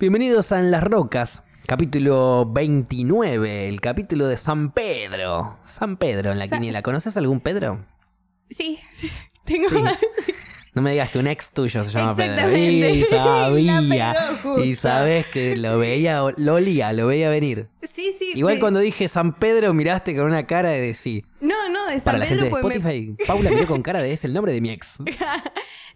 Bienvenidos 0.00 0.50
a 0.52 0.60
En 0.60 0.70
las 0.70 0.82
Rocas, 0.82 1.42
capítulo 1.66 2.46
29, 2.50 3.68
el 3.68 3.80
capítulo 3.80 4.26
de 4.28 4.36
San 4.38 4.72
Pedro. 4.72 5.58
San 5.64 5.96
Pedro 5.98 6.32
en 6.32 6.38
la 6.38 6.46
Sa- 6.46 6.56
quiniela. 6.56 6.82
¿Conoces 6.82 7.16
algún 7.16 7.40
Pedro? 7.40 7.84
Sí, 8.48 8.78
tengo 9.44 9.68
Sí. 9.68 9.76
No 10.72 10.82
me 10.82 10.92
digas 10.92 11.10
que 11.10 11.18
un 11.18 11.26
ex 11.26 11.50
tuyo 11.50 11.82
se 11.82 11.90
llama 11.90 12.14
Pedro. 12.14 12.56
Y 12.56 13.04
sabía. 13.04 14.14
Y 14.64 14.76
sabes 14.76 15.26
que 15.26 15.56
lo 15.56 15.78
veía, 15.78 16.22
lo 16.36 16.54
olía, 16.54 16.92
lo 16.92 17.08
veía 17.08 17.28
venir. 17.28 17.68
Sí, 17.82 18.14
sí. 18.16 18.32
Igual 18.34 18.58
cuando 18.60 18.78
dije 18.80 19.08
San 19.08 19.32
Pedro 19.34 19.74
miraste 19.74 20.16
con 20.16 20.26
una 20.26 20.46
cara 20.46 20.70
de 20.70 20.94
sí. 20.94 21.24
No, 21.40 21.68
no, 21.68 21.86
de 21.86 21.98
San 21.98 22.04
Para 22.04 22.18
la 22.18 22.26
gente 22.26 22.44
Pedro 22.44 22.56
de 22.58 22.62
me- 22.62 22.74
Spotify, 22.74 23.16
Paula 23.26 23.50
miró 23.50 23.66
con 23.66 23.82
cara 23.82 24.00
de 24.00 24.12
es 24.12 24.24
el 24.24 24.32
nombre 24.32 24.52
de 24.52 24.60
mi 24.60 24.70
ex. 24.70 24.94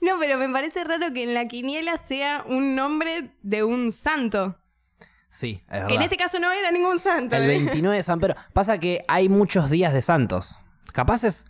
No, 0.00 0.18
pero 0.18 0.36
me 0.36 0.48
parece 0.50 0.84
raro 0.84 1.14
que 1.14 1.22
en 1.22 1.32
la 1.32 1.46
quiniela 1.46 1.96
sea 1.96 2.45
un 2.46 2.75
nombre 2.75 3.30
de 3.43 3.62
un 3.64 3.91
santo. 3.91 4.59
Sí, 5.30 5.62
es 5.66 5.70
verdad. 5.72 5.88
Que 5.88 5.95
en 5.95 6.03
este 6.03 6.17
caso 6.18 6.39
no 6.39 6.53
era 6.53 6.70
ningún 6.70 7.00
santo. 7.00 7.36
El 7.36 7.45
¿eh? 7.45 7.46
29 7.46 7.96
de 7.96 8.03
San 8.03 8.20
Pedro. 8.20 8.34
Pasa 8.53 8.79
que 8.79 9.03
hay 9.09 9.31
muchos 9.31 9.70
días 9.70 9.95
de 9.95 10.03
santos. 10.03 10.59
Capaz 10.93 11.25
es. 11.25 11.46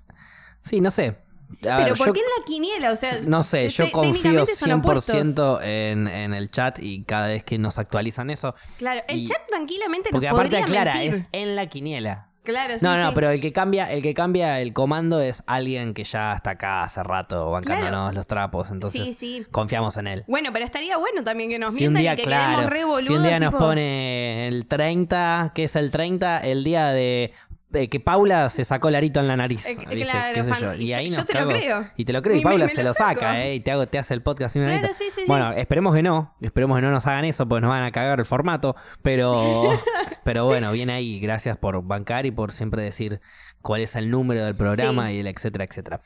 Sí, 0.62 0.80
no 0.80 0.90
sé. 0.92 1.16
Sí, 1.52 1.68
pero 1.76 1.94
¿por 1.94 2.06
yo- 2.08 2.12
qué 2.12 2.20
en 2.20 2.26
la 2.38 2.44
quiniela? 2.44 2.92
O 2.92 2.96
sea, 2.96 3.18
No 3.26 3.42
sé, 3.42 3.68
yo 3.70 3.90
confío 3.92 4.12
técnicamente 4.12 4.56
son 4.56 4.72
opuestos. 4.72 5.14
100% 5.14 5.60
en, 5.62 6.08
en 6.08 6.34
el 6.34 6.50
chat 6.50 6.78
y 6.80 7.04
cada 7.04 7.28
vez 7.28 7.44
que 7.44 7.58
nos 7.58 7.78
actualizan 7.78 8.30
eso. 8.30 8.54
Claro, 8.78 9.02
el 9.08 9.20
y- 9.20 9.26
chat 9.28 9.38
tranquilamente 9.48 10.10
Porque 10.10 10.26
nos 10.28 10.34
aparte 10.34 10.56
aclara, 10.58 10.94
mentir. 10.94 11.14
es 11.14 11.24
en 11.32 11.54
la 11.56 11.66
quiniela. 11.66 12.28
Claro, 12.42 12.78
sí, 12.78 12.84
No, 12.84 12.94
no, 12.98 13.08
sí. 13.08 13.12
pero 13.14 13.30
el 13.30 13.40
que 13.40 13.54
cambia, 13.54 13.90
el 13.90 14.02
que 14.02 14.12
cambia 14.12 14.60
el 14.60 14.74
comando 14.74 15.18
es 15.22 15.42
alguien 15.46 15.94
que 15.94 16.04
ya 16.04 16.34
está 16.34 16.50
acá 16.50 16.82
hace 16.82 17.02
rato 17.02 17.50
bancándonos 17.50 17.90
Claro. 17.90 18.12
los 18.12 18.26
trapos. 18.26 18.70
Entonces 18.70 19.02
Sí, 19.02 19.14
sí. 19.14 19.46
confiamos 19.50 19.96
en 19.96 20.08
él. 20.08 20.24
Bueno, 20.28 20.50
pero 20.52 20.66
estaría 20.66 20.98
bueno 20.98 21.24
también 21.24 21.48
que 21.48 21.58
nos 21.58 21.72
Si 21.74 21.86
un 21.86 21.94
mientan 21.94 22.02
día, 22.02 22.12
y 22.12 22.16
que 22.16 22.22
claro, 22.24 22.52
quedemos 22.52 22.70
re 22.70 22.84
boludos. 22.84 23.06
si 23.06 23.14
un 23.14 23.22
día 23.22 23.38
nos 23.40 23.54
pone 23.54 24.46
el 24.48 24.66
30, 24.66 25.52
¿qué 25.54 25.64
es 25.64 25.76
el 25.76 25.90
30? 25.90 26.38
El 26.40 26.64
día 26.64 26.88
de, 26.88 27.32
que 27.74 28.00
Paula 28.00 28.48
se 28.48 28.64
sacó 28.64 28.88
el 28.88 28.94
arito 28.94 29.20
en 29.20 29.28
la 29.28 29.36
nariz. 29.36 29.66
Eh, 29.66 29.76
¿viste? 29.76 30.04
claro, 30.04 30.34
¿Qué 30.34 30.44
sé 30.44 30.60
yo? 30.60 30.74
Y 30.74 30.92
ahí 30.92 31.08
yo 31.08 31.16
nos 31.18 31.26
te 31.26 31.40
lo 31.40 31.48
creo. 31.48 31.84
Y 31.96 32.04
te 32.04 32.12
lo 32.12 32.22
creo. 32.22 32.36
Y 32.36 32.42
Paula 32.42 32.66
me 32.66 32.72
se 32.72 32.82
lo 32.82 32.94
saca, 32.94 33.44
¿eh? 33.44 33.56
Y 33.56 33.60
te, 33.60 33.70
hago, 33.70 33.86
te 33.86 33.98
hace 33.98 34.14
el 34.14 34.22
podcast. 34.22 34.56
una 34.56 34.78
Claro, 34.78 34.94
sí. 34.94 35.08
Bueno, 35.26 35.52
esperemos 35.52 35.94
que 35.94 36.02
no. 36.02 36.34
Esperemos 36.40 36.76
que 36.78 36.82
no 36.82 36.90
nos 36.90 37.06
hagan 37.06 37.24
eso, 37.24 37.48
porque 37.48 37.62
nos 37.62 37.70
van 37.70 37.82
a 37.82 37.92
cagar 37.92 38.18
el 38.18 38.24
formato. 38.24 38.76
Pero, 39.02 39.70
pero 40.24 40.44
bueno, 40.46 40.72
bien 40.72 40.90
ahí. 40.90 41.20
Gracias 41.20 41.56
por 41.56 41.82
bancar 41.84 42.26
y 42.26 42.30
por 42.30 42.52
siempre 42.52 42.82
decir 42.82 43.20
cuál 43.62 43.80
es 43.80 43.96
el 43.96 44.10
número 44.10 44.44
del 44.44 44.54
programa 44.54 45.12
y 45.12 45.20
el 45.20 45.26
etcétera, 45.26 45.64
etcétera. 45.64 46.00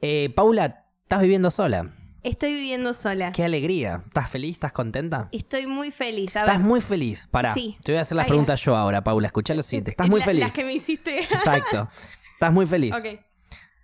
Eh, 0.00 0.32
Paula, 0.34 0.86
estás 1.04 1.22
viviendo 1.22 1.50
sola. 1.50 1.90
Estoy 2.22 2.52
viviendo 2.52 2.92
sola. 2.94 3.32
Qué 3.32 3.44
alegría. 3.44 4.02
¿Estás 4.06 4.30
feliz? 4.30 4.52
¿Estás 4.52 4.72
contenta? 4.72 5.28
Estoy 5.32 5.66
muy 5.66 5.90
feliz. 5.90 6.36
A 6.36 6.40
Estás 6.40 6.60
muy 6.60 6.80
feliz. 6.80 7.26
Pará, 7.30 7.52
Sí. 7.54 7.76
te 7.82 7.92
voy 7.92 7.98
a 7.98 8.02
hacer 8.02 8.16
las 8.16 8.24
Ay, 8.24 8.30
preguntas 8.30 8.60
yo 8.62 8.76
ahora, 8.76 9.02
Paula. 9.02 9.26
Escuchá 9.26 9.54
lo 9.54 9.62
siguiente. 9.62 9.90
Estás 9.90 10.08
muy 10.08 10.20
la- 10.20 10.26
feliz. 10.26 10.44
Las 10.44 10.54
que 10.54 10.64
me 10.64 10.72
hiciste. 10.72 11.18
Exacto. 11.30 11.88
Estás 12.34 12.52
muy 12.52 12.66
feliz. 12.66 12.94
ok. 12.94 13.20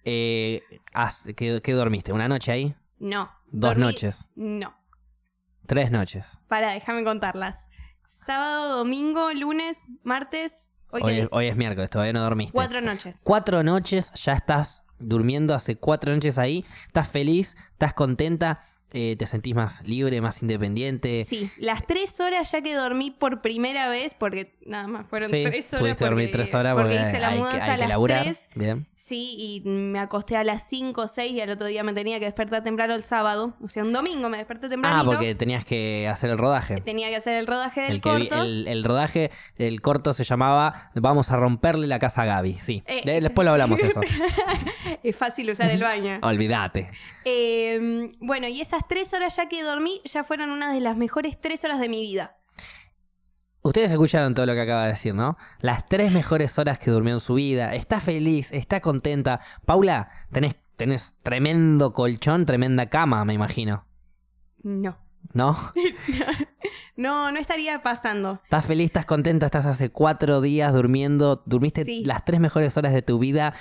Eh, 0.05 0.62
has- 0.92 1.25
¿qué, 1.36 1.61
qué 1.62 1.72
dormiste? 1.72 2.12
¿Una 2.12 2.28
noche 2.28 2.53
ahí? 2.53 2.75
No. 2.98 3.30
Dos 3.50 3.72
dormí- 3.75 3.80
noches. 3.80 4.28
No. 4.36 4.75
Tres 5.67 5.91
noches. 5.91 6.39
Para, 6.48 6.70
déjame 6.70 7.05
contarlas. 7.05 7.69
Sábado, 8.06 8.78
domingo, 8.78 9.33
lunes, 9.34 9.86
martes. 10.05 10.69
Hoy, 10.91 11.02
Hoy, 11.05 11.12
qué 11.14 11.20
es- 11.23 11.28
hoy 11.33 11.47
es 11.48 11.56
miércoles, 11.56 11.91
todavía 11.91 12.12
no 12.14 12.23
dormiste. 12.23 12.52
Cuatro 12.52 12.80
noches. 12.80 13.20
Cuatro 13.25 13.62
noches, 13.62 14.11
ya 14.14 14.33
estás 14.33 14.83
durmiendo 14.99 15.55
hace 15.55 15.77
cuatro 15.77 16.13
noches 16.13 16.39
ahí. 16.39 16.65
Estás 16.87 17.09
feliz, 17.09 17.57
estás 17.73 17.95
contenta, 17.95 18.61
eh, 18.92 19.17
te 19.19 19.27
sentís 19.27 19.55
más 19.55 19.86
libre, 19.86 20.20
más 20.20 20.41
independiente. 20.42 21.25
Sí, 21.25 21.50
las 21.58 21.86
tres 21.86 22.19
horas 22.20 22.50
ya 22.53 22.62
que 22.62 22.75
dormí 22.75 23.11
por 23.11 23.41
primera 23.42 23.89
vez, 23.89 24.14
porque 24.14 24.55
nada 24.67 24.86
más 24.86 25.06
fueron 25.06 25.28
Sí, 25.30 25.42
tres 25.45 25.72
horas. 25.72 25.80
pudiste 25.83 26.05
dormir 26.05 26.30
tres 26.33 26.55
horas 26.55 26.75
porque, 26.75 26.95
porque, 26.97 27.08
hice 27.08 27.19
la 27.20 27.28
hay, 27.28 27.34
que, 27.34 27.39
mudanza 27.41 27.64
hay 27.64 27.70
a 27.70 27.75
que 27.75 27.78
las 27.80 27.89
laburar. 27.89 28.22
tres. 28.25 28.48
Bien. 28.55 28.86
Sí, 28.97 29.34
y 29.64 29.69
me 29.69 29.98
acosté 29.98 30.36
a 30.36 30.45
las 30.45 30.67
cinco 30.68 31.02
o 31.02 31.08
seis 31.08 31.33
y 31.33 31.40
al 31.40 31.51
otro 31.51 31.67
día 31.68 31.83
me 31.83 31.92
tenía 31.92 32.18
que 32.18 32.24
despertar 32.24 32.63
temprano 32.64 32.95
el 32.95 33.02
sábado. 33.02 33.55
O 33.63 33.68
sea, 33.68 33.83
un 33.85 33.92
domingo 33.92 34.29
me 34.29 34.36
desperté 34.39 34.68
temprano. 34.68 35.01
Ah, 35.01 35.05
porque 35.05 35.34
tenías 35.34 35.64
que 35.64 36.08
hacer 36.08 36.30
el 36.30 36.39
rodaje. 36.39 36.80
Tenía 36.80 37.08
que 37.08 37.17
hacer 37.17 37.36
el 37.36 37.46
rodaje 37.46 37.83
del 37.83 37.92
El, 37.92 38.01
que 38.01 38.14
vi- 38.17 38.29
corto. 38.29 38.42
el, 38.45 38.68
el 38.68 38.84
rodaje, 38.84 39.30
el 39.57 39.80
corto 39.80 40.13
se 40.14 40.24
llamaba 40.24 40.90
Vamos 40.95 41.30
a 41.30 41.36
romperle 41.36 41.86
la 41.86 41.98
casa 41.98 42.23
a 42.23 42.24
Gaby. 42.27 42.55
Sí. 42.55 42.83
Eh, 42.86 43.02
De- 43.05 43.20
después 43.20 43.45
lo 43.45 43.52
hablamos 43.52 43.80
eso. 43.80 44.01
Es 45.02 45.17
fácil 45.17 45.51
usar 45.51 45.70
el 45.70 45.80
baño. 45.83 46.18
Olvídate. 46.23 46.90
Eh, 47.24 48.08
bueno, 48.20 48.48
y 48.48 48.61
esas 48.61 48.77
tres 48.86 49.12
horas 49.14 49.34
ya 49.36 49.48
que 49.48 49.62
dormí 49.62 50.00
ya 50.05 50.22
fueron 50.24 50.50
una 50.50 50.72
de 50.72 50.80
las 50.80 50.96
mejores 50.96 51.40
tres 51.40 51.64
horas 51.64 51.80
de 51.80 51.89
mi 51.89 52.00
vida. 52.02 52.36
Ustedes 53.62 53.90
escucharon 53.90 54.34
todo 54.34 54.46
lo 54.46 54.55
que 54.55 54.61
acaba 54.61 54.84
de 54.84 54.90
decir, 54.92 55.14
¿no? 55.14 55.36
Las 55.61 55.89
tres 55.89 56.12
mejores 56.12 56.58
horas 56.58 56.78
que 56.78 56.90
durmió 56.90 57.14
en 57.14 57.20
su 57.20 57.34
vida. 57.34 57.74
Está 57.74 58.00
feliz, 58.00 58.50
está 58.52 58.80
contenta. 58.80 59.40
Paula, 59.66 60.11
tenés, 60.33 60.55
tenés 60.77 61.16
tremendo 61.22 61.92
colchón, 61.92 62.46
tremenda 62.46 62.86
cama, 62.86 63.24
me 63.24 63.34
imagino. 63.34 63.86
No. 64.62 64.98
¿No? 65.33 65.56
No, 66.96 67.30
no 67.30 67.39
estaría 67.39 67.80
pasando. 67.80 68.40
Estás 68.42 68.66
feliz, 68.66 68.86
estás 68.86 69.06
contenta, 69.06 69.46
estás 69.46 69.66
hace 69.66 69.89
cuatro 69.90 70.40
días 70.40 70.74
durmiendo. 70.74 71.45
¿Durmiste 71.46 71.84
Sí. 71.84 72.02
las 72.05 72.24
tres 72.24 72.40
mejores 72.40 72.77
horas 72.77 72.92
de 72.92 73.02
tu 73.02 73.20
vida 73.20 73.55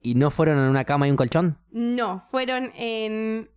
y 0.00 0.14
no 0.14 0.30
fueron 0.30 0.56
en 0.58 0.64
una 0.70 0.84
cama 0.84 1.08
y 1.08 1.10
un 1.10 1.16
colchón? 1.16 1.58
No, 1.72 2.20
fueron 2.20 2.70
en... 2.76 3.50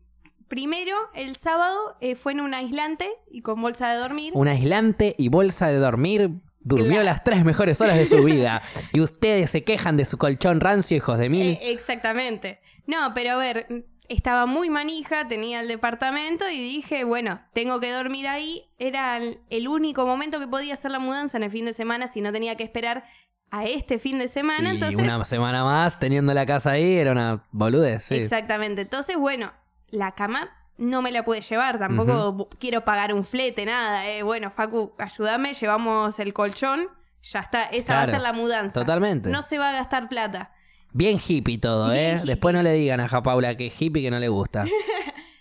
Primero, 0.54 0.96
el 1.16 1.36
sábado 1.36 1.98
eh, 2.00 2.14
fue 2.16 2.34
en 2.34 2.40
un 2.42 2.54
aislante 2.54 3.10
y 3.32 3.42
con 3.42 3.60
bolsa 3.60 3.90
de 3.92 3.98
dormir. 3.98 4.34
Un 4.36 4.48
aislante 4.48 5.16
y 5.18 5.30
bolsa 5.30 5.70
de 5.70 5.78
dormir. 5.80 6.30
Durmió 6.60 6.90
Claro. 6.90 7.04
las 7.06 7.24
tres 7.24 7.44
mejores 7.44 7.82
horas 7.82 7.98
de 7.98 8.06
su 8.06 8.24
vida. 8.24 8.62
y 8.92 9.02
ustedes 9.02 9.50
se 9.50 9.64
quejan 9.64 9.98
de 9.98 10.06
su 10.06 10.20
colchón 10.20 10.60
rancio, 10.62 10.96
hijos 10.96 11.18
de 11.18 11.28
mil. 11.30 11.54
Eh, 11.54 11.72
exactamente. 11.72 12.60
No, 12.86 13.16
pero 13.16 13.32
a 13.32 13.38
ver, 13.38 13.88
estaba 14.10 14.46
muy 14.46 14.70
manija, 14.70 15.28
tenía 15.28 15.60
el 15.60 15.68
departamento 15.68 16.48
y 16.48 16.60
dije, 16.60 17.04
bueno, 17.04 17.42
tengo 17.54 17.80
que 17.80 17.92
dormir 17.92 18.28
ahí. 18.28 18.62
Era 18.78 19.20
el 19.50 19.68
único 19.68 20.06
momento 20.06 20.40
que 20.40 20.48
podía 20.48 20.76
hacer 20.76 20.92
la 20.92 21.00
mudanza 21.00 21.38
en 21.38 21.44
el 21.46 21.50
fin 21.50 21.66
de 21.66 21.74
semana 21.74 22.06
si 22.06 22.22
no 22.22 22.32
tenía 22.32 22.56
que 22.58 22.64
esperar 22.64 23.06
a 23.50 23.66
este 23.66 23.98
fin 23.98 24.20
de 24.20 24.28
semana. 24.28 24.70
y 24.72 24.76
entonces, 24.76 25.02
una 25.02 25.24
semana 25.24 25.64
más 25.64 25.98
teniendo 25.98 26.32
la 26.36 26.46
casa 26.46 26.74
ahí 26.74 26.94
era 26.94 27.12
una 27.12 27.44
boludez. 27.52 28.04
Sí. 28.04 28.14
exactamente. 28.18 28.84
Entonces, 28.84 29.18
bueno, 29.18 29.52
la 29.94 30.12
cama 30.14 30.50
no 30.78 31.02
me 31.02 31.12
la 31.12 31.24
pude 31.24 31.42
llevar, 31.42 31.78
tampoco 31.78 32.50
quiero 32.60 32.84
pagar 32.84 33.14
un 33.14 33.24
flete, 33.24 33.66
nada. 33.66 34.08
eh. 34.10 34.24
Bueno, 34.24 34.50
Facu, 34.50 34.94
ayúdame, 34.98 35.54
llevamos 35.54 36.20
el 36.20 36.34
colchón. 36.34 36.88
Ya 37.22 37.40
está, 37.40 37.64
esa 37.66 37.94
va 37.94 38.02
a 38.02 38.06
ser 38.08 38.20
la 38.22 38.34
mudanza. 38.34 38.80
totalmente. 38.80 39.30
No 39.30 39.42
se 39.44 39.58
va 39.58 39.70
a 39.70 39.72
gastar 39.74 40.10
plata. 40.10 40.52
Bien 40.92 41.20
hippie 41.26 41.58
todo, 41.58 41.92
Bien 41.92 41.98
¿eh? 42.04 42.14
hippie. 42.18 42.26
Después 42.26 42.54
no 42.54 42.62
le 42.64 42.74
digan 42.74 43.00
a 43.00 43.08
Ja 43.08 43.24
Paula 43.24 43.56
que 43.56 43.68
es 43.68 43.82
hippie 43.82 44.02
que 44.04 44.12
no 44.12 44.20
le 44.20 44.28
gusta. 44.30 44.66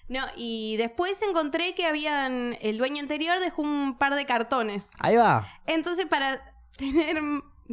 No, 0.08 0.26
y 0.36 0.76
después 0.76 1.22
encontré 1.22 1.74
que 1.74 1.86
habían. 1.86 2.58
El 2.60 2.76
dueño 2.76 3.00
anterior 3.00 3.40
dejó 3.40 3.62
un 3.62 3.96
par 3.96 4.14
de 4.14 4.26
cartones. 4.26 4.90
Ahí 4.98 5.16
va. 5.16 5.46
Entonces, 5.64 6.04
para 6.04 6.42
tener 6.76 7.16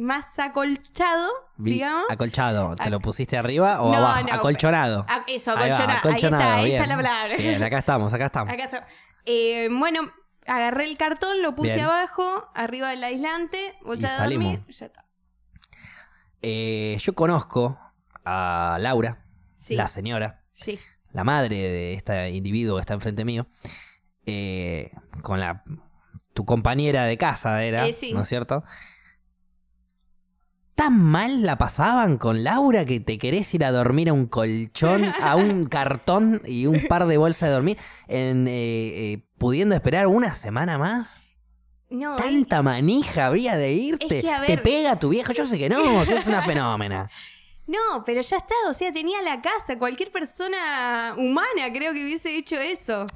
más 0.00 0.38
acolchado, 0.38 1.28
Vi- 1.56 1.74
digamos. 1.74 2.06
Acolchado. 2.10 2.74
¿Te 2.76 2.90
lo 2.90 3.00
pusiste 3.00 3.36
arriba 3.36 3.80
o 3.82 3.90
No, 3.92 3.98
abajo? 3.98 4.26
no, 4.28 4.34
Acolchonado. 4.34 5.06
a- 5.08 5.24
eso, 5.26 5.56
Ahí 5.56 5.70
va, 5.70 5.98
acolchonado. 5.98 6.42
Ahí, 6.42 6.48
está, 6.48 6.56
bien. 6.62 6.72
esa 6.74 6.82
es 6.82 6.88
la 6.88 6.96
palabra. 6.96 7.36
Bien, 7.36 7.62
acá 7.62 7.78
estamos, 7.78 8.12
acá 8.12 8.26
estamos. 8.26 8.52
Acá 8.52 8.64
está. 8.64 8.86
Eh, 9.26 9.68
bueno, 9.70 10.10
agarré 10.46 10.86
el 10.86 10.96
cartón, 10.96 11.42
lo 11.42 11.54
puse 11.54 11.74
Bien. 11.74 11.84
abajo, 11.86 12.50
arriba 12.54 12.88
del 12.90 13.04
aislante, 13.04 13.74
de 13.86 14.00
salimos. 14.08 14.52
dormir. 14.54 14.74
Ya 14.74 14.86
está. 14.86 15.04
Eh, 16.42 16.96
yo 17.00 17.14
conozco 17.14 17.78
a 18.24 18.78
Laura, 18.80 19.24
Sí. 19.56 19.74
la 19.76 19.86
señora, 19.86 20.42
Sí. 20.52 20.78
la 21.12 21.24
madre 21.24 21.56
de 21.56 21.92
este 21.94 22.30
individuo 22.30 22.76
que 22.76 22.80
está 22.80 22.94
enfrente 22.94 23.24
mío, 23.24 23.46
eh, 24.26 24.90
con 25.22 25.40
la 25.40 25.62
tu 26.32 26.44
compañera 26.46 27.04
de 27.04 27.18
casa 27.18 27.62
era, 27.64 27.86
Eh, 27.86 27.92
sí. 27.92 28.12
¿no 28.12 28.22
es 28.22 28.28
cierto? 28.28 28.64
¿Tan 30.74 30.98
mal 30.98 31.42
la 31.42 31.58
pasaban 31.58 32.16
con 32.16 32.42
Laura 32.42 32.84
que 32.86 33.00
te 33.00 33.18
querés 33.18 33.52
ir 33.54 33.64
a 33.64 33.70
dormir 33.70 34.08
a 34.08 34.12
un 34.12 34.26
colchón, 34.26 35.04
a 35.04 35.36
un 35.36 35.66
cartón 35.68 36.40
y 36.46 36.66
un 36.66 36.86
par 36.88 37.06
de 37.06 37.18
bolsas 37.18 37.48
de 37.50 37.54
dormir, 37.54 37.78
en, 38.08 38.48
eh, 38.48 38.52
eh, 39.12 39.26
pudiendo 39.36 39.74
esperar 39.74 40.06
una 40.06 40.34
semana 40.34 40.78
más? 40.78 41.10
No, 41.90 42.16
¿Tanta 42.16 42.62
manija 42.62 43.26
había 43.26 43.56
de 43.56 43.72
irte? 43.72 44.18
Es 44.20 44.24
que, 44.24 44.46
¿Te 44.46 44.58
pega 44.58 44.98
tu 44.98 45.08
vieja? 45.10 45.32
Yo 45.32 45.44
sé 45.46 45.58
que 45.58 45.68
no, 45.68 46.04
sos 46.06 46.26
una 46.26 46.40
fenómena. 46.40 47.10
no, 47.66 48.04
pero 48.06 48.20
ya 48.22 48.36
está, 48.36 48.54
o 48.68 48.72
sea, 48.72 48.92
tenía 48.92 49.20
la 49.22 49.42
casa. 49.42 49.76
Cualquier 49.76 50.10
persona 50.10 51.14
humana 51.18 51.72
creo 51.74 51.92
que 51.92 52.02
hubiese 52.04 52.36
hecho 52.36 52.56
eso. 52.56 53.06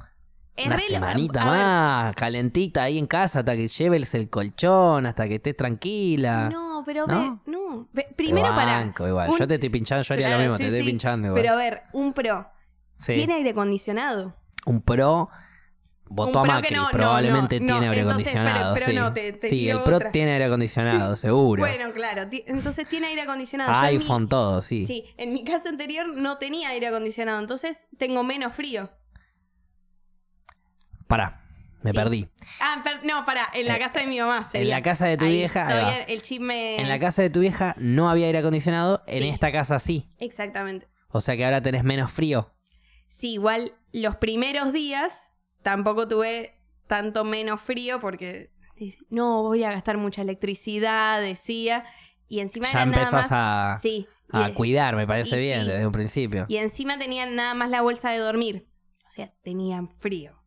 Es 0.57 0.67
Una 0.67 0.77
semanita 0.77 1.41
a 1.41 1.51
ver, 1.51 1.53
más, 1.61 2.15
calentita 2.15 2.83
ahí 2.83 2.97
en 2.97 3.07
casa 3.07 3.39
hasta 3.39 3.55
que 3.57 3.67
lleves 3.67 4.13
el 4.15 4.29
colchón, 4.29 5.05
hasta 5.05 5.27
que 5.27 5.35
estés 5.35 5.57
tranquila. 5.57 6.49
No, 6.49 6.81
pero 6.85 7.05
¿No? 7.07 7.41
ve- 7.45 7.51
no. 7.51 7.89
Ve- 7.91 8.03
Te 8.09 8.13
primero 8.15 8.55
para. 8.55 8.77
banco 8.77 9.05
igual. 9.07 9.31
un- 9.31 9.37
Yo 9.37 9.47
te 9.47 9.55
estoy 9.55 9.69
pinchando, 9.69 10.03
yo 10.03 10.13
haría 10.13 10.27
Claro, 10.27 10.43
lo 10.43 10.49
mismo, 10.51 10.57
sí, 10.57 10.63
te 10.63 10.67
estoy 10.69 10.81
sí. 10.85 10.89
pinchando 10.91 11.27
igual. 11.27 11.41
Pero 11.41 11.53
a 11.53 11.57
ver, 11.57 11.81
un 11.91 12.13
pro. 12.13 12.47
Sí. 12.99 13.15
Tiene 13.15 13.33
aire 13.33 13.49
acondicionado. 13.49 14.33
Un 14.65 14.81
pro. 14.81 15.29
votó 16.07 16.39
Un 16.43 16.49
a 16.49 16.53
Pro 16.53 16.61
que 16.61 16.61
Macri, 16.61 16.75
no, 16.75 16.83
no, 16.83 16.89
probablemente 16.91 17.59
no, 17.59 17.65
tiene 17.65 17.85
no, 17.87 17.91
aire 17.91 18.01
entonces, 18.03 18.27
pero- 18.31 18.39
acondicionado. 18.47 18.73
pero 18.75 18.85
sí, 18.85 18.93
no, 18.93 19.13
te- 19.13 19.33
te 19.33 19.49
Sí, 19.49 19.69
el 19.71 19.79
Pro 19.79 19.95
otra. 19.97 20.11
tiene 20.11 20.33
aire 20.33 20.45
acondicionado, 20.45 21.15
seguro. 21.17 21.61
Bueno, 21.63 21.91
claro. 21.93 22.29
Entonces 22.45 22.87
tiene 22.87 23.07
aire 23.07 23.23
acondicionado. 23.23 23.73
En 23.73 23.81
mi- 23.97 24.01
iPhone, 24.01 24.29
todo, 24.29 24.61
sí. 24.61 24.85
Sí, 24.85 25.03
en 25.17 25.33
mi 25.33 25.43
casa 25.43 25.67
anterior 25.67 26.07
no 26.07 26.37
tenía 26.37 26.69
aire 26.69 26.87
acondicionado, 26.87 27.39
entonces 27.39 27.87
tengo 27.97 28.23
menos 28.23 28.53
frío. 28.53 28.91
Pará, 31.17 31.41
me 31.81 31.91
Sí. 31.91 31.97
perdí. 31.97 32.29
Ah, 32.59 32.81
per- 32.83 33.05
no, 33.05 33.23
pará, 33.25 33.47
en 33.53 33.67
la 33.67 33.75
Eh, 33.77 33.79
casa 33.79 33.99
de 33.99 34.07
mi 34.07 34.19
mamá. 34.19 34.45
En 34.53 34.69
la 34.69 34.81
casa 34.81 35.05
de 35.05 35.17
tu 35.17 35.25
Ahí, 35.25 35.33
vieja, 35.37 35.67
todavía 35.67 36.01
el 36.03 36.21
chip 36.21 36.41
me... 36.41 36.77
En 36.81 36.89
la 36.89 36.99
casa 36.99 37.21
de 37.21 37.29
tu 37.29 37.39
vieja 37.39 37.75
no 37.77 38.09
había 38.09 38.25
aire 38.27 38.39
acondicionado, 38.39 39.03
en 39.07 39.23
esta 39.23 39.51
casa 39.51 39.79
sí. 39.79 40.07
Exactamente. 40.19 40.87
O 41.09 41.21
sea 41.21 41.37
que 41.37 41.45
ahora 41.45 41.61
tenés 41.61 41.83
menos 41.83 42.11
frío. 42.11 42.53
Sí, 43.07 43.33
igual 43.33 43.73
los 43.93 44.17
primeros 44.17 44.73
días 44.73 45.29
tampoco 45.63 46.07
tuve 46.07 46.59
tanto 46.87 47.23
menos 47.23 47.61
frío 47.61 47.99
porque 48.01 48.51
no 49.09 49.41
voy 49.43 49.63
a 49.63 49.71
gastar 49.71 49.97
mucha 49.97 50.21
electricidad, 50.21 51.21
decía. 51.21 51.85
Y 52.27 52.39
encima 52.41 52.65
Ya 52.65 52.81
era 52.81 52.85
nada 52.87 52.97
empezás 53.03 53.31
más... 53.31 53.77
a, 53.77 53.79
Sí. 53.81 54.07
a 54.31 54.49
y- 54.49 54.53
cuidar, 54.53 54.95
me 54.95 55.07
parece 55.07 55.37
bien, 55.39 55.61
sí. 55.61 55.67
desde 55.67 55.85
un 55.85 55.91
principio. 55.93 56.45
Y 56.49 56.57
encima 56.57 56.97
tenían 56.97 57.35
nada 57.35 57.53
más 57.53 57.69
la 57.69 57.81
bolsa 57.81 58.09
de 58.11 58.17
dormir. 58.17 58.67
O 59.07 59.11
sea, 59.11 59.31
tenían 59.43 59.89
frío, 59.89 60.41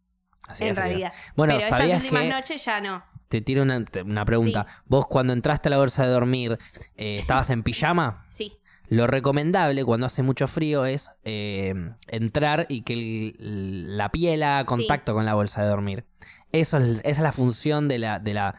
En 0.50 0.56
frío. 0.56 0.74
realidad. 0.74 1.12
Bueno, 1.36 1.54
Pero 1.54 1.64
estas 1.64 1.80
¿sabías 1.80 2.02
últimas 2.02 2.22
que 2.22 2.28
noches 2.30 2.64
ya 2.64 2.80
no. 2.80 3.02
te 3.28 3.40
tiro 3.40 3.62
una, 3.62 3.84
una 4.04 4.24
pregunta? 4.24 4.66
Vos 4.86 5.06
cuando 5.06 5.32
entraste 5.32 5.68
a 5.68 5.70
la 5.70 5.78
bolsa 5.78 6.04
de 6.06 6.10
dormir, 6.12 6.58
eh, 6.96 7.16
¿estabas 7.20 7.50
en 7.50 7.62
pijama? 7.62 8.24
Sí. 8.28 8.52
Lo 8.90 9.06
recomendable 9.06 9.84
cuando 9.84 10.06
hace 10.06 10.22
mucho 10.22 10.46
frío 10.48 10.86
es 10.86 11.10
eh, 11.24 11.74
entrar 12.06 12.64
y 12.70 12.82
que 12.82 12.94
el- 12.94 13.96
la 13.98 14.10
piel 14.10 14.42
haga 14.42 14.64
contacto 14.64 15.12
con 15.12 15.26
la 15.26 15.34
bolsa 15.34 15.62
de 15.62 15.68
dormir. 15.68 16.06
Eso 16.52 16.78
es, 16.78 16.98
esa 17.00 17.08
es 17.10 17.18
la 17.18 17.32
función 17.32 17.88
de 17.88 17.98
la, 17.98 18.18
de, 18.18 18.32
la, 18.32 18.54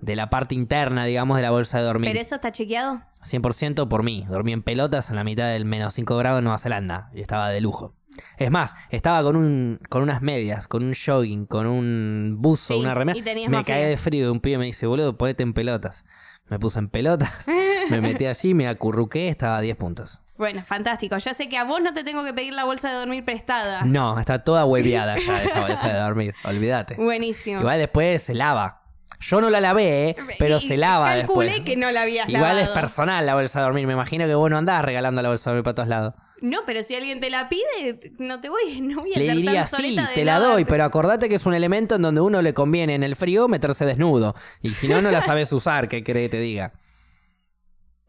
de 0.00 0.14
la 0.14 0.30
parte 0.30 0.54
interna, 0.54 1.04
digamos, 1.04 1.36
de 1.36 1.42
la 1.42 1.50
bolsa 1.50 1.78
de 1.78 1.84
dormir. 1.84 2.10
¿Pero 2.10 2.20
eso 2.20 2.36
está 2.36 2.52
chequeado? 2.52 3.02
100% 3.24 3.88
por 3.88 4.04
mí. 4.04 4.24
Dormí 4.28 4.52
en 4.52 4.62
pelotas 4.62 5.10
en 5.10 5.16
la 5.16 5.24
mitad 5.24 5.48
del 5.48 5.64
menos 5.64 5.94
5 5.94 6.16
grados 6.16 6.38
en 6.38 6.44
Nueva 6.44 6.58
Zelanda 6.58 7.10
y 7.12 7.20
estaba 7.20 7.48
de 7.48 7.60
lujo. 7.60 7.96
Es 8.38 8.50
más, 8.50 8.74
estaba 8.90 9.22
con 9.22 9.36
un 9.36 9.80
con 9.88 10.02
unas 10.02 10.22
medias, 10.22 10.68
con 10.68 10.82
un 10.84 10.94
jogging, 10.94 11.46
con 11.46 11.66
un 11.66 12.36
buzo, 12.38 12.74
Sí, 12.74 12.80
una 12.80 12.94
remera. 12.94 13.18
y 13.18 13.48
Me 13.48 13.64
caí 13.64 13.84
de 13.84 13.96
frío 13.96 14.26
y 14.26 14.30
un 14.30 14.40
pibe 14.40 14.58
me 14.58 14.66
dice, 14.66 14.86
boludo, 14.86 15.16
ponete 15.16 15.42
en 15.42 15.52
pelotas. 15.54 16.04
Me 16.48 16.58
puse 16.58 16.78
en 16.80 16.88
pelotas, 16.88 17.46
me 17.90 18.00
metí 18.00 18.26
allí, 18.26 18.52
me 18.52 18.68
acurruqué, 18.68 19.28
estaba 19.28 19.56
a 19.58 19.60
10 19.60 19.76
puntos. 19.76 20.22
Bueno, 20.36 20.62
fantástico. 20.64 21.16
Ya 21.18 21.34
sé 21.34 21.48
que 21.48 21.56
a 21.56 21.64
vos 21.64 21.80
no 21.80 21.94
te 21.94 22.02
tengo 22.04 22.24
que 22.24 22.34
pedir 22.34 22.52
la 22.52 22.64
bolsa 22.64 22.88
de 22.90 22.96
dormir 22.96 23.24
prestada. 23.24 23.84
No, 23.84 24.18
está 24.18 24.42
toda 24.42 24.64
hueveada 24.64 25.16
ya 25.18 25.42
esa 25.44 25.60
bolsa 25.60 25.92
de 25.92 25.98
dormir, 26.00 26.34
olvídate. 26.44 26.96
Buenísimo. 26.96 27.60
Igual 27.60 27.78
después 27.78 28.22
se 28.22 28.34
lava. 28.34 28.80
Yo 29.20 29.40
no 29.40 29.50
la 29.50 29.60
lavé, 29.60 30.08
¿eh? 30.10 30.16
pero 30.40 30.56
Y 30.56 30.60
se 30.60 30.76
lava 30.76 31.14
calculé 31.14 31.50
después. 31.50 31.64
que 31.64 31.76
no 31.76 31.92
la 31.92 32.02
habías 32.02 32.28
Igual 32.28 32.58
es 32.58 32.68
personal 32.70 33.24
la 33.24 33.34
bolsa 33.34 33.60
de 33.60 33.66
dormir. 33.66 33.86
Me 33.86 33.92
imagino 33.92 34.26
que 34.26 34.34
vos 34.34 34.50
no 34.50 34.58
andás 34.58 34.84
regalando 34.84 35.22
la 35.22 35.28
bolsa 35.28 35.50
de 35.50 35.54
dormir 35.54 35.64
para 35.64 35.74
todos 35.76 35.88
lados. 35.88 36.14
No, 36.42 36.58
pero 36.66 36.82
si 36.82 36.94
alguien 36.96 37.20
te 37.20 37.30
la 37.30 37.48
pide, 37.48 38.12
no 38.18 38.40
te 38.40 38.48
voy, 38.48 38.80
no 38.82 39.00
voy 39.00 39.14
a 39.14 39.18
Le 39.18 39.26
ser 39.26 39.36
diría, 39.36 39.66
tan 39.66 39.80
sí, 39.80 39.96
te 40.14 40.24
la 40.24 40.38
doy, 40.40 40.48
darte". 40.48 40.66
pero 40.66 40.84
acordate 40.84 41.28
que 41.28 41.36
es 41.36 41.46
un 41.46 41.54
elemento 41.54 41.94
en 41.94 42.02
donde 42.02 42.20
uno 42.20 42.42
le 42.42 42.52
conviene 42.52 42.94
en 42.94 43.02
el 43.04 43.16
frío 43.16 43.46
meterse 43.48 43.86
desnudo. 43.86 44.34
Y 44.60 44.74
si 44.74 44.88
no, 44.88 45.00
no 45.00 45.10
la 45.10 45.22
sabes 45.22 45.52
usar, 45.52 45.88
¿qué 45.88 46.02
cree 46.02 46.24
que 46.24 46.28
te 46.30 46.40
diga? 46.40 46.72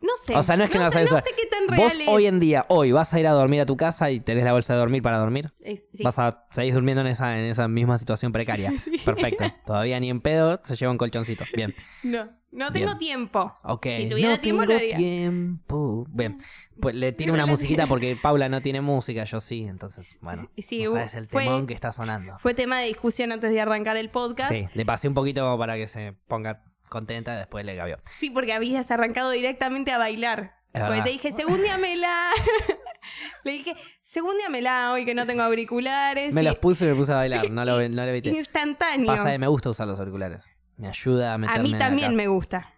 No 0.04 0.12
sé. 0.22 0.36
O 0.36 0.44
sea, 0.44 0.58
no 0.58 0.66
es 0.66 0.70
que 0.70 0.78
no, 0.78 0.84
la 0.84 0.90
sé, 0.92 1.08
sabes 1.08 1.12
no 1.14 1.18
sé 1.22 1.30
qué 1.36 1.48
tan 1.48 1.66
real 1.68 1.82
Vos 1.82 1.94
es. 1.98 2.08
hoy 2.10 2.26
en 2.28 2.40
día, 2.42 2.66
hoy, 2.68 2.92
vas 2.92 3.14
a 3.14 3.20
ir 3.22 3.26
a 3.26 3.32
dormir 3.32 3.62
a 3.62 3.66
tu 3.66 3.78
casa 3.78 4.12
y 4.12 4.20
tenés 4.20 4.44
la 4.44 4.52
bolsa 4.52 4.74
de 4.74 4.80
dormir 4.80 5.02
para 5.02 5.18
dormir. 5.18 5.50
Es- 5.62 5.88
sí. 5.94 6.04
Vas 6.04 6.20
a 6.20 6.46
seguir 6.52 6.74
durmiendo 6.74 7.00
en 7.02 7.08
esa, 7.08 7.40
en 7.40 7.46
esa 7.46 7.68
misma 7.70 7.98
situación 7.98 8.32
precaria. 8.34 8.72
Sí. 8.84 8.98
Perfecto. 9.04 9.46
Todavía 9.66 10.00
ni 10.02 10.10
en 10.10 10.20
pedo 10.20 10.60
se 10.66 10.76
lleva 10.76 10.92
un 10.92 10.98
colchoncito. 10.98 11.46
Bien. 11.56 11.74
No, 12.04 12.30
no 12.52 12.72
tengo 12.74 12.88
Bien. 12.88 12.98
tiempo. 12.98 13.56
Ok. 13.64 13.88
Si 13.98 14.10
tuviera 14.10 14.32
no 14.36 14.40
tiempo, 14.42 14.66
tengo 14.68 14.82
lo 14.84 14.98
tiempo. 14.98 16.06
Bien. 16.10 16.38
Pues 16.82 16.96
le 16.96 17.14
tiro 17.14 17.30
No 17.30 17.36
una 17.36 17.46
musiquita 17.46 17.88
porque 17.88 18.18
Paula 18.22 18.50
no 18.50 18.62
tiene 18.62 18.82
música, 18.82 19.24
yo 19.24 19.40
sí. 19.40 19.66
Entonces, 19.68 20.18
bueno. 20.22 20.50
Sí, 20.58 20.62
sí, 20.64 20.80
vos 20.86 20.96
sabés 20.96 21.14
el 21.16 21.28
fue- 21.28 21.44
temón 21.46 21.66
que 21.66 21.74
está 21.74 21.92
sonando. 21.94 22.38
Fue 22.40 22.54
tema 22.54 22.80
de 22.80 22.88
discusión 22.88 23.32
antes 23.32 23.52
de 23.52 23.62
arrancar 23.62 23.96
el 23.96 24.10
podcast. 24.10 24.52
Sí, 24.52 24.68
le 24.74 24.86
pasé 24.86 25.08
un 25.08 25.14
poquito 25.14 25.58
para 25.58 25.76
que 25.78 25.88
se 25.88 26.14
ponga 26.28 26.62
contenta, 26.90 27.36
después 27.36 27.66
le 27.66 27.76
cabió. 27.76 27.98
Sí, 28.12 28.30
porque 28.30 28.54
habías 28.54 28.90
arrancado 28.92 29.32
directamente 29.32 29.92
a 29.92 29.98
bailar. 29.98 30.56
Porque 30.72 31.02
te 31.04 31.10
dije, 31.10 31.32
segúndiamela. 31.32 32.30
Le 33.44 33.52
dije, 33.52 33.76
segúndiamela 34.02 34.92
hoy 34.94 35.04
que 35.06 35.14
no 35.14 35.26
tengo 35.26 35.44
auriculares. 35.44 36.34
Me 36.34 36.42
y- 36.42 36.46
los 36.46 36.56
puse 36.56 36.86
y 36.86 36.88
me 36.90 36.96
puse 36.96 37.12
a 37.12 37.16
bailar, 37.16 37.48
no 37.52 37.66
lo, 37.66 37.78
no 37.90 37.96
lo 38.06 38.10
evité. 38.10 38.30
Instantáneo. 38.30 39.08
Pasa 39.08 39.32
que 39.32 39.38
me 39.38 39.48
gusta 39.48 39.70
usar 39.70 39.88
los 39.88 40.00
auriculares. 40.00 40.46
Me 40.78 40.88
ayuda 40.88 41.32
a 41.32 41.34
a 41.34 41.38
meterme 41.38 41.64
mí 41.64 41.78
también 41.78 42.08
acá. 42.12 42.16
me 42.16 42.28
gusta. 42.28 42.74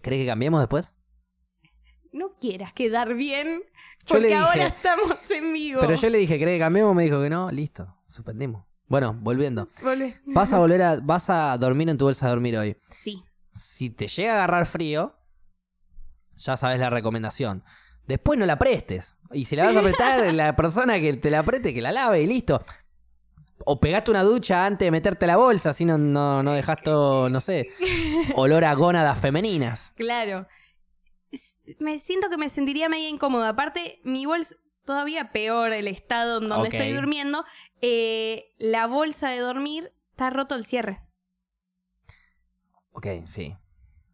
¿Crees 0.00 0.22
que 0.22 0.26
cambiemos 0.28 0.60
después? 0.60 0.94
No 2.12 2.38
quieras 2.40 2.72
quedar 2.72 3.14
bien, 3.14 3.62
Yo 4.00 4.06
porque 4.06 4.28
dije- 4.28 4.36
ahora 4.38 4.66
estamos 4.68 5.30
en 5.30 5.52
vivo. 5.52 5.80
Pero 5.80 5.94
yo 5.94 6.08
le 6.08 6.18
dije, 6.18 6.38
¿crees 6.38 6.56
que 6.56 6.60
cambiemos? 6.60 6.94
Me 6.94 7.02
dijo 7.02 7.20
que 7.20 7.28
no, 7.30 7.50
listo, 7.50 7.94
suspendimos. 8.08 8.64
Bueno, 8.86 9.14
volviendo. 9.20 9.68
Volvé. 9.82 10.18
Vas 10.24 10.52
a 10.52 10.58
volver 10.58 10.82
a, 10.82 10.96
vas 11.02 11.28
a 11.28 11.58
dormir 11.58 11.88
en 11.90 11.98
tu 11.98 12.06
bolsa 12.06 12.26
de 12.26 12.30
dormir 12.30 12.56
hoy. 12.56 12.76
Sí. 12.90 13.22
Si 13.58 13.90
te 13.90 14.08
llega 14.08 14.32
a 14.32 14.36
agarrar 14.36 14.66
frío, 14.66 15.16
ya 16.36 16.56
sabes 16.56 16.80
la 16.80 16.90
recomendación. 16.90 17.64
Después 18.06 18.38
no 18.38 18.46
la 18.46 18.58
prestes. 18.58 19.16
Y 19.32 19.44
si 19.44 19.56
la 19.56 19.66
vas 19.66 19.76
a 19.76 19.82
prestar, 19.82 20.32
la 20.34 20.56
persona 20.56 20.98
que 20.98 21.12
te 21.14 21.30
la 21.30 21.42
preste, 21.42 21.74
que 21.74 21.82
la 21.82 21.92
lave 21.92 22.22
y 22.22 22.26
listo. 22.26 22.64
O 23.64 23.80
pegaste 23.80 24.10
una 24.10 24.22
ducha 24.22 24.64
antes 24.64 24.86
de 24.86 24.90
meterte 24.90 25.26
la 25.26 25.36
bolsa, 25.36 25.70
así 25.70 25.84
no, 25.84 25.98
no, 25.98 26.42
no 26.42 26.52
dejas 26.52 26.80
todo, 26.82 27.28
no 27.28 27.40
sé, 27.40 27.70
olor 28.36 28.64
a 28.64 28.72
gónadas 28.74 29.18
femeninas. 29.18 29.92
Claro. 29.96 30.46
Me 31.78 31.98
siento 31.98 32.30
que 32.30 32.38
me 32.38 32.48
sentiría 32.48 32.88
medio 32.88 33.08
incómoda. 33.08 33.50
Aparte, 33.50 34.00
mi 34.04 34.24
bolsa, 34.24 34.54
todavía 34.86 35.32
peor 35.32 35.72
el 35.72 35.88
estado 35.88 36.40
en 36.40 36.48
donde 36.48 36.68
estoy 36.68 36.92
durmiendo. 36.92 37.44
eh, 37.82 38.54
la 38.58 38.86
bolsa 38.86 39.28
de 39.28 39.40
dormir 39.40 39.92
está 40.12 40.30
roto 40.30 40.54
el 40.54 40.64
cierre. 40.64 41.02
Ok, 42.98 43.06
sí. 43.26 43.56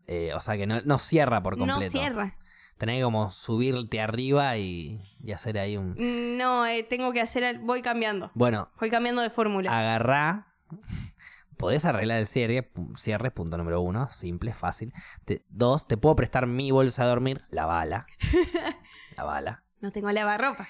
Eh, 0.06 0.32
o 0.34 0.40
sea 0.40 0.56
que 0.56 0.66
no, 0.66 0.80
no 0.82 0.98
cierra 0.98 1.40
por 1.40 1.56
completo. 1.56 1.80
No 1.80 1.88
cierra. 1.90 2.36
Tenés 2.78 2.98
que 2.98 3.02
como 3.04 3.30
subirte 3.30 4.00
arriba 4.00 4.56
y, 4.58 5.00
y 5.22 5.32
hacer 5.32 5.58
ahí 5.58 5.76
un... 5.76 5.94
No, 6.36 6.66
eh, 6.66 6.82
tengo 6.82 7.12
que 7.12 7.20
hacer. 7.20 7.42
el- 7.44 7.58
Voy 7.60 7.82
cambiando. 7.82 8.30
Bueno, 8.34 8.70
Voy 8.80 8.90
cambiando 8.90 9.22
de 9.22 9.30
fórmula. 9.30 9.76
agarrá. 9.78 10.48
Podés 11.56 11.84
arreglar 11.84 12.18
el 12.18 12.26
cierre, 12.26 12.70
cierre, 12.96 13.30
punto 13.30 13.56
número 13.56 13.80
uno, 13.80 14.10
simple, 14.10 14.52
fácil. 14.52 14.92
Te- 15.24 15.44
dos, 15.48 15.86
te 15.86 15.96
puedo 15.96 16.16
prestar 16.16 16.46
mi 16.46 16.70
bolsa 16.72 17.04
de 17.04 17.08
dormir, 17.10 17.44
la 17.48 17.64
bala. 17.66 18.06
La 19.16 19.22
bala. 19.22 19.62
No 19.80 19.92
tengo 19.92 20.10
lavarropas. 20.10 20.68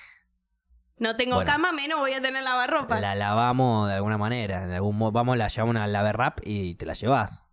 No 0.99 1.17
tengo 1.17 1.37
Bueno. 1.37 1.51
cama, 1.51 1.73
menos 1.73 1.99
voy 1.99 2.13
a 2.13 2.21
tener 2.21 2.43
lavarropas. 2.43 3.01
La 3.01 3.15
lavamos 3.15 3.89
de 3.89 3.95
alguna 3.95 4.19
manera. 4.19 4.63
En 4.65 4.71
algún 4.73 4.99
mo- 4.99 5.11
vamos, 5.13 5.39
la 5.39 5.49
llevamos 5.49 5.77
a 5.77 5.87
wrap 6.13 6.41
y 6.45 6.75
te 6.75 6.85
la 6.85 6.93
llevas. 6.93 7.44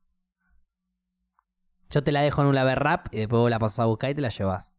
Yo 1.91 2.03
te 2.03 2.11
la 2.11 2.21
dejo 2.21 2.41
en 2.41 2.47
un 2.47 2.55
laver 2.55 2.79
wrap 2.79 3.07
y 3.13 3.17
después 3.19 3.39
vos 3.39 3.49
la 3.49 3.59
pasas 3.59 3.79
a 3.79 3.85
buscar 3.85 4.09
y 4.11 4.15
te 4.15 4.21
la 4.21 4.29
llevas. 4.29 4.71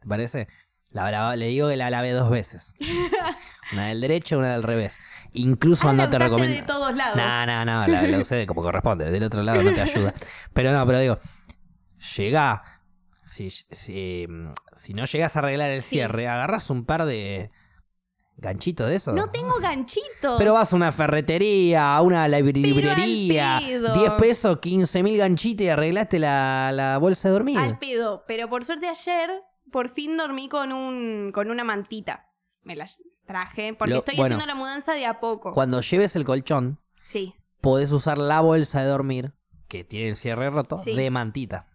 ¿Te 0.00 0.06
parece? 0.08 0.48
La, 0.90 1.10
la- 1.10 1.36
le 1.36 1.46
digo 1.48 1.68
que 1.68 1.76
la 1.76 1.90
lavé 1.90 2.12
dos 2.12 2.30
veces. 2.30 2.74
Una 3.72 3.88
del 3.88 4.00
derecho 4.00 4.36
y 4.36 4.38
una 4.38 4.52
del 4.52 4.62
revés. 4.62 4.96
Incluso 5.32 5.88
Ah, 5.88 5.92
la 5.92 6.04
no 6.04 6.10
te 6.10 6.16
usaste 6.16 6.24
recomiendo. 6.24 6.56
de 6.60 6.62
todos 6.66 6.94
lados. 6.94 7.16
No, 7.16 7.46
no, 7.46 7.64
no, 7.64 7.86
la, 7.88 8.02
la 8.02 8.18
usé 8.20 8.46
como 8.46 8.62
corresponde. 8.62 9.10
Del 9.10 9.24
otro 9.24 9.42
lado 9.42 9.60
no 9.62 9.72
te 9.74 9.80
ayuda. 9.80 10.14
Pero 10.54 10.72
no, 10.72 10.86
pero 10.86 11.00
digo, 11.00 11.18
llega. 12.16 12.62
Si, 13.24 13.50
si, 13.50 14.26
si 14.76 14.94
no 14.94 15.04
llegas 15.04 15.34
a 15.36 15.40
arreglar 15.40 15.70
el 15.70 15.82
Sí. 15.82 15.88
cierre, 15.96 16.28
agarras 16.28 16.70
un 16.70 16.86
par 16.86 17.04
de 17.06 17.50
ganchitos 18.38 18.88
de 18.88 18.96
esos. 18.96 19.14
No 19.14 19.30
tengo 19.30 19.54
ganchitos. 19.60 20.36
Pero 20.38 20.54
vas 20.54 20.72
a 20.72 20.76
una 20.76 20.92
ferretería, 20.92 21.96
a 21.96 22.02
una 22.02 22.28
libr- 22.28 22.54
librería, 22.56 23.60
pedo. 23.64 23.94
10 23.94 24.10
pesos, 24.12 24.58
15 24.60 25.02
mil 25.02 25.16
ganchitos 25.18 25.64
y 25.64 25.68
arreglaste 25.68 26.18
la, 26.18 26.70
la 26.72 26.98
bolsa 26.98 27.28
de 27.28 27.32
dormir. 27.32 27.58
Al 27.58 27.78
pedo. 27.78 28.24
Pero 28.26 28.48
por 28.48 28.64
suerte 28.64 28.88
ayer, 28.88 29.30
por 29.72 29.88
fin 29.88 30.16
dormí 30.16 30.48
con 30.48 30.72
un 30.72 31.30
con 31.32 31.50
una 31.50 31.64
mantita. 31.64 32.30
Me 32.62 32.76
la 32.76 32.86
traje. 33.26 33.74
Porque 33.74 33.94
Lo- 33.94 33.98
estoy 34.00 34.16
bueno. 34.16 34.36
haciendo 34.36 34.46
la 34.46 34.54
mudanza 34.58 34.92
de 34.92 35.06
a 35.06 35.18
poco. 35.20 35.52
Cuando 35.54 35.80
lleves 35.80 36.14
el 36.16 36.24
colchón, 36.24 36.78
Sí. 37.04 37.34
podés 37.60 37.90
usar 37.92 38.18
la 38.18 38.40
bolsa 38.40 38.80
de 38.82 38.88
dormir, 38.88 39.32
que 39.68 39.82
tiene 39.84 40.10
el 40.10 40.16
cierre 40.16 40.50
roto, 40.50 40.76
Sí. 40.78 40.94
de 40.94 41.10
mantita. 41.10 41.68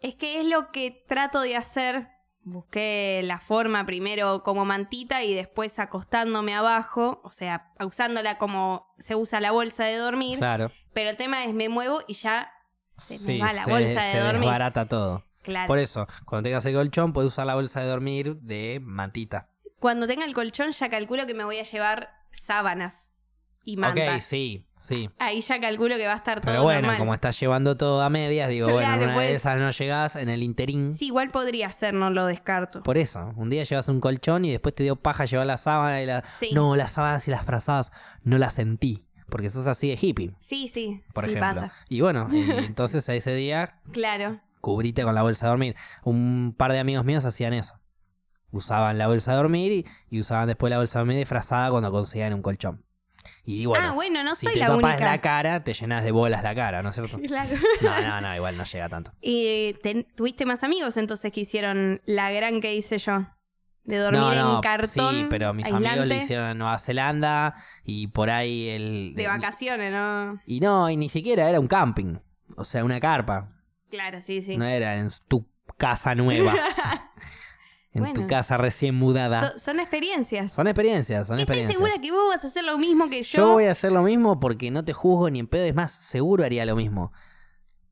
Es 0.00 0.14
que 0.14 0.40
es 0.40 0.46
lo 0.46 0.70
que 0.70 1.04
trato 1.08 1.40
de 1.40 1.56
hacer. 1.56 2.08
Busqué 2.44 3.20
la 3.24 3.38
forma 3.40 3.84
primero 3.84 4.42
como 4.42 4.64
mantita 4.64 5.22
y 5.22 5.34
después 5.34 5.78
acostándome 5.78 6.54
abajo, 6.54 7.20
o 7.24 7.30
sea, 7.30 7.72
usándola 7.84 8.38
como 8.38 8.86
se 8.96 9.14
usa 9.16 9.40
la 9.40 9.50
bolsa 9.50 9.84
de 9.84 9.96
dormir. 9.96 10.38
Claro. 10.38 10.70
Pero 10.94 11.10
el 11.10 11.16
tema 11.16 11.44
es 11.44 11.52
me 11.52 11.68
muevo 11.68 12.00
y 12.06 12.14
ya 12.14 12.50
se 12.86 13.14
me 13.14 13.18
Sí, 13.18 13.38
va 13.38 13.52
la 13.52 13.64
se- 13.64 13.70
bolsa 13.70 14.02
de 14.02 14.12
se 14.12 14.20
dormir. 14.20 14.40
desbarata 14.40 14.86
todo. 14.88 15.24
Claro. 15.42 15.66
Por 15.66 15.78
eso, 15.78 16.06
cuando 16.24 16.46
tengas 16.48 16.64
el 16.66 16.74
colchón, 16.74 17.12
puedes 17.12 17.28
usar 17.32 17.46
la 17.46 17.54
bolsa 17.54 17.80
de 17.80 17.86
dormir 17.88 18.36
de 18.36 18.80
mantita. 18.82 19.48
Cuando 19.78 20.06
tenga 20.06 20.24
el 20.24 20.34
colchón 20.34 20.72
ya 20.72 20.88
calculo 20.90 21.26
que 21.26 21.34
me 21.34 21.44
voy 21.44 21.58
a 21.58 21.62
llevar 21.62 22.10
sábanas 22.32 23.07
y 23.72 23.74
Ok, 23.74 23.80
mantas. 23.80 24.24
sí, 24.24 24.64
sí. 24.78 25.10
Ahí 25.18 25.40
ya 25.40 25.60
calculo 25.60 25.96
que 25.96 26.06
va 26.06 26.14
a 26.14 26.16
estar 26.16 26.40
todo 26.40 26.50
Pero 26.52 26.62
bueno, 26.62 26.80
normal. 26.82 26.98
como 26.98 27.14
estás 27.14 27.38
llevando 27.38 27.76
todo 27.76 28.00
a 28.02 28.08
medias, 28.10 28.48
digo, 28.48 28.68
bueno, 28.70 28.94
en 28.94 28.98
una 29.00 29.08
de 29.08 29.14
pues. 29.14 29.30
esas 29.36 29.58
no 29.58 29.70
llegás 29.70 30.16
en 30.16 30.28
el 30.28 30.42
interín. 30.42 30.92
Sí, 30.92 31.06
igual 31.06 31.30
podría 31.30 31.70
ser, 31.72 31.94
no 31.94 32.10
lo 32.10 32.26
descarto. 32.26 32.82
Por 32.82 32.96
eso, 32.98 33.32
un 33.36 33.50
día 33.50 33.64
llevas 33.64 33.88
un 33.88 34.00
colchón 34.00 34.44
y 34.44 34.50
después 34.50 34.74
te 34.74 34.82
dio 34.84 34.96
paja 34.96 35.24
llevar 35.24 35.46
la 35.46 35.56
sábana 35.56 36.00
y 36.02 36.06
la... 36.06 36.24
Sí. 36.38 36.50
No, 36.52 36.76
las 36.76 36.92
sábanas 36.92 37.26
y 37.28 37.30
las 37.30 37.44
frazadas 37.44 37.92
no 38.22 38.38
las 38.38 38.54
sentí. 38.54 39.04
Porque 39.28 39.50
sos 39.50 39.66
así 39.66 39.88
de 39.90 39.98
hippie, 40.00 40.34
Sí, 40.38 40.68
sí, 40.68 41.02
por 41.12 41.24
sí 41.24 41.32
ejemplo. 41.32 41.60
pasa. 41.62 41.72
Y 41.90 42.00
bueno, 42.00 42.28
y 42.32 42.50
entonces 42.64 43.06
a 43.10 43.14
ese 43.14 43.34
día 43.34 43.78
Claro. 43.92 44.40
cubrite 44.62 45.02
con 45.02 45.14
la 45.14 45.20
bolsa 45.22 45.44
de 45.44 45.50
dormir. 45.50 45.76
Un 46.02 46.54
par 46.56 46.72
de 46.72 46.78
amigos 46.78 47.04
míos 47.04 47.26
hacían 47.26 47.52
eso. 47.52 47.74
Usaban 48.50 48.96
la 48.96 49.06
bolsa 49.08 49.32
de 49.32 49.36
dormir 49.36 49.72
y, 49.72 49.86
y 50.08 50.20
usaban 50.20 50.46
después 50.46 50.70
la 50.70 50.78
bolsa 50.78 50.98
de 50.98 51.00
dormir 51.02 51.18
disfrazada 51.18 51.70
cuando 51.70 51.90
conseguían 51.90 52.32
un 52.32 52.40
colchón. 52.40 52.82
Y 53.50 53.64
bueno, 53.64 53.88
ah, 53.88 53.92
bueno, 53.92 54.22
no 54.22 54.34
si 54.34 54.44
soy 54.44 54.52
te 54.52 54.60
la 54.60 54.66
tapas 54.66 54.84
única. 54.84 55.04
la 55.06 55.20
cara, 55.22 55.64
te 55.64 55.72
llenas 55.72 56.04
de 56.04 56.10
bolas 56.10 56.42
la 56.42 56.54
cara, 56.54 56.82
¿no 56.82 56.90
es 56.90 56.94
cierto? 56.94 57.18
Claro. 57.26 57.56
No, 57.80 58.00
no, 58.02 58.20
no, 58.20 58.36
igual 58.36 58.58
no 58.58 58.64
llega 58.64 58.90
tanto. 58.90 59.10
Y 59.22 59.74
tuviste 60.14 60.44
más 60.44 60.64
amigos 60.64 60.98
entonces 60.98 61.32
que 61.32 61.40
hicieron 61.40 62.02
la 62.04 62.30
gran 62.30 62.60
que 62.60 62.74
hice 62.74 62.98
yo. 62.98 63.26
De 63.84 63.96
dormir 63.96 64.20
no, 64.20 64.34
no, 64.34 64.54
en 64.56 64.60
cartón. 64.60 65.14
sí, 65.14 65.26
pero 65.30 65.54
mis 65.54 65.64
aislante, 65.64 65.88
amigos 65.88 66.08
lo 66.08 66.14
hicieron 66.14 66.50
en 66.50 66.58
Nueva 66.58 66.78
Zelanda 66.78 67.54
y 67.84 68.08
por 68.08 68.28
ahí 68.28 68.68
el... 68.68 69.14
De 69.16 69.26
vacaciones, 69.26 69.94
¿no? 69.94 70.42
Y 70.44 70.60
no, 70.60 70.90
y 70.90 70.98
ni 70.98 71.08
siquiera 71.08 71.48
era 71.48 71.58
un 71.58 71.68
camping, 71.68 72.18
o 72.54 72.64
sea, 72.64 72.84
una 72.84 73.00
carpa. 73.00 73.48
Claro, 73.88 74.20
sí, 74.20 74.42
sí. 74.42 74.58
No 74.58 74.66
era 74.66 74.96
en 74.96 75.08
tu 75.26 75.48
casa 75.78 76.14
nueva, 76.14 76.52
en 77.92 78.12
tu 78.14 78.26
casa 78.26 78.56
recién 78.56 78.94
mudada. 78.94 79.52
So- 79.52 79.58
son 79.58 79.80
experiencias. 79.80 80.52
Son 80.52 80.66
experiencias, 80.66 81.26
son 81.26 81.38
Estoy 81.38 81.42
experiencias. 81.60 81.76
segura 81.76 82.00
que 82.00 82.12
vos 82.12 82.28
vas 82.28 82.44
a 82.44 82.46
hacer 82.46 82.64
lo 82.64 82.78
mismo 82.78 83.08
que 83.08 83.22
yo. 83.22 83.38
Yo 83.38 83.52
voy 83.52 83.64
a 83.64 83.72
hacer 83.72 83.92
lo 83.92 84.02
mismo 84.02 84.38
porque 84.40 84.70
no 84.70 84.84
te 84.84 84.92
juzgo 84.92 85.30
ni 85.30 85.38
en 85.40 85.46
pedo, 85.46 85.64
es 85.64 85.74
más, 85.74 85.92
seguro 85.92 86.44
haría 86.44 86.64
lo 86.66 86.76
mismo. 86.76 87.12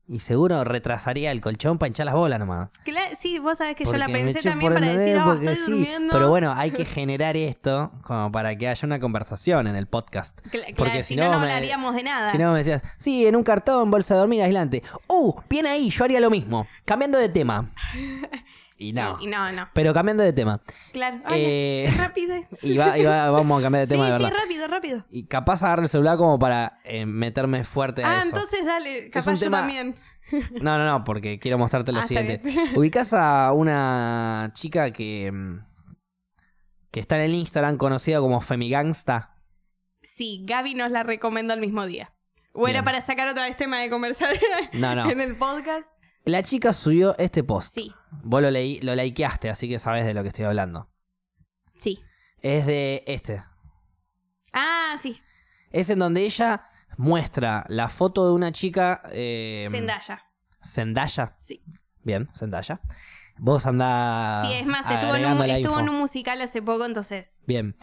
Y 0.09 0.19
seguro 0.21 0.63
retrasaría 0.63 1.31
el 1.31 1.41
colchón 1.41 1.77
para 1.77 1.89
hinchar 1.89 2.05
las 2.05 2.15
bolas 2.15 2.39
nomás. 2.39 2.69
Sí, 3.17 3.39
vos 3.39 3.57
sabés 3.57 3.75
que 3.75 3.83
yo 3.83 3.91
la 3.97 4.05
pensé 4.07 4.41
también 4.41 4.71
para 4.73 4.89
decir, 4.89 5.17
oh, 5.17 5.33
estoy 5.33 5.55
sí. 5.55 5.61
durmiendo. 5.69 6.13
Pero 6.13 6.29
bueno, 6.29 6.53
hay 6.55 6.71
que 6.71 6.85
generar 6.85 7.35
esto 7.35 7.91
como 8.03 8.31
para 8.31 8.55
que 8.57 8.69
haya 8.69 8.85
una 8.85 9.01
conversación 9.01 9.67
en 9.67 9.75
el 9.75 9.87
podcast. 9.87 10.39
Cla- 10.45 10.49
claro, 10.61 10.75
porque 10.77 11.03
si 11.03 11.09
si 11.09 11.15
no, 11.17 11.27
no 11.29 11.39
hablaríamos 11.39 11.93
de 11.93 12.03
nada. 12.03 12.31
Si 12.31 12.37
no 12.37 12.53
me 12.53 12.59
decías, 12.59 12.83
sí, 12.97 13.27
en 13.27 13.35
un 13.35 13.43
cartón, 13.43 13.91
bolsa 13.91 14.13
de 14.13 14.21
dormir, 14.21 14.41
aislante. 14.43 14.81
¡Uh! 15.09 15.33
Bien 15.49 15.65
ahí, 15.67 15.89
yo 15.89 16.05
haría 16.05 16.21
lo 16.21 16.29
mismo. 16.29 16.65
Cambiando 16.85 17.17
de 17.17 17.27
tema. 17.27 17.69
Y 18.79 18.93
no. 18.93 19.17
Y, 19.19 19.23
y 19.23 19.27
no, 19.27 19.51
no. 19.51 19.69
Pero 19.73 19.93
cambiando 19.93 20.23
de 20.23 20.33
tema. 20.33 20.61
Claro. 20.93 21.17
Eh, 21.31 21.91
rapidez. 21.97 22.45
Y, 22.63 22.77
va, 22.77 22.97
y 22.97 23.03
va- 23.03 23.31
vamos 23.31 23.59
a 23.59 23.63
cambiar 23.63 23.81
de 23.81 23.87
sí, 23.87 23.93
tema 23.93 24.05
de 24.11 24.17
sí, 24.17 24.23
verdad. 24.23 24.37
rápido, 24.39 24.67
rápido. 24.67 25.05
Y 25.09 25.25
capaz 25.25 25.63
agarro 25.63 25.81
el 25.83 25.89
celular 25.89 26.17
como 26.17 26.37
para 26.37 26.79
eh, 26.83 27.05
meterme 27.05 27.63
fuerte 27.63 28.03
a 28.03 28.09
Ah, 28.11 28.17
eso. 28.19 28.27
entonces 28.29 28.65
dale, 28.65 29.09
capaz 29.09 29.33
yo 29.33 29.39
tema- 29.39 29.57
también. 29.59 29.95
No, 30.61 30.77
no, 30.77 30.85
no, 30.85 31.03
porque 31.05 31.39
quiero 31.39 31.57
mostrarte 31.57 31.93
lo 31.93 31.99
Ah, 32.01 32.07
siguiente. 32.07 32.41
Ubicás 32.75 33.13
a 33.13 33.51
una 33.53 34.51
chica 34.55 34.91
que. 34.91 35.31
mm, 35.31 35.65
que 36.91 36.99
está 36.99 37.15
en 37.17 37.21
el 37.23 37.33
Instagram 37.33 37.77
conocida 37.77 38.19
como 38.19 38.41
Femigangsta. 38.41 39.35
Sí, 40.01 40.43
Gaby 40.45 40.75
nos 40.75 40.91
la 40.91 41.03
recomendó 41.03 41.53
el 41.53 41.61
mismo 41.61 41.85
día. 41.85 42.13
O 42.53 42.67
era 42.67 42.83
para 42.83 43.01
sacar 43.01 43.27
otra 43.27 43.43
vez 43.45 43.55
tema 43.55 43.79
de 43.79 43.89
conversación 43.89 44.41
No, 44.73 44.95
no. 44.95 45.09
en 45.11 45.21
el 45.21 45.35
podcast. 45.35 45.89
La 46.25 46.43
chica 46.43 46.73
subió 46.73 47.15
este 47.17 47.43
post. 47.43 47.73
Sí, 47.73 47.93
Vos 48.23 48.41
lo 48.41 48.49
leí, 48.51 48.79
lo 48.81 48.95
likeaste, 48.95 49.49
así 49.49 49.67
que 49.69 49.79
sabes 49.79 50.05
de 50.05 50.13
lo 50.13 50.21
que 50.21 50.29
estoy 50.29 50.45
hablando. 50.45 50.89
sí. 51.77 51.99
Es 52.39 52.67
de 52.67 53.03
este. 53.07 53.43
Ah, 54.53 54.95
sí. 55.01 55.19
Es 55.71 55.89
en 55.89 55.97
donde 55.99 56.21
ella 56.21 56.69
muestra 56.97 57.65
la 57.67 57.89
foto 57.89 58.27
de 58.27 58.31
una 58.33 58.51
chica. 58.51 59.01
eh, 59.11 59.67
Zendaya. 59.71 60.23
Zendaya. 60.63 61.35
Sí. 61.39 61.63
Bien, 62.03 62.29
Zendaya. 62.35 62.79
Vos 63.39 63.65
andás. 63.65 64.47
sí, 64.47 64.53
es 64.53 64.65
más, 64.67 64.89
estuvo, 64.89 65.15
en 65.15 65.25
un, 65.25 65.41
estuvo 65.49 65.79
en 65.79 65.93
musical 65.93 66.39
hace 66.41 66.61
poco, 66.61 66.85
entonces. 66.85 67.39
Bien. 67.47 67.75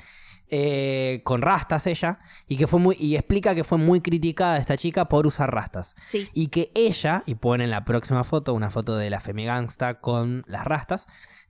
Eh, 0.50 1.22
con 1.24 1.42
rastas 1.42 1.86
ella. 1.86 2.18
Y 2.46 2.56
que 2.56 2.66
fue 2.66 2.78
muy. 2.78 2.96
Y 2.98 3.16
explica 3.16 3.54
que 3.54 3.64
fue 3.64 3.78
muy 3.78 4.00
criticada 4.00 4.58
esta 4.58 4.76
chica 4.76 5.08
por 5.08 5.26
usar 5.26 5.52
rastas. 5.52 5.96
Sí. 6.06 6.28
Y 6.34 6.48
que 6.48 6.70
ella, 6.74 7.22
y 7.26 7.34
pone 7.36 7.64
en 7.64 7.70
la 7.70 7.84
próxima 7.84 8.24
foto, 8.24 8.54
una 8.54 8.70
foto 8.70 8.96
de 8.96 9.10
la 9.10 9.20
Femigangsta 9.20 10.00
con 10.00 10.44
las 10.46 10.64
rastas. 10.64 11.06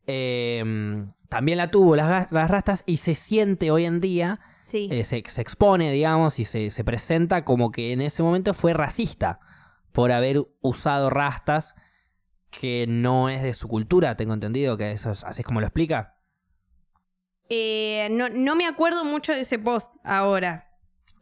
eh, 0.07 1.05
también 1.29 1.59
la 1.59 1.69
tuvo 1.71 1.97
las, 1.97 2.31
las 2.31 2.49
rastas 2.49 2.85
y 2.87 2.99
se 2.99 3.17
siente 3.17 3.73
hoy 3.73 3.87
en 3.87 3.99
día 3.99 4.39
Sí. 4.61 4.89
eh, 4.93 5.03
se, 5.03 5.23
se 5.27 5.41
expone, 5.43 5.91
digamos, 5.91 6.39
y 6.39 6.45
se, 6.45 6.71
se 6.71 6.85
presenta 6.85 7.45
como 7.45 7.73
que 7.73 7.93
en 7.93 8.01
ese 8.01 8.23
momento 8.23 8.55
fue 8.55 8.73
racista 8.73 9.41
por 9.91 10.13
haber 10.13 10.41
usado 10.61 11.11
rastas 11.11 11.75
que 12.51 12.87
no 12.89 13.29
es 13.31 13.43
de 13.43 13.53
su 13.53 13.67
cultura, 13.67 14.17
tengo 14.17 14.33
entendido 14.33 14.77
que 14.77 14.93
eso 14.93 15.11
es, 15.11 15.25
así 15.25 15.41
es 15.41 15.47
como 15.47 15.61
lo 15.61 15.67
explica. 15.67 16.14
Eh, 17.51 18.09
no, 18.11 18.29
no 18.29 18.57
me 18.57 18.67
acuerdo 18.67 19.05
mucho 19.05 19.33
de 19.33 19.41
ese 19.41 19.59
post 19.59 19.91
ahora. 20.03 20.71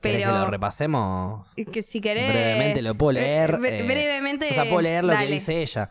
¿Querés 0.00 0.18
Pero. 0.24 0.32
que 0.32 0.38
lo 0.40 0.46
repasemos? 0.50 1.48
que 1.72 1.82
si 1.82 2.00
querés. 2.00 2.28
Brevemente 2.32 2.82
lo 2.82 2.94
puedo 2.96 3.12
leer. 3.12 3.50
Eh, 3.50 3.58
bre- 3.58 3.80
eh, 3.80 3.82
brevemente. 3.84 4.48
o 4.50 4.52
sea, 4.54 4.64
puedo 4.64 4.82
leer 4.82 5.04
lo 5.04 5.12
dale. 5.12 5.26
que 5.28 5.34
dice 5.34 5.62
ella. 5.62 5.88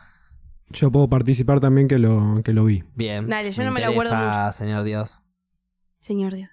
Yo 0.69 0.91
puedo 0.91 1.09
participar 1.09 1.59
también 1.59 1.87
que 1.87 1.97
lo, 1.99 2.41
que 2.43 2.53
lo 2.53 2.65
vi. 2.65 2.83
Bien. 2.95 3.27
Dale, 3.27 3.51
yo 3.51 3.63
no 3.63 3.71
me 3.71 3.81
lo 3.81 3.87
acuerdo 3.87 4.13
interesa, 4.13 4.51
señor 4.53 4.83
Dios. 4.83 5.19
Señor 5.99 6.33
Dios. 6.33 6.49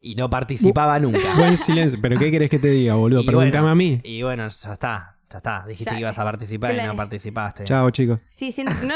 Y 0.00 0.14
no 0.14 0.30
participaba 0.30 0.98
nunca. 1.00 1.18
Buen 1.36 1.56
silencio. 1.56 1.98
¿Pero 2.00 2.18
qué 2.18 2.30
querés 2.30 2.50
que 2.50 2.58
te 2.58 2.68
diga, 2.68 2.94
boludo? 2.94 3.20
Y 3.22 3.26
Pregúntame 3.26 3.62
bueno, 3.62 3.70
a 3.70 3.74
mí. 3.74 4.00
Y 4.04 4.22
bueno, 4.22 4.46
ya 4.48 4.72
está. 4.72 5.18
Ya 5.30 5.38
está. 5.38 5.64
Dijiste 5.66 5.90
Ya, 5.90 5.96
que 5.96 6.00
ibas 6.02 6.18
a 6.18 6.24
participar 6.24 6.74
y 6.74 6.82
no 6.86 6.94
participaste. 6.96 7.64
Chao, 7.64 7.90
chicos. 7.90 8.20
Sí, 8.28 8.52
siento. 8.52 8.72
No, 8.84 8.94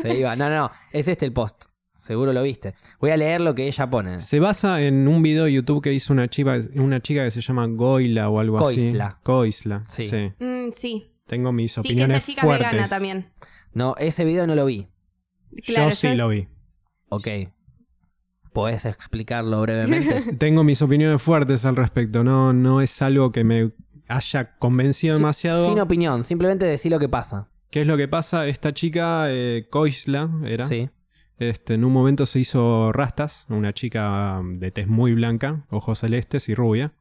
Se 0.00 0.14
iba. 0.14 0.34
No, 0.36 0.48
no. 0.50 0.70
Es 0.92 1.06
este 1.08 1.24
el 1.26 1.32
post. 1.32 1.64
Seguro 2.08 2.32
lo 2.32 2.42
viste. 2.42 2.74
Voy 3.00 3.10
a 3.10 3.18
leer 3.18 3.42
lo 3.42 3.54
que 3.54 3.66
ella 3.68 3.88
pone. 3.90 4.22
Se 4.22 4.40
basa 4.40 4.80
en 4.80 5.06
un 5.06 5.22
video 5.22 5.44
de 5.44 5.52
YouTube 5.52 5.82
que 5.82 5.92
hizo 5.92 6.10
una 6.14 6.26
chica, 6.28 6.58
una 6.74 7.00
chica 7.00 7.22
que 7.22 7.30
se 7.30 7.42
llama 7.42 7.66
Goila 7.66 8.30
o 8.30 8.40
algo 8.40 8.56
Coisla. 8.56 9.04
así. 9.08 9.16
Coisla. 9.22 9.82
Sí. 9.90 10.08
Sí. 10.08 10.32
Mm, 10.42 10.72
sí. 10.72 11.12
Tengo 11.26 11.52
mis 11.52 11.72
Sí, 11.72 11.82
que 11.82 11.88
opiniones 11.88 12.16
esa 12.16 12.26
chica 12.26 12.40
fuertes. 12.42 12.66
es 12.66 12.72
vegana 12.72 12.88
también. 12.88 13.28
No, 13.74 13.94
ese 13.98 14.24
video 14.24 14.46
no 14.46 14.54
lo 14.54 14.64
vi. 14.64 14.88
Claro, 15.66 15.90
yo 15.90 15.96
sí 15.96 16.06
es- 16.06 16.16
lo 16.18 16.28
vi. 16.30 16.48
Ok. 17.10 17.28
¿Podés 18.54 18.86
explicarlo 18.86 19.60
brevemente? 19.60 20.32
Tengo 20.38 20.64
mis 20.64 20.80
opiniones 20.82 21.20
fuertes 21.22 21.64
al 21.66 21.76
respecto. 21.76 22.24
No, 22.24 22.52
no 22.54 22.80
es 22.80 23.02
algo 23.02 23.30
que 23.32 23.44
me 23.44 23.72
haya 24.08 24.56
convencido 24.58 25.14
Si- 25.16 25.20
demasiado. 25.22 25.68
Sin 25.68 25.78
opinión, 25.80 26.24
simplemente 26.24 26.64
decir 26.64 26.90
lo 26.90 26.98
que 26.98 27.08
pasa. 27.10 27.48
¿Qué 27.70 27.82
es 27.82 27.86
lo 27.86 27.98
que 27.98 28.08
pasa? 28.08 28.46
Esta 28.46 28.72
chica, 28.72 29.26
eh, 29.28 29.66
Coisla, 29.70 30.30
era. 30.46 30.64
Sí. 30.64 30.88
Este, 31.38 31.74
en 31.74 31.84
un 31.84 31.92
momento 31.92 32.26
se 32.26 32.40
hizo 32.40 32.92
rastas, 32.92 33.46
una 33.48 33.72
chica 33.72 34.40
de 34.44 34.70
tez 34.70 34.88
muy 34.88 35.14
blanca, 35.14 35.64
ojos 35.70 36.00
celestes 36.00 36.48
y 36.48 36.54
rubia. 36.54 36.92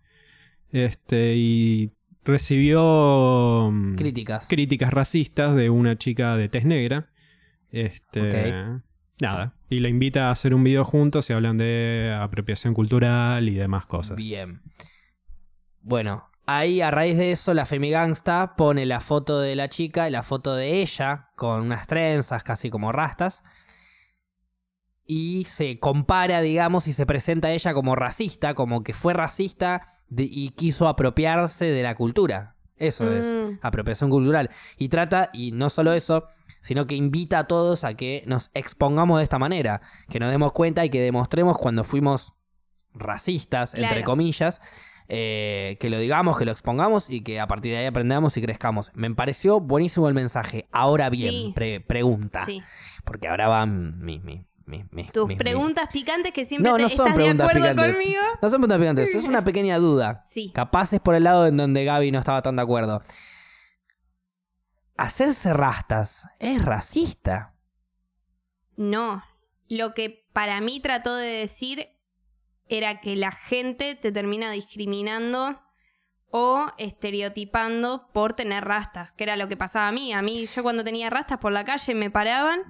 Este, 0.71 1.33
y 1.35 1.91
recibió 2.23 3.69
mm, 3.71 3.95
Críticas. 3.95 4.47
críticas 4.47 4.93
racistas 4.93 5.55
de 5.55 5.69
una 5.69 5.97
chica 5.97 6.37
de 6.37 6.49
tez 6.49 6.65
negra. 6.65 7.09
Este, 7.71 8.53
nada, 9.19 9.55
y 9.69 9.79
la 9.79 9.89
invita 9.89 10.27
a 10.27 10.31
hacer 10.31 10.53
un 10.53 10.63
video 10.63 10.85
juntos 10.85 11.29
y 11.29 11.33
hablan 11.33 11.57
de 11.57 12.15
apropiación 12.19 12.73
cultural 12.73 13.49
y 13.49 13.55
demás 13.55 13.85
cosas. 13.85 14.17
Bien. 14.17 14.61
Bueno, 15.81 16.29
ahí 16.45 16.81
a 16.81 16.91
raíz 16.91 17.17
de 17.17 17.31
eso 17.31 17.53
la 17.53 17.65
Femigangsta 17.65 18.55
pone 18.55 18.85
la 18.85 18.99
foto 18.99 19.39
de 19.39 19.55
la 19.55 19.69
chica 19.69 20.07
y 20.07 20.11
la 20.11 20.23
foto 20.23 20.55
de 20.55 20.81
ella 20.81 21.29
con 21.35 21.61
unas 21.61 21.87
trenzas 21.87 22.43
casi 22.43 22.69
como 22.69 22.91
rastas. 22.91 23.43
Y 25.07 25.45
se 25.45 25.79
compara, 25.79 26.41
digamos, 26.41 26.87
y 26.87 26.93
se 26.93 27.05
presenta 27.05 27.47
a 27.47 27.51
ella 27.53 27.73
como 27.73 27.95
racista, 27.95 28.53
como 28.53 28.83
que 28.83 28.93
fue 28.93 29.13
racista 29.13 29.99
de- 30.09 30.27
y 30.29 30.49
quiso 30.49 30.87
apropiarse 30.87 31.65
de 31.65 31.81
la 31.83 31.95
cultura. 31.95 32.55
Eso 32.75 33.11
es, 33.11 33.25
Mm. 33.25 33.59
apropiación 33.61 34.09
cultural. 34.09 34.49
Y 34.77 34.89
trata, 34.89 35.29
y 35.33 35.51
no 35.53 35.69
solo 35.69 35.93
eso, 35.93 36.25
sino 36.61 36.85
que 36.85 36.95
invita 36.95 37.39
a 37.39 37.47
todos 37.47 37.83
a 37.85 37.93
que 37.95 38.23
nos 38.27 38.51
expongamos 38.53 39.17
de 39.19 39.23
esta 39.23 39.39
manera, 39.39 39.81
que 40.09 40.19
nos 40.19 40.29
demos 40.29 40.51
cuenta 40.51 40.83
y 40.85 40.89
que 40.89 41.01
demostremos 41.01 41.57
cuando 41.57 41.83
fuimos 41.83 42.33
racistas, 42.93 43.73
entre 43.75 44.03
comillas, 44.03 44.59
eh, 45.07 45.77
que 45.79 45.89
lo 45.89 45.99
digamos, 45.99 46.37
que 46.37 46.45
lo 46.45 46.51
expongamos 46.51 47.09
y 47.09 47.21
que 47.21 47.39
a 47.39 47.47
partir 47.47 47.71
de 47.71 47.77
ahí 47.79 47.85
aprendamos 47.85 48.35
y 48.37 48.41
crezcamos. 48.41 48.91
Me 48.93 49.09
pareció 49.13 49.59
buenísimo 49.61 50.07
el 50.09 50.13
mensaje. 50.13 50.67
Ahora 50.71 51.09
bien, 51.09 51.31
Sí. 51.31 51.51
pre- 51.55 51.79
pregunta, 51.79 52.43
Sí. 52.45 52.61
porque 53.05 53.27
ahora 53.27 53.47
van 53.47 53.99
mi, 54.03 54.19
mi, 54.19 54.45
Tus 55.13 55.33
preguntas 55.35 55.87
picantes 55.93 56.33
que 56.33 56.43
siempre 56.43 56.69
No, 56.69 56.77
te- 56.77 56.83
no 56.83 56.89
son 56.89 57.07
estás 57.07 57.17
de 57.17 57.29
acuerdo 57.43 57.61
picantes. 57.61 57.93
conmigo. 57.95 58.21
No 58.41 58.49
son 58.49 58.61
preguntas 58.61 58.79
picantes, 58.79 59.15
es 59.15 59.23
una 59.23 59.43
pequeña 59.43 59.77
duda. 59.77 60.21
Sí. 60.25 60.51
Capaz 60.53 60.91
es 60.93 60.99
por 60.99 61.15
el 61.15 61.23
lado 61.23 61.47
en 61.47 61.55
donde 61.57 61.85
Gaby 61.85 62.11
no 62.11 62.19
estaba 62.19 62.41
tan 62.41 62.55
de 62.57 62.61
acuerdo. 62.63 63.01
Hacerse 64.97 65.53
rastas 65.53 66.27
es 66.39 66.63
racista. 66.65 67.53
No. 68.75 69.23
Lo 69.69 69.93
que 69.93 70.27
para 70.33 70.59
mí 70.61 70.79
trató 70.79 71.15
de 71.15 71.27
decir 71.27 71.87
era 72.67 72.99
que 72.99 73.15
la 73.15 73.31
gente 73.31 73.95
te 73.95 74.11
termina 74.11 74.51
discriminando 74.51 75.61
o 76.29 76.65
estereotipando 76.77 78.09
por 78.11 78.33
tener 78.33 78.65
rastas, 78.65 79.11
que 79.11 79.23
era 79.23 79.37
lo 79.37 79.47
que 79.47 79.55
pasaba 79.55 79.87
a 79.87 79.91
mí. 79.91 80.11
A 80.13 80.21
mí, 80.21 80.45
yo 80.45 80.63
cuando 80.63 80.83
tenía 80.83 81.09
rastas 81.09 81.37
por 81.37 81.51
la 81.53 81.63
calle 81.63 81.95
me 81.95 82.11
paraban 82.11 82.61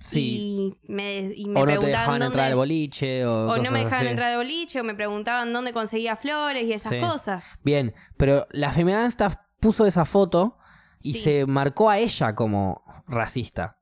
Sí. 0.00 0.76
y 0.86 0.92
me, 0.92 1.32
y 1.34 1.46
me 1.46 1.60
o 1.60 1.64
no 1.66 1.78
te 1.78 1.86
dejaban 1.86 2.20
dónde- 2.20 2.26
entrar 2.26 2.46
al 2.48 2.56
boliche. 2.56 3.24
O, 3.26 3.50
o 3.52 3.56
no 3.56 3.70
me 3.70 3.78
dejaban 3.80 4.00
así. 4.00 4.08
entrar 4.08 4.30
al 4.32 4.36
boliche, 4.36 4.80
o 4.80 4.84
me 4.84 4.94
preguntaban 4.94 5.52
dónde 5.52 5.72
conseguía 5.72 6.14
flores 6.16 6.64
y 6.64 6.72
esas 6.74 6.92
Sí. 6.92 7.00
cosas. 7.00 7.60
Bien, 7.64 7.94
pero 8.16 8.46
la 8.50 8.72
feminista 8.72 9.48
puso 9.60 9.86
esa 9.86 10.04
foto 10.04 10.58
y 11.00 11.14
Sí. 11.14 11.20
se 11.20 11.46
marcó 11.46 11.88
a 11.88 11.98
ella 11.98 12.34
como 12.34 12.82
racista. 13.06 13.78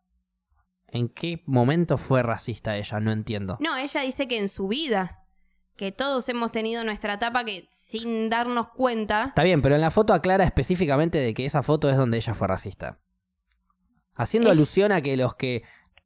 ¿En 0.87 1.09
qué 1.09 1.42
momento 1.47 1.99
fue 1.99 2.23
racista 2.23 2.76
ella? 2.76 3.00
No 3.00 3.11
entiendo. 3.12 3.57
No, 3.61 3.76
ella 3.76 4.02
dice 4.02 4.28
que 4.28 4.38
en 4.38 4.49
su 4.49 4.69
vida, 4.69 5.25
que 5.76 5.90
todos 5.90 6.28
hemos 6.28 6.52
tenido 6.52 6.85
nuestra 6.85 7.14
etapa 7.14 7.45
que 7.45 7.66
sin 7.73 8.28
darnos 8.28 8.69
cuenta. 8.69 9.25
Está 9.28 9.42
bien, 9.42 9.62
pero 9.62 9.75
en 9.75 9.81
la 9.81 9.90
foto 9.90 10.12
aclara 10.12 10.45
específicamente 10.45 11.19
de 11.19 11.33
que 11.35 11.47
esa 11.47 11.62
foto 11.62 11.88
es 11.90 11.97
donde 11.97 12.19
ella 12.19 12.35
fue 12.35 12.47
racista. 12.47 13.00
Haciendo 14.14 14.50
alusión 14.50 14.92
a 14.92 15.00
que 15.00 15.16
los 15.16 15.35
que 15.35 15.62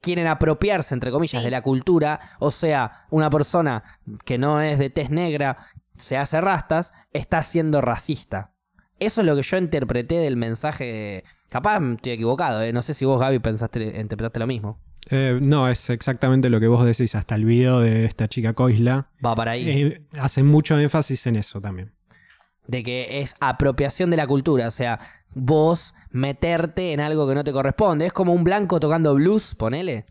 quieren 0.06 0.26
apropiarse, 0.28 0.94
entre 0.94 1.10
comillas, 1.10 1.42
Sí. 1.42 1.44
de 1.46 1.50
la 1.50 1.60
cultura, 1.60 2.20
o 2.38 2.50
sea, 2.50 3.04
una 3.10 3.28
persona 3.28 3.82
que 4.24 4.38
no 4.38 4.60
es 4.62 4.78
de 4.78 4.88
tez 4.88 5.10
negra, 5.10 5.58
se 5.96 6.16
hace 6.16 6.40
rastas, 6.40 6.94
está 7.12 7.42
siendo 7.42 7.80
racista. 7.80 8.52
Eso 8.98 9.20
es 9.20 9.26
lo 9.26 9.34
que 9.36 9.42
yo 9.42 9.58
interpreté 9.58 10.14
del 10.18 10.36
mensaje. 10.36 11.24
Capaz 11.48 11.80
estoy 11.82 12.12
equivocado, 12.12 12.62
¿eh? 12.62 12.72
no 12.72 12.82
sé 12.82 12.94
si 12.94 13.04
vos, 13.04 13.20
Gaby, 13.20 13.40
pensaste, 13.40 14.00
interpretaste 14.00 14.38
lo 14.38 14.46
mismo. 14.46 14.78
Eh, 15.10 15.38
no, 15.40 15.68
es 15.68 15.90
exactamente 15.90 16.48
lo 16.50 16.58
que 16.60 16.66
vos 16.68 16.84
decís. 16.84 17.14
Hasta 17.14 17.34
el 17.34 17.44
video 17.44 17.80
de 17.80 18.04
esta 18.06 18.28
chica 18.28 18.54
Koisla 18.54 19.08
Va 19.24 19.34
para 19.36 19.52
ahí. 19.52 19.68
eh, 19.68 20.02
hace 20.18 20.42
mucho 20.42 20.78
énfasis 20.78 21.26
en 21.26 21.36
eso 21.36 21.60
también. 21.60 21.92
De 22.68 22.82
que 22.82 23.20
es 23.20 23.34
apropiación 23.40 24.10
de 24.10 24.16
la 24.16 24.26
cultura, 24.26 24.68
o 24.68 24.70
sea, 24.70 24.98
vos 25.34 25.94
meterte 26.10 26.92
en 26.92 27.00
algo 27.00 27.28
que 27.28 27.34
no 27.34 27.44
te 27.44 27.52
corresponde. 27.52 28.06
Es 28.06 28.12
como 28.12 28.32
un 28.32 28.44
blanco 28.44 28.80
tocando 28.80 29.14
blues, 29.14 29.54
ponele. 29.54 30.04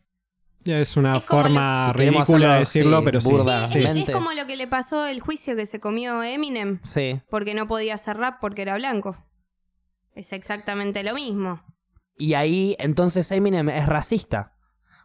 Ya 0.63 0.79
Es 0.79 0.97
una 0.97 1.17
Es 1.17 1.23
forma 1.23 1.87
lo- 1.87 1.93
Si 1.93 1.97
queremos 1.99 2.27
ridícula 2.27 2.53
de 2.53 2.59
decirlo, 2.59 2.99
sí, 2.99 3.05
pero 3.05 3.21
sí. 3.21 3.29
burda. 3.29 3.67
Sí, 3.67 3.81
Sí. 3.81 4.03
es, 4.07 4.11
como 4.11 4.31
lo 4.33 4.47
que 4.47 4.55
le 4.55 4.67
pasó 4.67 5.05
el 5.05 5.19
juicio 5.19 5.55
que 5.55 5.65
se 5.67 5.79
comió 5.79 6.23
Eminem 6.23 6.79
Sí. 6.83 7.21
porque 7.29 7.53
no 7.53 7.67
podía 7.67 7.93
hacer 7.95 8.17
rap 8.17 8.39
porque 8.41 8.63
era 8.63 8.75
blanco. 8.75 9.15
Es 10.13 10.33
exactamente 10.33 11.03
lo 11.03 11.13
mismo. 11.13 11.61
Y 12.17 12.33
ahí 12.33 12.75
entonces 12.79 13.31
Eminem 13.31 13.69
es 13.69 13.85
racista. 13.87 14.53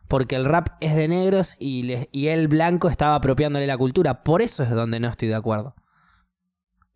Porque 0.08 0.34
el 0.34 0.44
rap 0.44 0.70
es 0.80 0.96
de 0.96 1.06
negros 1.08 1.56
y, 1.58 1.82
le- 1.84 2.08
y 2.10 2.28
él 2.28 2.48
blanco 2.48 2.88
estaba 2.88 3.14
apropiándole 3.16 3.66
la 3.66 3.76
cultura. 3.76 4.24
Por 4.24 4.42
eso 4.42 4.62
es 4.62 4.70
donde 4.70 4.98
no 4.98 5.08
estoy 5.08 5.28
de 5.28 5.34
acuerdo. 5.36 5.74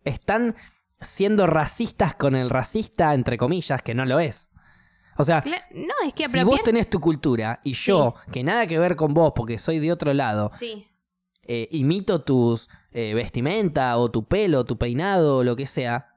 Están 0.05 0.55
siendo 1.01 1.45
racistas 1.47 2.15
con 2.15 2.35
el 2.35 2.49
racista, 2.49 3.13
entre 3.13 3.37
comillas, 3.37 3.81
que 3.81 3.93
no 3.93 4.05
lo 4.05 4.19
es. 4.19 4.47
O 5.17 5.23
sea, 5.23 5.43
No, 5.45 5.93
es 6.05 6.13
que 6.13 6.27
si 6.27 6.43
vos 6.43 6.61
tenés 6.63 6.89
tu 6.89 6.99
cultura 6.99 7.61
y 7.63 7.73
yo, 7.73 8.15
que 8.31 8.43
nada 8.43 8.67
que 8.67 8.79
ver 8.79 8.95
con 8.95 9.13
vos 9.13 9.33
porque 9.35 9.57
soy 9.57 9.79
de 9.79 9.91
otro 9.91 10.13
lado, 10.13 10.49
Sí, 10.49 10.87
eh, 11.43 11.67
imito 11.71 12.21
tus 12.21 12.69
eh, 12.91 13.13
vestimenta 13.13 13.97
o 13.97 14.09
tu 14.09 14.25
pelo, 14.25 14.65
tu 14.65 14.77
peinado 14.77 15.37
o 15.37 15.43
lo 15.43 15.55
que 15.55 15.67
sea, 15.67 16.15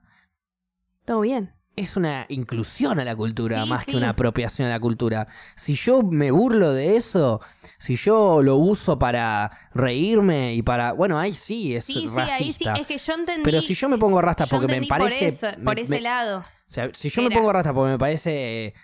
todo 1.05 1.21
bien. 1.21 1.55
Es 1.81 1.97
una 1.97 2.27
inclusión 2.29 2.99
a 3.01 3.05
la 3.05 3.15
cultura 3.17 3.63
Sí, 3.65 3.69
más 3.71 3.85
sí. 3.85 3.91
que 3.93 3.97
una 3.97 4.11
apropiación 4.11 4.69
a 4.69 4.71
la 4.73 4.81
cultura. 4.81 5.29
Si 5.57 5.75
yo 5.75 6.03
me 6.03 6.31
burlo 6.31 6.73
de 6.73 6.97
eso, 6.97 7.41
si 7.79 7.97
yo 7.97 8.43
lo 8.43 8.57
uso 8.57 8.99
para 8.99 9.51
reírme 9.75 10.55
y 10.55 10.63
para... 10.63 10.93
Bueno, 10.93 11.19
ahí 11.19 11.33
sí 11.33 11.75
es 11.77 11.85
Sí, 11.85 11.93
sí, 11.95 12.07
racista. 12.09 12.35
ahí 12.35 12.53
sí. 12.53 12.65
Es 12.83 12.87
que 12.87 12.99
yo 12.99 13.13
entendí. 13.15 13.43
Pero 13.45 13.61
si 13.61 13.75
yo 13.75 13.89
me 13.89 13.99
pongo 13.99 14.21
rasta 14.21 14.47
porque 14.47 14.67
me 14.67 14.87
parece... 14.87 15.19
Por, 15.19 15.29
eso, 15.29 15.47
me- 15.59 15.65
por 15.65 15.79
ese 15.79 15.91
me- 15.91 16.01
lado. 16.01 16.39
o 16.41 16.73
sea, 16.73 16.91
si 16.95 17.09
yo 17.11 17.23
me 17.23 17.27
Era. 17.29 17.37
pongo 17.37 17.53
rasta 17.53 17.73
porque 17.73 17.93
me 17.93 17.99
parece 17.99 18.75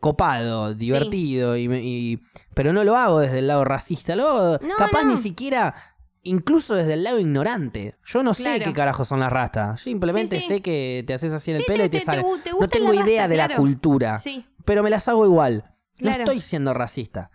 copado, 0.00 0.74
divertido, 0.74 1.56
y, 1.56 1.68
me- 1.68 1.82
y- 1.82 2.20
pero 2.54 2.72
no 2.72 2.82
lo 2.84 2.96
hago 2.96 3.20
desde 3.20 3.38
el 3.38 3.46
lado 3.46 3.64
racista, 3.64 4.16
lo 4.16 4.26
hago 4.28 4.58
No, 4.66 4.76
capaz 4.76 5.04
no. 5.04 5.12
ni 5.12 5.16
siquiera, 5.18 5.74
incluso 6.22 6.74
desde 6.74 6.94
el 6.94 7.04
lado 7.04 7.18
ignorante. 7.18 7.96
Yo 8.04 8.22
no 8.22 8.34
sé 8.34 8.60
qué 8.60 8.72
carajos 8.72 9.08
son 9.08 9.20
las 9.20 9.32
rastas. 9.32 9.80
Simplemente 9.80 10.36
Sí, 10.36 10.42
sí. 10.42 10.48
sé 10.48 10.62
que 10.62 11.04
te 11.06 11.14
haces 11.14 11.32
así 11.32 11.50
en 11.50 11.58
el 11.58 11.64
pelo 11.64 11.78
te- 11.82 11.86
y 11.86 11.90
te, 11.90 11.98
te- 12.00 12.04
sale. 12.04 12.22
te 12.44 12.52
no 12.52 12.68
tengo 12.68 12.92
idea 12.94 13.22
rasta, 13.22 13.28
de 13.28 13.36
la 13.36 13.56
cultura, 13.56 14.18
Sí, 14.18 14.44
pero 14.64 14.82
me 14.82 14.90
las 14.90 15.08
hago 15.08 15.24
igual. 15.24 15.74
Claro. 15.96 16.18
No 16.18 16.24
estoy 16.24 16.40
siendo 16.40 16.74
racista. 16.74 17.30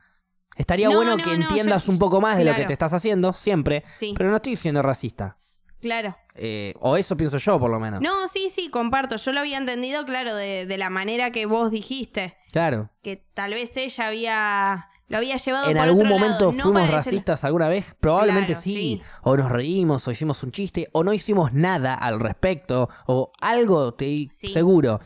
Estaría 0.55 0.89
No, 0.89 0.95
bueno 0.95 1.17
no, 1.17 1.23
que 1.23 1.33
entiendas 1.33 1.85
yo- 1.85 1.91
un 1.91 1.99
poco 1.99 2.19
más 2.19 2.37
de 2.37 2.43
lo 2.45 2.55
que 2.55 2.65
te 2.65 2.73
estás 2.73 2.91
haciendo, 2.93 3.33
siempre, 3.33 3.83
sí, 3.87 4.13
pero 4.17 4.29
no 4.31 4.37
estoy 4.37 4.55
siendo 4.55 4.81
racista. 4.81 5.37
claro. 5.81 6.17
Eh, 6.39 6.75
o 6.81 6.97
eso 6.97 7.17
pienso 7.17 7.39
yo, 7.39 7.59
por 7.59 7.71
lo 7.71 7.79
menos. 7.79 7.99
No, 7.99 8.27
sí, 8.27 8.49
sí, 8.53 8.69
comparto. 8.69 9.15
Yo 9.15 9.31
lo 9.31 9.39
había 9.39 9.57
entendido, 9.57 10.05
claro, 10.05 10.35
de, 10.35 10.67
de 10.67 10.77
la 10.77 10.91
manera 10.91 11.31
que 11.31 11.47
vos 11.47 11.71
dijiste. 11.71 12.37
Claro. 12.51 12.91
Que 13.01 13.15
tal 13.33 13.51
vez 13.55 13.75
ella 13.75 14.05
había. 14.07 14.87
Lo 15.09 15.17
había 15.19 15.37
llevado 15.37 15.69
en 15.69 15.77
por 15.77 15.83
algún 15.85 16.05
otro 16.07 16.19
momento 16.19 16.45
lado, 16.45 16.51
no 16.51 16.63
fuimos 16.63 16.91
racistas 16.91 17.43
alguna 17.45 17.69
vez, 17.69 17.95
probablemente 17.99 18.53
Claro, 18.53 18.61
sí. 18.61 18.73
sí. 18.73 19.01
O 19.23 19.37
nos 19.37 19.49
reímos, 19.51 20.05
o 20.07 20.11
hicimos 20.11 20.43
un 20.43 20.51
chiste, 20.51 20.89
o 20.91 21.03
no 21.03 21.13
hicimos 21.13 21.53
nada 21.53 21.93
al 21.93 22.19
respecto, 22.19 22.89
o 23.05 23.31
algo, 23.39 23.93
te 23.93 24.27
Sí. 24.31 24.49
seguro. 24.49 24.99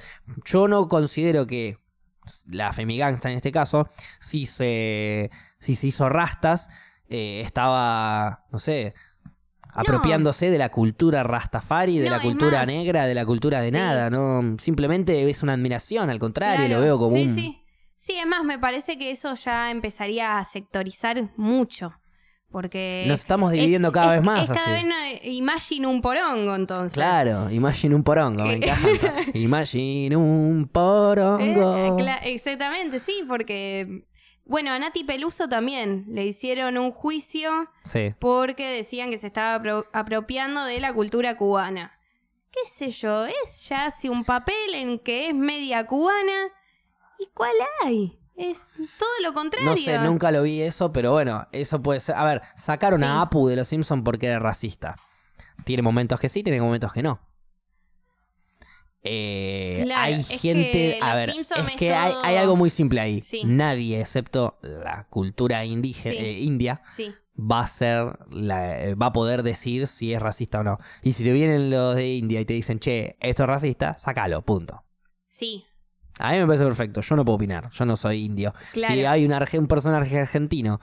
Yo 0.45 0.67
no 0.67 0.87
considero 0.87 1.45
que 1.45 1.77
la 2.45 2.73
femigangsta 2.73 3.29
en 3.29 3.35
este 3.37 3.51
caso, 3.51 3.89
si 4.19 4.45
se, 4.47 5.29
si 5.59 5.75
se 5.75 5.87
hizo 5.87 6.09
rastas, 6.09 6.69
eh, 7.09 7.41
estaba, 7.45 8.45
no 8.51 8.57
sé, 8.57 8.93
apropiándose 9.73 10.49
de 10.49 10.57
la 10.57 10.69
cultura 10.69 11.23
rastafari, 11.23 11.97
de 11.99 12.05
No, 12.05 12.11
la 12.11 12.17
es 12.17 12.23
cultura 12.23 12.59
más. 12.59 12.67
negra, 12.67 13.05
de 13.05 13.15
la 13.15 13.25
cultura 13.25 13.61
de 13.61 13.69
Sí. 13.71 13.77
nada, 13.77 14.09
no, 14.09 14.57
simplemente 14.59 15.29
es 15.29 15.43
una 15.43 15.53
admiración, 15.53 16.09
al 16.09 16.19
contrario, 16.19 16.65
Claro. 16.67 16.75
lo 16.79 16.81
veo 16.81 16.97
como 16.99 17.15
sí, 17.15 17.23
un 17.23 17.35
Sí, 17.35 17.60
sí, 18.01 18.13
es 18.13 18.25
más, 18.25 18.43
me 18.43 18.57
parece 18.57 18.97
que 18.97 19.11
eso 19.11 19.33
ya 19.35 19.69
empezaría 19.69 20.37
a 20.39 20.43
sectorizar 20.45 21.29
mucho. 21.37 21.93
Porque. 22.51 23.05
Nos 23.07 23.21
estamos 23.21 23.53
dividiendo 23.53 23.91
cada 23.93 24.11
vez 24.15 24.23
más 24.23 24.41
Es 24.43 24.49
cada 24.49 24.75
así. 24.75 24.85
vez 24.85 25.21
imagine 25.23 25.87
un 25.87 26.01
porongo, 26.01 26.53
entonces. 26.55 26.93
Claro, 26.93 27.49
imagine 27.49 27.95
un 27.95 28.03
porongo, 28.03 28.43
me 28.43 28.55
encanta. 28.55 28.87
Imagine 29.33 30.17
un 30.17 30.67
porongo. 30.67 31.77
Eh, 31.99 32.19
exactamente, 32.25 32.99
sí, 32.99 33.23
porque. 33.27 34.03
Bueno, 34.43 34.71
a 34.73 34.79
Nati 34.79 35.05
Peluso 35.05 35.47
también 35.47 36.05
le 36.09 36.25
hicieron 36.25 36.77
un 36.77 36.91
juicio 36.91 37.69
Sí. 37.85 38.13
porque 38.19 38.67
decían 38.67 39.11
que 39.11 39.17
se 39.17 39.27
estaba 39.27 39.63
apro- 39.63 39.85
apropiando 39.93 40.65
de 40.65 40.81
la 40.81 40.91
cultura 40.93 41.37
cubana. 41.37 41.93
¿Qué 42.51 42.59
sé 42.69 42.89
yo? 42.89 43.27
Es 43.27 43.65
ya 43.69 43.85
hace 43.85 44.09
un 44.09 44.25
papel 44.25 44.73
en 44.73 44.99
que 44.99 45.29
es 45.29 45.33
media 45.35 45.85
cubana. 45.85 46.49
¿Y 47.21 47.27
cuál 47.33 47.51
hay? 47.85 48.17
Es 48.35 48.65
todo 48.97 49.09
lo 49.21 49.33
contrario. 49.33 49.69
No 49.69 49.77
sé, 49.77 49.99
nunca 49.99 50.31
lo 50.31 50.41
vi 50.43 50.61
eso, 50.61 50.91
pero 50.91 51.11
bueno, 51.11 51.47
eso 51.51 51.81
puede 51.83 51.99
ser. 51.99 52.15
A 52.15 52.23
ver, 52.25 52.41
sacaron 52.55 52.99
Sí. 53.01 53.05
a 53.05 53.21
Apu 53.21 53.47
de 53.47 53.55
los 53.55 53.67
Simpsons 53.67 54.01
porque 54.03 54.27
era 54.27 54.39
racista. 54.39 54.95
Tiene 55.63 55.83
momentos 55.83 56.19
que 56.19 56.29
sí, 56.29 56.41
tiene 56.41 56.59
momentos 56.61 56.91
que 56.93 57.03
no. 57.03 57.19
Eh, 59.03 59.81
Claro, 59.83 60.01
hay 60.01 60.23
gente. 60.23 60.99
A 61.01 61.15
ver, 61.15 61.29
es 61.31 61.49
que 61.77 61.93
hay, 61.93 62.11
todo- 62.13 62.23
hay 62.23 62.35
algo 62.37 62.55
muy 62.55 62.69
simple 62.69 62.99
ahí. 63.01 63.19
Sí. 63.21 63.41
Nadie, 63.45 63.99
excepto 63.99 64.59
la 64.61 65.07
cultura 65.09 65.65
indígena, 65.65 66.15
Sí. 66.15 66.21
eh, 66.23 66.39
india, 66.39 66.81
Sí, 66.91 67.11
va 67.37 67.61
a 67.61 67.67
ser 67.67 68.19
la- 68.29 68.79
eh, 68.83 68.95
va 68.95 69.07
a 69.07 69.13
poder 69.13 69.41
decir 69.43 69.87
si 69.87 70.13
es 70.13 70.21
racista 70.21 70.59
o 70.59 70.63
no. 70.63 70.77
Y 71.01 71.13
si 71.13 71.23
te 71.23 71.31
vienen 71.31 71.71
los 71.71 71.95
de 71.95 72.09
India 72.15 72.41
y 72.41 72.45
te 72.45 72.53
dicen, 72.53 72.79
che, 72.79 73.17
esto 73.19 73.43
es 73.43 73.49
racista, 73.49 73.97
sácalo, 73.97 74.43
punto. 74.43 74.83
sí, 75.27 75.65
A 76.19 76.31
mí 76.31 76.37
me 76.39 76.45
parece 76.45 76.63
perfecto, 76.65 77.01
yo 77.01 77.15
no 77.15 77.25
puedo 77.25 77.35
opinar, 77.37 77.69
yo 77.71 77.85
no 77.85 77.95
soy 77.95 78.25
indio. 78.25 78.53
Claro. 78.73 78.93
Si 78.93 79.05
hay 79.05 79.25
un, 79.25 79.31
arge- 79.31 79.57
un 79.59 79.67
personaje 79.67 80.19
argentino 80.19 80.79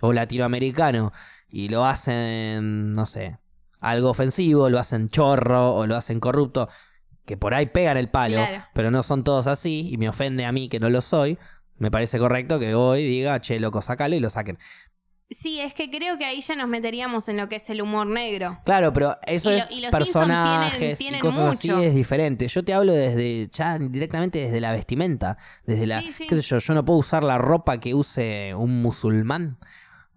o 0.00 0.12
latinoamericano 0.12 1.12
y 1.48 1.68
lo 1.68 1.84
hacen, 1.84 2.94
no 2.94 3.06
sé, 3.06 3.38
algo 3.80 4.10
ofensivo, 4.10 4.68
lo 4.68 4.78
hacen 4.78 5.08
chorro 5.08 5.74
o 5.74 5.86
lo 5.86 5.96
hacen 5.96 6.20
corrupto, 6.20 6.68
que 7.24 7.36
por 7.36 7.54
ahí 7.54 7.66
pegan 7.66 7.96
el 7.96 8.08
palo, 8.10 8.36
Claro. 8.36 8.64
pero 8.74 8.90
no 8.90 9.02
son 9.02 9.22
todos 9.24 9.46
así 9.46 9.88
y 9.92 9.96
me 9.98 10.08
ofende 10.08 10.44
a 10.44 10.52
mí 10.52 10.68
que 10.68 10.80
no 10.80 10.90
lo 10.90 11.00
soy, 11.00 11.38
me 11.78 11.90
parece 11.90 12.18
correcto 12.18 12.58
que 12.58 12.74
voy 12.74 13.00
y 13.00 13.06
diga, 13.08 13.40
che, 13.40 13.58
loco, 13.60 13.80
sácalo 13.82 14.14
y 14.16 14.20
lo 14.20 14.28
saquen. 14.30 14.58
Sí, 15.30 15.60
es 15.60 15.72
que 15.74 15.90
creo 15.90 16.18
que 16.18 16.24
ahí 16.24 16.40
ya 16.40 16.54
nos 16.56 16.68
meteríamos 16.68 17.28
en 17.28 17.36
lo 17.36 17.48
que 17.48 17.56
es 17.56 17.70
el 17.70 17.80
humor 17.82 18.06
negro. 18.06 18.58
Claro, 18.64 18.92
pero 18.92 19.16
eso 19.26 19.50
Y 19.50 19.54
lo- 19.54 19.58
es 19.60 19.70
y 19.70 19.80
los 19.80 19.90
Simpson 19.92 20.22
personajes 20.28 20.98
tienen- 20.98 21.18
y 21.18 21.22
cosas 21.22 21.56
así 21.56 21.70
es 21.70 21.94
diferente. 21.94 22.48
Yo 22.48 22.64
te 22.64 22.74
hablo 22.74 22.92
desde 22.92 23.48
ya 23.52 23.78
directamente 23.78 24.38
desde 24.40 24.60
la 24.60 24.72
vestimenta, 24.72 25.38
desde 25.66 25.86
la 25.86 26.00
Sí, 26.02 26.12
sí. 26.12 26.26
qué 26.26 26.36
sé 26.36 26.42
yo, 26.42 26.58
yo 26.58 26.74
no 26.74 26.84
puedo 26.84 26.98
usar 26.98 27.22
la 27.24 27.38
ropa 27.38 27.78
que 27.80 27.94
use 27.94 28.54
un 28.54 28.82
musulmán. 28.82 29.58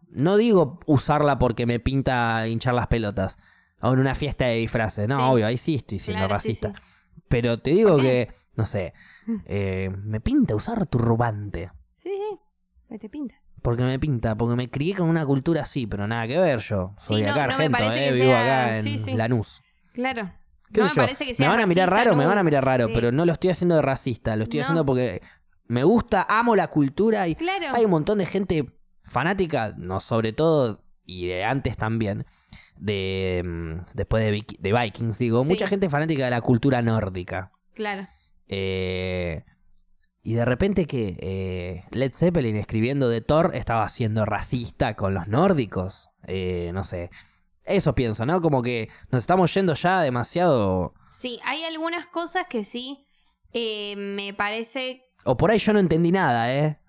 No 0.10 0.38
digo 0.38 0.80
usarla 0.86 1.40
porque 1.40 1.66
me 1.66 1.80
pinta 1.80 2.48
hinchar 2.48 2.74
las 2.74 2.88
pelotas 2.88 3.38
o 3.82 3.94
en 3.94 4.00
una 4.00 4.16
fiesta 4.16 4.46
de 4.46 4.56
disfraces. 4.58 5.10
No, 5.10 5.18
Sí. 5.18 5.22
obvio, 5.24 5.48
ahí 5.48 5.58
sí 5.58 5.76
estoy 5.76 6.00
siendo 6.00 6.20
Claro, 6.22 6.34
racista. 6.36 6.74
Pero 7.28 7.58
te 7.58 7.72
digo 7.72 7.94
¿Por 7.94 8.02
que 8.02 8.30
no 8.56 8.66
sé, 8.68 8.94
eh, 9.46 9.90
me 10.04 10.20
pinta 10.22 10.54
usar 10.56 10.86
turbante. 10.86 11.72
Sí, 11.96 12.10
sí, 12.12 12.40
que 12.90 13.00
te 13.00 13.10
pinta. 13.10 13.36
Porque 13.64 13.82
me 13.84 13.98
pinta, 13.98 14.36
porque 14.36 14.56
me 14.56 14.70
crié 14.70 14.94
con 14.94 15.10
una 15.10 15.26
cultura 15.26 15.64
así, 15.64 15.88
pero 15.88 16.06
nada 16.08 16.28
que 16.28 16.38
ver 16.38 16.60
yo. 16.60 16.94
Soy 17.00 17.22
Sí, 17.22 17.24
no, 17.24 17.32
acá 17.32 17.48
no 17.48 17.58
me 17.58 17.64
argento, 17.66 17.92
eh, 17.94 18.12
vivo 18.12 18.26
sea- 18.28 18.42
acá 18.66 18.78
en 18.78 18.84
sí, 18.84 18.98
sí. 19.00 19.14
Lanús. 19.14 19.64
Claro. 19.94 20.32
¿Qué 20.72 20.82
no 20.82 20.88
me 20.88 20.94
parece 20.96 21.24
que 21.26 21.32
me 21.32 21.36
sea 21.36 21.50
van 21.50 21.60
a 21.62 21.66
mirar 21.66 21.90
raro, 21.90 22.16
me 22.16 22.26
van 22.26 22.38
a 22.38 22.44
mirar 22.44 22.66
raro, 22.66 22.90
pero 22.94 23.12
no 23.12 23.26
lo 23.26 23.32
estoy 23.34 23.52
haciendo 23.52 23.76
de 23.76 23.82
racista, 23.84 24.36
lo 24.36 24.44
estoy 24.44 24.60
haciendo 24.60 24.86
porque 24.86 25.22
me 25.68 25.84
gusta, 25.84 26.26
amo 26.28 26.56
la 26.56 26.68
cultura 26.68 27.28
y 27.28 27.36
Claro. 27.36 27.68
hay 27.74 27.86
un 27.86 27.92
montón 27.92 28.18
de 28.18 28.26
gente 28.26 28.66
fanática, 29.04 29.74
no 29.78 30.00
sobre 30.00 30.34
todo 30.34 30.84
y 31.06 31.28
de 31.28 31.44
antes 31.46 31.78
también, 31.78 32.26
de 32.76 33.44
mm, 33.46 33.78
después 33.94 34.24
de, 34.26 34.44
de 34.60 34.74
Vikings, 34.74 35.18
digo, 35.20 35.44
mucha 35.44 35.68
gente 35.68 35.90
fanática 35.90 36.26
de 36.26 36.32
la 36.32 36.42
cultura 36.42 36.82
nórdica. 36.82 37.52
Claro. 37.76 38.08
Eh, 38.48 39.46
y 40.24 40.34
de 40.36 40.46
repente 40.46 40.86
que 40.88 41.18
eh, 41.20 41.84
Led 41.92 42.14
Zeppelin 42.14 42.56
escribiendo 42.56 43.10
de 43.10 43.22
Thor 43.22 43.52
estaba 43.54 43.88
siendo 43.90 44.26
racista 44.26 44.96
con 44.96 45.14
los 45.14 45.28
nórdicos. 45.28 46.10
Eh, 46.26 46.72
no 46.74 46.84
sé. 46.84 47.10
Eso 47.66 47.94
pienso, 47.96 48.26
¿no? 48.26 48.42
Como 48.42 48.62
que 48.62 48.90
nos 49.12 49.22
estamos 49.24 49.54
yendo 49.54 49.74
ya 49.74 50.02
demasiado... 50.02 50.94
Sí, 51.12 51.40
hay 51.46 51.64
algunas 51.66 52.08
cosas 52.08 52.46
que 52.50 52.64
sí 52.64 53.06
eh, 53.54 53.96
me 53.98 54.34
parece. 54.34 55.04
O 55.26 55.38
por 55.38 55.52
ahí 55.52 55.60
yo 55.60 55.74
no 55.74 55.80
entendí 55.80 56.12
nada, 56.12 56.54
¿eh? 56.54 56.80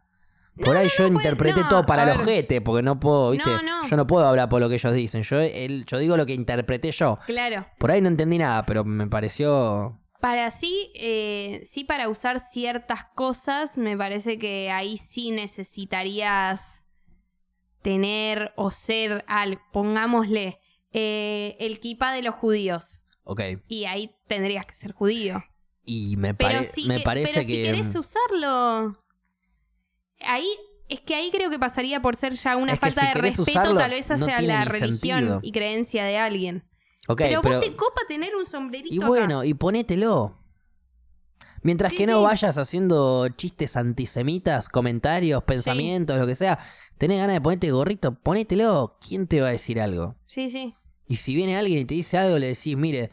Por 0.56 0.74
No, 0.74 0.78
ahí 0.80 0.86
no, 0.86 0.92
yo 0.96 1.04
no, 1.08 1.14
pues, 1.14 1.24
interpreté 1.24 1.60
todo 1.68 1.82
para 1.84 2.04
el 2.04 2.20
ojete, 2.20 2.60
porque 2.60 2.82
no 2.82 3.00
puedo, 3.00 3.32
¿viste? 3.32 3.50
No, 3.50 3.62
no. 3.62 3.88
Yo 3.88 3.96
no 3.96 4.06
puedo 4.06 4.24
hablar 4.26 4.48
por 4.48 4.60
lo 4.60 4.68
que 4.68 4.76
ellos 4.76 4.94
dicen. 4.94 5.22
Yo, 5.24 5.40
el- 5.40 5.84
yo 5.84 5.98
digo 5.98 6.16
lo 6.16 6.24
que 6.26 6.34
interpreté 6.34 6.92
yo. 6.92 7.18
Claro. 7.26 7.66
Por 7.78 7.90
ahí 7.90 8.00
no 8.00 8.06
entendí 8.08 8.38
nada, 8.38 8.64
pero 8.64 8.84
me 8.84 9.08
pareció... 9.08 10.00
Para 10.24 10.50
sí, 10.50 10.90
eh, 10.94 11.60
sí, 11.66 11.84
para 11.84 12.08
usar 12.08 12.40
ciertas 12.40 13.04
cosas, 13.14 13.76
me 13.76 13.94
parece 13.94 14.38
que 14.38 14.70
ahí 14.70 14.96
sí 14.96 15.30
necesitarías 15.30 16.86
tener 17.82 18.54
o 18.56 18.70
ser 18.70 19.22
al, 19.28 19.60
pongámosle, 19.70 20.58
eh, 20.92 21.56
el 21.60 21.78
kipa 21.78 22.14
de 22.14 22.22
los 22.22 22.34
judíos. 22.36 23.02
Ok. 23.24 23.42
Y 23.68 23.84
ahí 23.84 24.16
tendrías 24.26 24.64
que 24.64 24.74
ser 24.74 24.92
judío. 24.92 25.44
Y 25.84 26.16
me, 26.16 26.32
Pero, 26.32 26.50
pare- 26.52 26.62
sí 26.62 26.84
me 26.88 26.96
que- 26.96 27.02
parece 27.04 27.30
pero 27.34 27.40
que... 27.42 27.46
si 27.46 27.62
querés 27.62 27.94
usarlo. 27.94 28.96
Ahí. 30.20 30.48
Es 30.88 31.00
que 31.00 31.14
ahí 31.14 31.30
creo 31.30 31.50
que 31.50 31.58
pasaría 31.58 32.00
por 32.00 32.16
ser 32.16 32.32
ya 32.34 32.56
una 32.56 32.72
Es 32.72 32.80
falta 32.80 33.02
si 33.02 33.06
de 33.08 33.14
respeto, 33.14 33.42
usarlo, 33.42 33.78
tal 33.78 33.90
vez 33.90 34.10
hacia 34.10 34.40
la 34.40 34.64
religión 34.64 35.18
sentido. 35.20 35.40
y 35.42 35.52
creencia 35.52 36.04
de 36.06 36.16
alguien. 36.16 36.64
Ok, 37.08 37.18
pero, 37.18 37.42
pero- 37.42 37.56
vos 37.56 37.64
te 37.66 37.76
copa 37.76 38.00
tener 38.08 38.34
un 38.34 38.46
sombrerito 38.46 38.94
Y 38.94 38.98
acá. 38.98 39.06
bueno, 39.08 39.44
y 39.44 39.54
ponételo. 39.54 40.38
Mientras 41.62 41.92
Sí, 41.92 41.96
que 41.98 42.06
no 42.06 42.18
sí. 42.18 42.24
vayas 42.24 42.58
haciendo 42.58 43.26
chistes 43.28 43.76
antisemitas, 43.78 44.68
comentarios, 44.68 45.42
pensamientos, 45.44 46.18
lo 46.18 46.26
que 46.26 46.34
sea, 46.36 46.58
tenés 46.98 47.18
ganas 47.18 47.34
de 47.36 47.40
ponerte 47.40 47.70
gorrito, 47.70 48.14
ponételo. 48.14 48.98
¿Quién 49.06 49.26
te 49.26 49.40
va 49.40 49.48
a 49.48 49.52
decir 49.52 49.80
algo? 49.80 50.14
Sí, 50.26 50.50
sí. 50.50 50.74
Y 51.06 51.16
si 51.16 51.34
viene 51.34 51.56
alguien 51.56 51.78
y 51.80 51.84
te 51.86 51.94
dice 51.94 52.18
algo, 52.18 52.38
le 52.38 52.48
decís, 52.48 52.76
mire, 52.76 53.10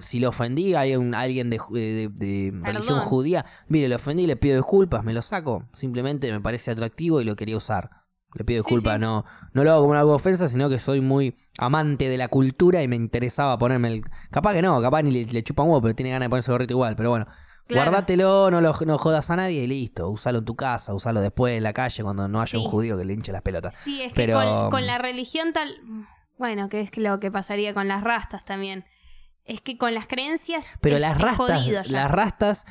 si 0.00 0.20
lo 0.20 0.28
ofendí, 0.30 0.74
hay 0.74 0.96
un, 0.96 1.14
alguien 1.14 1.48
de, 1.48 1.58
de- 1.70 2.08
de 2.08 2.52
religión 2.62 3.00
judía, 3.00 3.46
mire, 3.68 3.88
le 3.88 3.94
ofendí, 3.94 4.26
le 4.26 4.36
pido 4.36 4.56
disculpas, 4.56 5.02
me 5.02 5.14
lo 5.14 5.22
saco. 5.22 5.64
Simplemente 5.72 6.30
me 6.30 6.40
parece 6.40 6.70
atractivo 6.72 7.22
y 7.22 7.24
lo 7.24 7.36
quería 7.36 7.56
usar. 7.56 8.01
Le 8.34 8.44
pido 8.44 8.62
disculpas, 8.62 8.94
sí. 8.94 9.00
no 9.00 9.24
no 9.52 9.64
lo 9.64 9.72
hago 9.72 9.82
como 9.82 9.94
algo 9.94 10.14
ofensa, 10.14 10.48
sino 10.48 10.68
que 10.70 10.78
soy 10.78 11.00
muy 11.02 11.36
amante 11.58 12.08
de 12.08 12.16
la 12.16 12.28
cultura 12.28 12.82
y 12.82 12.88
me 12.88 12.96
interesaba 12.96 13.58
ponerme 13.58 13.88
el... 13.88 14.02
Capaz 14.30 14.54
que 14.54 14.62
no, 14.62 14.80
capaz 14.80 15.02
ni 15.02 15.10
le, 15.10 15.26
le 15.26 15.42
chupa 15.42 15.62
un 15.62 15.68
huevo, 15.70 15.82
pero 15.82 15.94
tiene 15.94 16.10
ganas 16.10 16.26
de 16.26 16.30
ponerse 16.30 16.50
gorrito 16.50 16.72
igual, 16.72 16.96
pero 16.96 17.10
bueno. 17.10 17.26
Claro. 17.66 17.90
Guardátelo, 17.90 18.50
no 18.50 18.60
lo 18.60 18.74
no 18.86 18.98
jodas 18.98 19.30
a 19.30 19.36
nadie 19.36 19.62
y 19.62 19.66
listo. 19.66 20.08
Usalo 20.08 20.38
en 20.40 20.44
tu 20.44 20.56
casa, 20.56 20.94
usalo 20.94 21.20
después 21.20 21.56
en 21.56 21.62
la 21.62 21.72
calle 21.72 22.02
cuando 22.02 22.26
no 22.28 22.40
haya 22.40 22.50
Sí. 22.50 22.56
un 22.56 22.64
judío 22.70 22.96
que 22.98 23.04
le 23.04 23.12
hinche 23.12 23.30
las 23.32 23.42
pelotas. 23.42 23.76
Sí, 23.76 24.02
es 24.02 24.12
que 24.12 24.16
Pero, 24.16 24.34
con, 24.40 24.70
con 24.70 24.80
um, 24.80 24.86
la 24.86 24.98
religión 24.98 25.52
tal. 25.52 25.74
Bueno, 26.38 26.68
que 26.68 26.80
es 26.80 26.96
lo 26.96 27.20
que 27.20 27.30
pasaría 27.30 27.72
con 27.74 27.86
las 27.86 28.02
rastas 28.02 28.44
también. 28.44 28.84
Es 29.44 29.60
que 29.60 29.76
con 29.78 29.94
las 29.94 30.06
creencias. 30.06 30.76
Pero 30.80 30.96
es- 30.96 31.02
las 31.02 31.18
rastas, 31.20 31.36
jodido 31.62 31.82
ya. 31.82 31.92
las 32.02 32.10
rastas, 32.10 32.64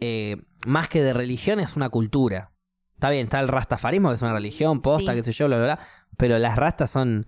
eh, 0.00 0.36
más 0.66 0.88
que 0.88 1.02
de 1.02 1.12
religión, 1.12 1.60
es 1.60 1.76
una 1.76 1.88
cultura. 1.90 2.52
Está 2.98 3.10
bien, 3.10 3.26
está 3.26 3.38
el 3.38 3.46
rastafarismo, 3.46 4.08
que 4.08 4.16
es 4.16 4.22
una 4.22 4.32
religión, 4.32 4.80
posta, 4.82 5.12
Sí. 5.12 5.18
qué 5.18 5.24
sé 5.24 5.30
yo, 5.30 5.46
bla, 5.46 5.56
bla, 5.58 5.64
bla. 5.66 5.78
Pero 6.16 6.36
las 6.38 6.56
rastas 6.56 6.90
son. 6.90 7.26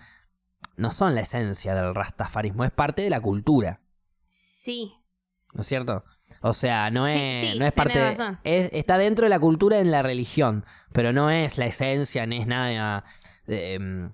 No 0.77 0.91
son 0.91 1.15
la 1.15 1.21
esencia 1.21 1.77
del 1.77 1.95
rastafarismo, 1.95 2.65
es 2.65 2.73
parte 2.73 3.03
de 3.03 3.11
la 3.11 3.21
cultura, 3.21 3.81
Sí. 4.27 4.93
¿no 5.53 5.61
es 5.61 5.67
cierto? 5.69 6.05
O 6.43 6.53
sea, 6.55 6.91
no 6.91 7.07
es, 7.07 7.53
sí, 7.53 7.59
no 7.59 7.67
es 7.67 7.73
parte. 7.73 8.01
razón. 8.01 8.39
es- 8.45 8.71
está 8.73 8.99
dentro 8.99 9.25
de 9.27 9.31
la 9.31 9.39
cultura 9.39 9.79
en 9.79 9.91
la 9.91 10.03
religión, 10.03 10.65
pero 10.93 11.13
no 11.13 11.31
es 11.31 11.57
la 11.59 11.67
esencia, 11.67 12.27
ni 12.27 12.39
es 12.39 12.47
nada. 12.47 13.05
eh, 13.47 13.75
em, 13.75 14.13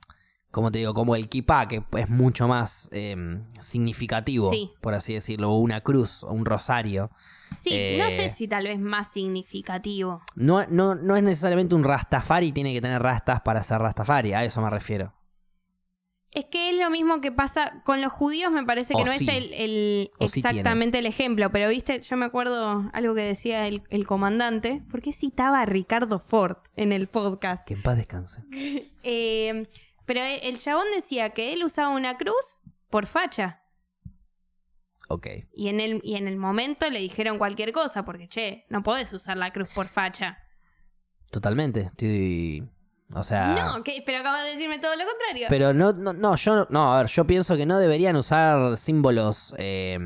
como 0.50 0.70
te 0.72 0.78
digo, 0.78 0.92
como 0.94 1.14
el 1.16 1.28
kipá, 1.28 1.68
que 1.68 1.82
es 1.96 2.08
mucho 2.10 2.48
más 2.48 2.88
em, 2.92 3.44
significativo, 3.60 4.50
Sí. 4.50 4.72
por 4.80 4.94
así 4.94 5.14
decirlo, 5.14 5.52
o 5.52 5.58
una 5.58 5.80
cruz, 5.82 6.22
o 6.24 6.32
un 6.32 6.44
rosario. 6.46 7.10
Sí, 7.54 7.70
Eh, 7.72 7.96
no 7.98 8.08
sé 8.10 8.28
si 8.28 8.48
tal 8.48 8.64
vez 8.64 8.78
más 8.78 9.12
significativo. 9.12 10.22
No, 10.34 10.66
no, 10.66 10.94
no 10.94 11.16
es 11.16 11.22
necesariamente 11.22 11.74
un 11.74 11.84
Rastafari, 11.84 12.52
tiene 12.52 12.72
que 12.72 12.80
tener 12.80 13.02
rastas 13.02 13.40
para 13.42 13.62
ser 13.62 13.78
Rastafari, 13.80 14.32
a 14.32 14.44
eso 14.44 14.60
me 14.62 14.70
refiero. 14.70 15.12
Es 16.32 16.44
que 16.46 16.68
es 16.70 16.76
lo 16.78 16.90
mismo 16.90 17.20
que 17.22 17.32
pasa 17.32 17.82
con 17.84 18.02
los 18.02 18.12
judíos, 18.12 18.52
me 18.52 18.62
parece 18.64 18.92
que 18.94 19.00
O 19.00 19.06
no 19.06 19.12
sí. 19.12 19.26
es 19.26 19.34
el, 19.36 19.52
el- 19.54 20.10
O 20.18 20.28
sí 20.28 20.40
exactamente 20.40 20.98
el 20.98 21.06
ejemplo, 21.06 21.50
pero 21.50 21.70
viste, 21.70 22.00
yo 22.00 22.16
me 22.18 22.26
acuerdo 22.26 22.90
algo 22.92 23.14
que 23.14 23.22
decía 23.22 23.66
el, 23.66 23.82
el 23.88 24.06
comandante, 24.06 24.82
porque 24.90 25.12
citaba 25.14 25.62
a 25.62 25.66
Ricardo 25.66 26.18
Ford 26.18 26.58
en 26.76 26.92
el 26.92 27.06
podcast. 27.06 27.66
Que 27.66 27.74
en 27.74 27.82
paz 27.82 27.96
descanse. 27.96 28.42
Eh, 29.08 29.66
pero 30.04 30.20
el 30.20 30.40
el 30.42 30.58
chabón 30.58 30.84
decía 30.94 31.30
que 31.30 31.52
él 31.52 31.62
usaba 31.64 31.88
una 31.94 32.16
cruz 32.18 32.60
por 32.90 33.06
facha. 33.06 33.62
Ok. 35.08 35.26
Y 35.54 35.68
en 35.68 35.80
el, 35.80 36.00
y 36.02 36.16
en 36.16 36.28
el 36.28 36.36
momento 36.36 36.88
le 36.90 36.98
dijeron 37.00 37.38
cualquier 37.38 37.72
cosa, 37.72 38.04
porque 38.04 38.28
che, 38.28 38.66
no 38.68 38.82
podés 38.82 39.12
usar 39.12 39.36
la 39.36 39.52
cruz 39.52 39.68
por 39.74 39.86
facha. 39.86 40.38
Totalmente. 41.30 41.80
Estoy. 41.92 42.68
O 43.14 43.22
sea. 43.22 43.54
No, 43.54 43.84
que, 43.84 44.02
pero 44.04 44.18
acabas 44.18 44.44
de 44.44 44.52
decirme 44.52 44.78
todo 44.78 44.96
lo 44.96 45.04
contrario. 45.04 45.46
Pero 45.48 45.72
no, 45.72 45.92
no, 45.92 46.12
no, 46.12 46.34
yo 46.36 46.66
no, 46.70 46.94
a 46.94 46.98
ver, 46.98 47.06
yo 47.06 47.26
pienso 47.26 47.56
que 47.56 47.66
no 47.66 47.78
deberían 47.78 48.16
usar 48.16 48.76
símbolos 48.78 49.54
eh, 49.58 49.98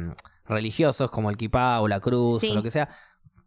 religiosos 0.45 1.11
como 1.11 1.31
el 1.31 1.37
kipá 1.37 1.81
o 1.81 1.89
la 1.89 2.01
cruz 2.01 2.41
Sí. 2.41 2.51
o 2.51 2.55
lo 2.55 2.63
que 2.63 2.71
sea. 2.71 2.89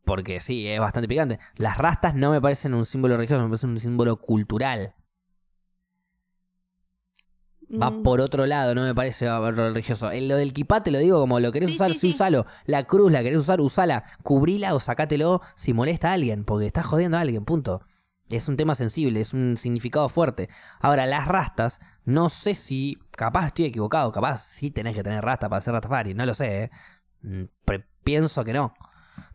Porque 0.06 0.40
sí, 0.40 0.68
es 0.68 0.80
bastante 0.80 1.08
picante. 1.08 1.40
Las 1.56 1.78
rastas 1.78 2.14
no 2.16 2.32
me 2.32 2.42
parecen 2.42 2.74
un 2.74 2.86
símbolo 2.86 3.16
religioso, 3.16 3.42
me 3.44 3.48
parecen 3.50 3.70
un 3.70 3.80
símbolo 3.80 4.18
cultural. 4.18 4.96
Va 7.82 7.90
Mm, 7.90 8.04
por 8.04 8.22
otro 8.22 8.46
lado, 8.46 8.76
no 8.76 8.84
me 8.84 8.94
parece 8.94 9.28
religioso. 9.52 10.12
En 10.12 10.28
lo 10.28 10.36
del 10.36 10.54
kipá 10.54 10.84
te 10.84 10.92
lo 10.92 11.00
digo 11.00 11.20
como 11.20 11.40
lo 11.40 11.52
querés 11.52 11.70
Sí, 11.70 11.76
usar, 11.76 11.94
sí, 11.94 12.10
usalo. 12.10 12.46
La 12.66 12.84
cruz 12.84 13.12
la 13.12 13.24
querés 13.24 13.40
usar, 13.40 13.62
usala. 13.62 14.04
Cubrila 14.22 14.74
o 14.76 14.80
sacátelo 14.80 15.42
si 15.56 15.74
molesta 15.74 16.10
a 16.10 16.14
alguien, 16.14 16.44
porque 16.44 16.68
estás 16.68 16.86
jodiendo 16.86 17.18
a 17.18 17.22
alguien, 17.22 17.46
punto. 17.46 17.82
Es 18.30 18.48
un 18.48 18.58
tema 18.58 18.74
sensible, 18.76 19.20
es 19.22 19.34
un 19.34 19.58
significado 19.58 20.08
fuerte. 20.10 20.50
Ahora, 20.80 21.06
las 21.06 21.28
rastas, 21.28 21.80
no 22.06 22.30
sé 22.30 22.54
si. 22.54 22.98
Capaz 23.12 23.48
estoy 23.48 23.66
equivocado, 23.66 24.12
capaz 24.12 24.42
sí 24.44 24.72
tenés 24.72 24.96
que 24.96 25.04
tener 25.04 25.24
rasta 25.24 25.50
para 25.50 25.62
ser 25.62 25.74
rastafari, 25.74 26.14
no 26.14 26.26
lo 26.26 26.34
sé, 26.34 26.64
¿eh? 26.64 26.72
Mm, 27.22 27.44
pre- 27.66 27.86
pienso 28.04 28.44
que 28.44 28.54
no. 28.54 28.74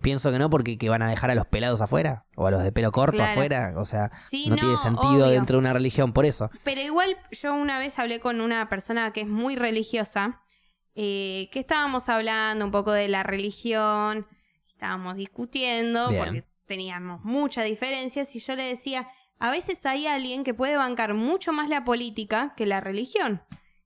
Pienso 0.00 0.30
que 0.30 0.38
no 0.38 0.48
porque 0.50 0.78
que 0.78 0.88
van 0.88 1.02
a 1.02 1.08
dejar 1.10 1.30
a 1.30 1.34
los 1.34 1.46
pelados 1.46 1.80
afuera 1.80 2.24
o 2.36 2.46
a 2.46 2.50
los 2.50 2.62
de 2.62 2.70
pelo 2.72 2.92
corto 2.92 3.16
Claro. 3.16 3.32
afuera. 3.32 3.72
O 3.76 3.84
sea, 3.84 4.10
Sí, 4.20 4.46
no, 4.48 4.56
no, 4.56 4.60
tiene 4.60 4.76
sentido 4.76 5.12
obvio. 5.12 5.28
dentro 5.28 5.56
de 5.56 5.58
una 5.60 5.72
religión 5.72 6.12
por 6.12 6.24
eso. 6.24 6.50
Pero 6.64 6.80
igual 6.80 7.16
yo 7.32 7.54
una 7.54 7.78
vez 7.78 7.98
hablé 7.98 8.20
con 8.20 8.40
una 8.40 8.68
persona 8.68 9.12
que 9.12 9.22
es 9.22 9.28
muy 9.28 9.56
religiosa, 9.56 10.40
eh, 10.94 11.48
que 11.52 11.60
estábamos 11.60 12.08
hablando 12.08 12.64
un 12.64 12.70
poco 12.70 12.92
de 12.92 13.08
la 13.08 13.22
religión, 13.22 14.26
estábamos 14.68 15.16
discutiendo 15.16 16.08
Bien. 16.08 16.24
porque 16.24 16.44
teníamos 16.66 17.24
muchas 17.24 17.64
diferencias 17.64 18.34
y 18.36 18.40
yo 18.40 18.54
le 18.54 18.62
decía, 18.64 19.08
a 19.38 19.50
veces 19.50 19.84
hay 19.86 20.06
alguien 20.06 20.44
que 20.44 20.54
puede 20.54 20.76
bancar 20.76 21.14
mucho 21.14 21.52
más 21.52 21.68
la 21.68 21.84
política 21.84 22.52
que 22.56 22.66
la 22.66 22.80
religión, 22.80 23.42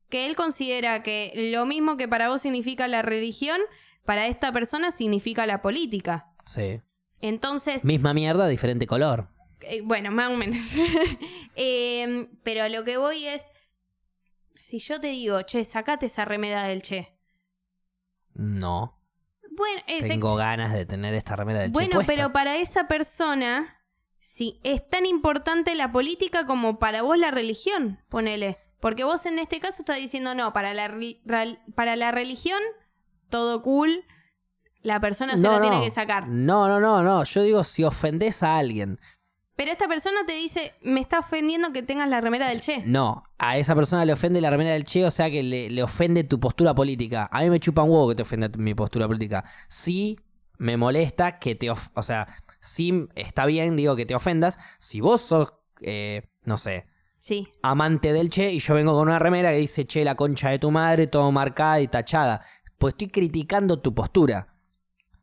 que 0.08 0.26
él 0.26 0.36
considera 0.36 1.02
que 1.02 1.50
lo 1.52 1.64
mismo 1.66 1.96
que 1.96 2.08
para 2.08 2.28
vos 2.28 2.40
significa 2.42 2.88
la 2.88 3.02
religión, 3.02 3.60
para 4.04 4.26
esta 4.26 4.52
persona 4.52 4.90
significa 4.90 5.46
la 5.46 5.62
política. 5.62 6.32
Sí. 6.44 6.80
Entonces, 7.20 7.84
Misma 7.84 8.14
mierda, 8.14 8.48
diferente 8.48 8.86
color. 8.86 9.28
eh, 9.60 9.80
bueno, 9.82 10.10
más 10.10 10.30
o 10.32 10.36
menos. 10.36 10.58
Eh, 11.54 12.28
pero 12.42 12.64
a 12.64 12.70
lo 12.70 12.82
que 12.82 12.96
voy 12.96 13.26
es, 13.26 13.50
si 14.54 14.78
yo 14.78 14.98
te 15.00 15.08
digo, 15.08 15.42
che, 15.42 15.64
sacate 15.66 16.06
esa 16.06 16.24
remera 16.24 16.64
del 16.64 16.80
che. 16.80 17.14
No. 18.34 18.98
Bueno, 19.50 19.82
es 19.86 20.08
Tengo 20.08 20.34
ganas 20.34 20.72
de 20.72 20.86
tener 20.86 21.12
esta 21.14 21.36
remera 21.36 21.60
del 21.60 21.72
Che 21.72 21.74
bueno 21.74 22.00
pero 22.06 22.32
para 22.32 22.56
esa 22.56 22.88
persona, 22.88 23.84
sí, 24.18 24.60
es 24.64 24.88
tan 24.88 25.04
importante 25.04 25.74
la 25.74 25.92
política 25.92 26.46
como 26.46 26.78
para 26.78 27.02
vos 27.02 27.18
la 27.18 27.30
religión, 27.30 28.00
ponele. 28.08 28.58
Porque 28.80 29.04
vos 29.04 29.26
en 29.26 29.38
este 29.38 29.60
caso 29.60 29.82
estás 29.82 29.98
diciendo, 29.98 30.34
no, 30.34 30.54
para 30.54 30.72
la, 30.72 30.90
para 31.74 31.96
la 31.96 32.10
religión, 32.12 32.60
todo 33.32 33.62
cool, 33.62 34.04
la 34.82 35.00
persona 35.00 35.36
se 35.36 35.42
No, 35.42 35.54
lo 35.54 35.60
tiene 35.60 35.78
no. 35.78 35.82
que 35.82 35.90
sacar. 35.90 36.28
No, 36.28 36.68
no, 36.68 36.78
no, 36.78 37.02
no. 37.02 37.24
Yo 37.24 37.42
digo, 37.42 37.64
si 37.64 37.82
ofendés 37.82 38.44
a 38.44 38.58
alguien 38.58 39.00
Pero 39.56 39.70
esta 39.72 39.86
persona 39.88 40.20
te 40.26 40.32
dice, 40.34 40.74
me 40.82 41.00
está 41.00 41.18
ofendiendo 41.18 41.72
que 41.72 41.82
tengas 41.82 42.08
la 42.08 42.20
remera 42.20 42.48
del 42.48 42.60
Che. 42.60 42.82
No, 42.86 43.24
a 43.38 43.56
esa 43.58 43.74
persona 43.74 44.04
le 44.04 44.12
ofende 44.12 44.40
la 44.40 44.50
remera 44.50 44.72
del 44.72 44.84
Che, 44.84 45.04
o 45.04 45.10
sea 45.10 45.30
que 45.30 45.42
le, 45.42 45.68
le 45.70 45.82
ofende 45.82 46.24
tu 46.24 46.38
postura 46.40 46.74
política. 46.74 47.28
A 47.32 47.42
mí 47.42 47.50
me 47.50 47.58
chupa 47.60 47.82
un 47.82 47.90
huevo 47.90 48.08
que 48.10 48.14
te 48.14 48.22
ofenda 48.22 48.48
mi 48.56 48.74
postura 48.74 49.06
política. 49.08 49.44
Sí 49.68 50.18
me 50.58 50.76
molesta 50.76 51.38
que 51.38 51.54
te... 51.54 51.70
of- 51.70 51.90
o 51.94 52.02
sea, 52.02 52.26
sí 52.60 53.06
está 53.14 53.46
bien, 53.46 53.76
digo, 53.76 53.94
que 53.96 54.06
te 54.06 54.14
ofendas. 54.14 54.58
Si 54.78 55.00
vos 55.00 55.20
sos, 55.20 55.54
eh, 55.80 56.28
no 56.44 56.56
sé, 56.58 56.86
Sí. 57.20 57.48
amante 57.62 58.12
del 58.12 58.30
Che 58.30 58.50
y 58.52 58.58
yo 58.58 58.74
vengo 58.74 58.94
con 58.94 59.06
una 59.06 59.18
remera 59.20 59.50
que 59.52 59.58
dice 59.58 59.86
Che, 59.86 60.02
la 60.04 60.16
concha 60.16 60.48
de 60.50 60.58
tu 60.58 60.70
madre, 60.72 61.06
todo 61.06 61.30
marcada 61.30 61.80
y 61.80 61.86
tachada. 61.88 62.40
Pues 62.82 62.94
estoy 62.94 63.10
criticando 63.10 63.78
tu 63.78 63.94
postura. 63.94 64.56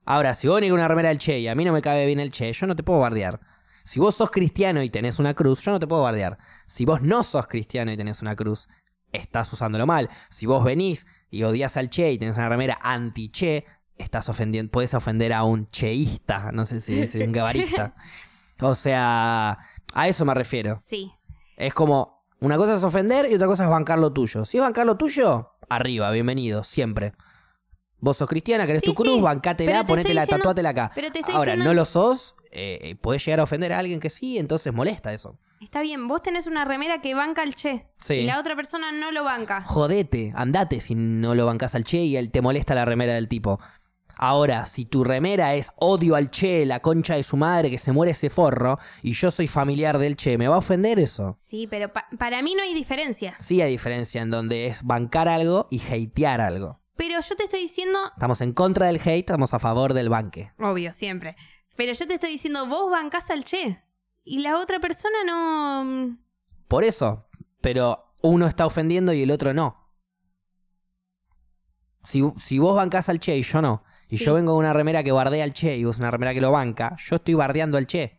Ahora, 0.05 0.33
si 0.33 0.47
vos 0.47 0.61
con 0.61 0.71
una 0.71 0.87
remera 0.87 1.09
del 1.09 1.17
Che 1.17 1.39
y 1.39 1.49
a 1.49 1.55
mí 1.55 1.65
no 1.65 1.73
me 1.73 1.81
cabe 1.81 2.05
bien 2.05 2.21
el 2.21 2.31
Che, 2.31 2.53
yo 2.53 2.65
no 2.67 2.73
te 2.73 2.83
puedo 2.83 3.01
bardear. 3.01 3.41
Si 3.83 3.99
vos 3.99 4.15
sos 4.15 4.31
cristiano 4.31 4.81
y 4.81 4.89
tenés 4.89 5.19
una 5.19 5.33
cruz, 5.33 5.59
yo 5.59 5.73
no 5.73 5.77
te 5.77 5.85
puedo 5.85 6.01
bardear. 6.01 6.37
Si 6.67 6.85
vos 6.85 7.01
no 7.01 7.21
sos 7.21 7.49
cristiano 7.49 7.91
y 7.91 7.97
tenés 7.97 8.21
una 8.21 8.37
cruz, 8.37 8.69
estás 9.11 9.51
usándolo 9.51 9.85
mal. 9.85 10.09
Si 10.29 10.45
vos 10.45 10.63
venís 10.63 11.05
y 11.29 11.43
odias 11.43 11.75
al 11.75 11.89
Che 11.89 12.13
y 12.13 12.17
tenés 12.17 12.37
una 12.37 12.47
remera 12.47 12.79
anti-Che, 12.81 13.65
estás 13.97 14.29
ofendiendo, 14.29 14.71
puedes 14.71 14.93
ofender 14.93 15.33
a 15.33 15.43
un 15.43 15.69
cheísta, 15.69 16.53
no 16.53 16.65
sé 16.65 16.79
si 16.79 17.01
es 17.01 17.13
un 17.15 17.33
gabarista. 17.33 17.93
O 18.61 18.73
sea, 18.73 19.59
a 19.93 20.07
eso 20.07 20.23
me 20.23 20.33
refiero. 20.33 20.77
Sí. 20.79 21.11
Es 21.57 21.73
como, 21.73 22.25
una 22.39 22.55
cosa 22.55 22.75
es 22.75 22.83
ofender 22.85 23.29
y 23.29 23.35
otra 23.35 23.47
cosa 23.47 23.65
es 23.65 23.69
bancar 23.69 23.99
lo 23.99 24.13
tuyo. 24.13 24.45
Si 24.45 24.55
es 24.55 24.63
bancar 24.63 24.85
lo 24.85 24.95
tuyo, 24.95 25.57
arriba, 25.67 26.09
bienvenido, 26.11 26.63
siempre. 26.63 27.13
Vos 28.01 28.17
sos 28.17 28.27
cristiana, 28.29 28.65
querés 28.65 28.81
Sí, 28.81 28.87
tu 28.87 28.93
cruz, 28.93 29.15
sí, 29.15 29.21
bancátela, 29.21 29.85
ponétela, 29.85 30.21
diciendo- 30.21 30.43
tatuátela 30.43 30.69
acá. 30.69 30.91
pero 30.95 31.11
te 31.11 31.19
estoy 31.19 31.35
Ahora, 31.35 31.51
diciendo- 31.53 31.69
no 31.71 31.73
lo 31.75 31.85
sos, 31.85 32.35
eh, 32.51 32.95
podés 33.01 33.25
llegar 33.25 33.39
a 33.41 33.43
ofender 33.43 33.73
a 33.73 33.79
alguien 33.79 33.99
que 33.99 34.09
sí, 34.09 34.37
entonces 34.37 34.73
molesta 34.73 35.13
eso. 35.13 35.37
Está 35.61 35.81
bien, 35.81 36.07
vos 36.07 36.21
tenés 36.23 36.47
una 36.47 36.63
remera 36.63 37.01
que 37.01 37.13
banca 37.13 37.41
al 37.41 37.53
Che. 37.53 37.87
Sí. 37.99 38.13
Y 38.13 38.23
la 38.23 38.39
otra 38.39 38.55
persona 38.55 38.93
no 38.93 39.11
lo 39.11 39.25
banca. 39.25 39.61
Jodete, 39.65 40.31
andate 40.35 40.79
si 40.79 40.95
no 40.95 41.35
lo 41.35 41.45
bancás 41.45 41.75
al 41.75 41.83
Che 41.83 41.97
y 41.97 42.15
él 42.15 42.31
te 42.31 42.41
molesta 42.41 42.73
la 42.73 42.85
remera 42.85 43.13
del 43.15 43.27
tipo. 43.27 43.59
Ahora, 44.21 44.65
si 44.65 44.83
tu 44.85 45.03
remera 45.05 45.55
es 45.55 45.71
odio 45.77 46.15
al 46.15 46.29
Che, 46.29 46.65
la 46.65 46.81
concha 46.81 47.15
de 47.15 47.23
su 47.23 47.37
madre, 47.37 47.69
que 47.69 47.77
se 47.77 47.93
muere 47.93 48.11
ese 48.11 48.29
forro, 48.29 48.77
y 49.01 49.13
yo 49.13 49.31
soy 49.31 49.47
familiar 49.47 49.97
del 49.97 50.17
Che, 50.17 50.37
¿me 50.37 50.47
va 50.49 50.55
a 50.55 50.59
ofender 50.59 50.99
eso? 50.99 51.35
Sí, 51.37 51.67
pero 51.67 51.91
pa- 51.93 52.07
para 52.17 52.41
mí 52.41 52.53
no 52.53 52.63
hay 52.63 52.73
diferencia. 52.73 53.35
Sí 53.39 53.61
hay 53.61 53.71
diferencia 53.71 54.21
en 54.21 54.29
donde 54.29 54.67
es 54.67 54.83
bancar 54.83 55.29
algo 55.29 55.67
y 55.71 55.81
hatear 55.81 56.41
algo. 56.41 56.78
Pero 56.99 57.21
yo 57.21 57.35
te 57.37 57.45
estoy 57.45 57.61
diciendo, 57.61 57.97
Estamos 58.13 58.41
en 58.41 58.51
contra 58.51 58.87
del 58.87 58.97
hate, 58.97 59.19
estamos 59.21 59.53
a 59.53 59.59
favor 59.59 59.93
del 59.93 60.09
banque. 60.09 60.51
obvio, 60.59 60.91
siempre. 60.91 61.37
Pero 61.77 61.93
yo 61.93 62.05
te 62.05 62.15
estoy 62.15 62.31
diciendo, 62.31 62.65
vos 62.67 62.91
bancás 62.91 63.29
al 63.31 63.45
Che. 63.45 63.81
Y 64.25 64.39
la 64.39 64.57
otra 64.57 64.79
persona 64.81 65.23
no... 65.25 65.85
mm, 65.85 66.17
Por 66.67 66.83
eso, 66.83 67.29
pero 67.61 68.13
uno 68.21 68.47
está 68.47 68.65
ofendiendo 68.65 69.13
y 69.13 69.21
el 69.23 69.31
otro 69.31 69.53
no. 69.53 69.89
Si, 72.03 72.21
si 72.39 72.59
vos 72.59 72.75
bancás 72.75 73.07
al 73.07 73.19
Che 73.21 73.37
y 73.37 73.43
yo 73.43 73.61
no, 73.61 73.83
y 74.09 74.17
Sí. 74.17 74.25
yo 74.25 74.33
vengo 74.33 74.51
con 74.53 74.59
una 74.59 74.73
remera 74.73 75.01
que 75.01 75.11
bardea 75.13 75.43
al 75.45 75.53
Che 75.53 75.77
y 75.77 75.85
vos 75.85 75.99
una 75.99 76.11
remera 76.11 76.33
que 76.33 76.41
lo 76.41 76.51
banca, 76.51 76.95
yo 76.97 77.15
estoy 77.15 77.33
bardeando 77.35 77.77
al 77.77 77.87
Che. 77.87 78.18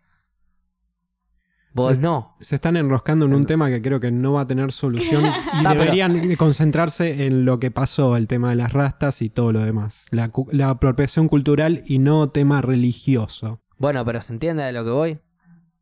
Vos 1.73 1.99
no. 1.99 2.37
Se 2.41 2.57
están 2.57 2.77
enroscando 2.77 3.27
en 3.27 3.35
un 3.35 3.45
tema 3.47 3.69
que 3.69 3.81
creo 3.81 4.01
que 4.01 4.11
no 4.11 4.33
va 4.33 4.43
a 4.43 4.47
tener 4.47 4.73
solución 4.73 5.25
y 5.55 5.63
No, 5.63 5.71
pero- 5.71 5.81
deberían 5.81 6.35
concentrarse 6.37 7.27
en 7.27 7.45
lo 7.45 7.61
que 7.61 7.71
pasó, 7.71 8.17
el 8.17 8.27
tema 8.27 8.51
de 8.51 8.57
las 8.57 8.73
rastas 8.73 9.23
y 9.23 9.31
todo 9.31 9.53
lo 9.53 9.61
demás. 9.61 10.07
La, 10.11 10.29
cu- 10.29 10.49
la 10.51 10.71
apropiación 10.71 11.29
cultural 11.29 11.85
y 11.87 11.99
no 11.99 12.29
tema 12.31 12.61
religioso. 12.61 13.63
Bueno, 13.79 14.05
pero 14.05 14.21
¿se 14.21 14.33
entiende 14.33 14.63
de 14.65 14.73
lo 14.73 14.85
que 14.85 14.91
voy? 14.91 15.21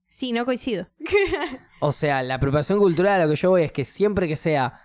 Sí, 0.09 0.33
no 0.33 0.45
coincido. 0.45 0.89
O 1.81 1.93
sea, 1.93 2.25
la 2.25 2.35
apropiación 2.35 2.81
cultural 2.81 3.21
a 3.21 3.25
lo 3.25 3.31
que 3.31 3.37
yo 3.37 3.51
voy 3.51 3.63
es 3.63 3.71
que 3.71 3.85
siempre 3.85 4.27
que 4.27 4.35
sea 4.35 4.81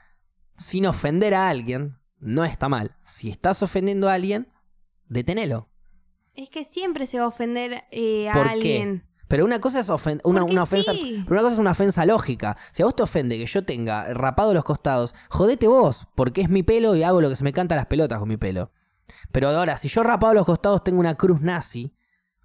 sin 0.60 0.86
ofender 0.86 1.34
a 1.34 1.50
alguien, 1.50 1.98
no 2.20 2.46
está 2.46 2.70
mal. 2.70 2.96
Si 3.02 3.32
estás 3.32 3.64
ofendiendo 3.64 4.10
a 4.10 4.14
alguien, 4.14 4.48
detenelo. 5.10 5.70
Es 6.36 6.50
que 6.52 6.64
siempre 6.64 7.08
se 7.08 7.18
va 7.18 7.26
a 7.26 7.30
ofender 7.30 7.84
eh, 7.92 8.30
a 8.30 8.34
¿Por 8.34 8.60
qué? 8.60 9.02
Pero 9.34 9.46
una 9.46 9.60
cosa 9.60 9.80
es 9.80 9.90
ofen- 9.90 10.22
una, 10.26 10.44
ofensa. 10.62 10.92
sí. 10.94 11.24
Pero 11.28 11.32
una 11.32 11.42
cosa 11.42 11.54
es 11.54 11.60
una 11.60 11.72
ofensa 11.72 12.06
lógica. 12.06 12.56
Si 12.72 12.84
a 12.84 12.86
vos 12.86 12.96
te 12.96 13.02
ofende 13.02 13.36
que 13.36 13.48
yo 13.48 13.66
tenga 13.66 14.14
rapado 14.14 14.54
los 14.54 14.64
costados, 14.64 15.16
jodete 15.30 15.66
vos, 15.68 16.06
porque 16.14 16.42
es 16.42 16.50
mi 16.50 16.62
pelo 16.62 16.96
y 16.96 17.02
hago 17.02 17.20
lo 17.20 17.30
que 17.30 17.36
se 17.36 17.44
me 17.44 17.52
canta 17.52 17.76
las 17.76 17.88
pelotas 17.88 18.20
con 18.20 18.30
mi 18.30 18.38
pelo. 18.38 18.70
Pero 19.32 19.50
ahora, 19.50 19.78
si 19.78 19.88
yo 19.88 20.04
rapado 20.04 20.36
los 20.36 20.46
costados 20.46 20.84
tengo 20.84 21.00
una 21.00 21.16
cruz 21.16 21.42
nazi, 21.42 21.96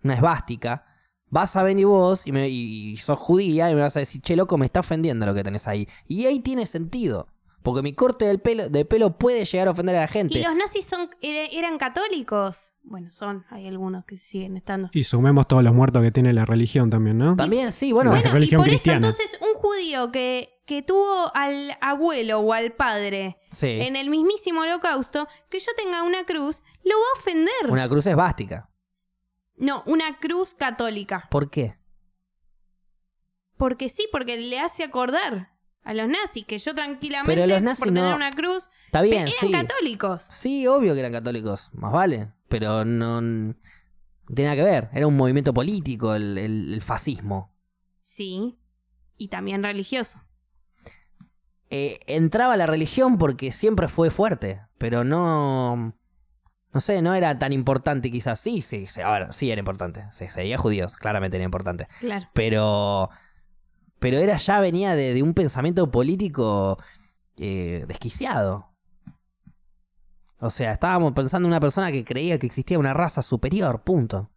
una 0.02 0.14
esvástica, 0.14 0.86
vas 1.28 1.56
a 1.56 1.62
venir 1.62 1.84
vos 1.84 2.26
y, 2.26 2.32
me, 2.32 2.48
y 2.48 2.96
sos 2.96 3.18
judía 3.18 3.70
y 3.70 3.74
me 3.74 3.82
vas 3.82 3.94
a 3.98 4.00
decir, 4.00 4.22
che, 4.22 4.34
loco, 4.34 4.56
me 4.56 4.64
está 4.64 4.80
ofendiendo 4.80 5.26
lo 5.26 5.34
que 5.34 5.44
tenés 5.44 5.68
ahí. 5.68 5.86
Y 6.06 6.24
ahí 6.24 6.40
tiene 6.40 6.64
sentido. 6.64 7.28
Porque 7.62 7.82
mi 7.82 7.92
corte 7.92 8.24
del 8.24 8.40
pelo, 8.40 8.68
de 8.68 8.84
pelo 8.84 9.18
puede 9.18 9.44
llegar 9.44 9.68
a 9.68 9.72
ofender 9.72 9.96
a 9.96 10.00
la 10.02 10.08
gente. 10.08 10.38
Y 10.38 10.42
los 10.42 10.54
nazis 10.54 10.84
son, 10.84 11.10
eran 11.20 11.76
católicos. 11.78 12.72
Bueno, 12.82 13.10
son, 13.10 13.44
hay 13.50 13.66
algunos 13.66 14.04
que 14.04 14.16
siguen 14.16 14.56
estando. 14.56 14.88
Y 14.92 15.04
sumemos 15.04 15.46
todos 15.48 15.62
los 15.62 15.74
muertos 15.74 16.02
que 16.02 16.10
tiene 16.10 16.32
la 16.32 16.46
religión 16.46 16.88
también, 16.88 17.18
¿no? 17.18 17.36
También, 17.36 17.72
sí, 17.72 17.92
bueno. 17.92 18.10
Bueno, 18.10 18.30
Bueno, 18.30 18.44
y 18.44 18.50
por 18.50 18.64
cristiana. 18.64 19.08
eso 19.08 19.20
entonces 19.20 19.40
un 19.42 19.60
judío 19.60 20.10
que, 20.12 20.60
que 20.66 20.82
tuvo 20.82 21.30
al 21.34 21.76
abuelo 21.80 22.38
o 22.40 22.52
al 22.52 22.72
padre 22.72 23.38
sí. 23.50 23.66
en 23.66 23.96
el 23.96 24.08
mismísimo 24.08 24.60
holocausto, 24.62 25.28
que 25.50 25.58
yo 25.58 25.72
tenga 25.76 26.02
una 26.04 26.24
cruz, 26.24 26.62
lo 26.84 26.94
va 26.94 27.04
a 27.16 27.18
ofender. 27.18 27.70
Una 27.70 27.88
cruz 27.88 28.06
esvástica. 28.06 28.70
No, 29.56 29.82
una 29.86 30.18
cruz 30.18 30.54
católica. 30.54 31.26
¿Por 31.30 31.50
qué? 31.50 31.76
Porque 33.56 33.88
sí, 33.88 34.06
porque 34.12 34.36
le 34.36 34.60
hace 34.60 34.84
acordar 34.84 35.57
a 35.88 35.94
los 35.94 36.08
nazis 36.08 36.44
que 36.44 36.58
yo 36.58 36.74
tranquilamente 36.74 37.34
Pero 37.34 37.46
los 37.46 37.62
nazis 37.62 37.84
por 37.84 37.88
tener 37.94 38.10
no- 38.10 38.16
una 38.16 38.30
cruz 38.30 38.70
Está 38.86 39.00
bien, 39.02 39.22
eran 39.28 39.32
sí. 39.40 39.50
católicos. 39.50 40.22
Sí, 40.30 40.66
obvio 40.66 40.92
que 40.94 41.00
eran 41.00 41.12
católicos, 41.12 41.70
más 41.72 41.92
vale. 41.92 42.32
Pero 42.48 42.84
no, 42.84 43.20
no 43.20 43.54
nada 44.28 44.54
que 44.56 44.62
ver. 44.62 44.90
Era 44.92 45.06
un 45.06 45.16
movimiento 45.16 45.52
político 45.54 46.14
el, 46.14 46.36
el- 46.38 46.74
el 46.74 46.82
fascismo. 46.82 47.52
Sí. 48.02 48.58
Y 49.16 49.28
también 49.28 49.62
religioso. 49.62 50.20
Eh, 51.70 52.00
entraba 52.06 52.56
la 52.56 52.66
religión 52.66 53.18
porque 53.18 53.52
siempre 53.52 53.88
fue 53.88 54.10
fuerte, 54.10 54.62
pero 54.78 55.04
no. 55.04 55.94
No 56.72 56.80
sé, 56.82 57.00
no 57.02 57.14
era 57.14 57.38
tan 57.38 57.52
importante 57.52 58.10
quizás. 58.10 58.38
Sí, 58.40 58.62
sí, 58.62 58.86
sí, 58.86 59.00
a 59.00 59.10
ver, 59.10 59.32
sí 59.32 59.50
era 59.50 59.58
importante. 59.58 60.04
Se 60.12 60.30
seguía 60.30 60.58
judíos, 60.58 60.96
claramente 60.96 61.36
era 61.36 61.44
importante. 61.44 61.88
Claro. 62.00 62.26
Pero. 62.34 63.10
Pero 63.98 64.18
era 64.18 64.36
ya 64.36 64.60
venía 64.60 64.94
de, 64.94 65.14
de 65.14 65.22
un 65.22 65.34
pensamiento 65.34 65.90
político 65.90 66.78
eh, 67.36 67.84
desquiciado. 67.88 68.68
O 70.40 70.50
sea, 70.50 70.72
estábamos 70.72 71.12
pensando 71.14 71.46
en 71.46 71.52
una 71.52 71.60
persona 71.60 71.90
que 71.90 72.04
creía 72.04 72.38
que 72.38 72.46
existía 72.46 72.78
una 72.78 72.94
raza 72.94 73.22
superior, 73.22 73.82
punto. 73.82 74.30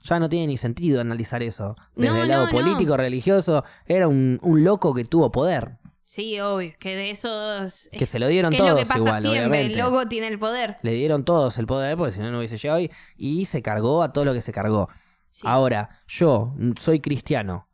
Ya 0.00 0.18
no 0.18 0.28
tiene 0.28 0.48
ni 0.48 0.56
sentido 0.56 1.00
analizar 1.00 1.42
eso. 1.42 1.76
Desde 1.94 2.14
No, 2.14 2.22
el 2.22 2.28
lado 2.28 2.46
no, 2.46 2.50
político, 2.50 2.96
religioso, 2.96 3.64
era 3.86 4.08
un, 4.08 4.38
un 4.42 4.64
loco 4.64 4.92
que 4.92 5.04
tuvo 5.04 5.30
poder. 5.30 5.78
Sí, 6.04 6.38
obvio. 6.40 6.72
Que 6.78 6.96
de 6.96 7.10
esos. 7.10 7.88
Que 7.90 8.04
se 8.04 8.18
lo 8.18 8.28
dieron 8.28 8.50
que 8.50 8.56
es 8.58 8.62
lo 8.62 8.68
todos 8.68 8.80
que 8.80 8.86
pasa 8.86 8.98
igual, 8.98 9.22
siempre. 9.22 9.40
obviamente. 9.40 9.72
El 9.72 9.78
loco 9.78 10.06
tiene 10.08 10.28
el 10.28 10.38
poder. 10.38 10.76
Le 10.82 10.92
dieron 10.92 11.24
todos 11.24 11.56
el 11.58 11.66
poder 11.66 11.96
porque 11.96 12.12
si 12.12 12.20
no, 12.20 12.30
no 12.30 12.38
hubiese 12.38 12.58
llegado 12.58 12.78
ahí. 12.80 12.90
Y 13.16 13.46
se 13.46 13.62
cargó 13.62 14.02
a 14.02 14.12
todo 14.12 14.24
lo 14.26 14.34
que 14.34 14.42
se 14.42 14.52
cargó. 14.52 14.90
Sí. 15.30 15.46
Ahora, 15.46 15.88
yo 16.06 16.54
soy 16.78 17.00
cristiano, 17.00 17.68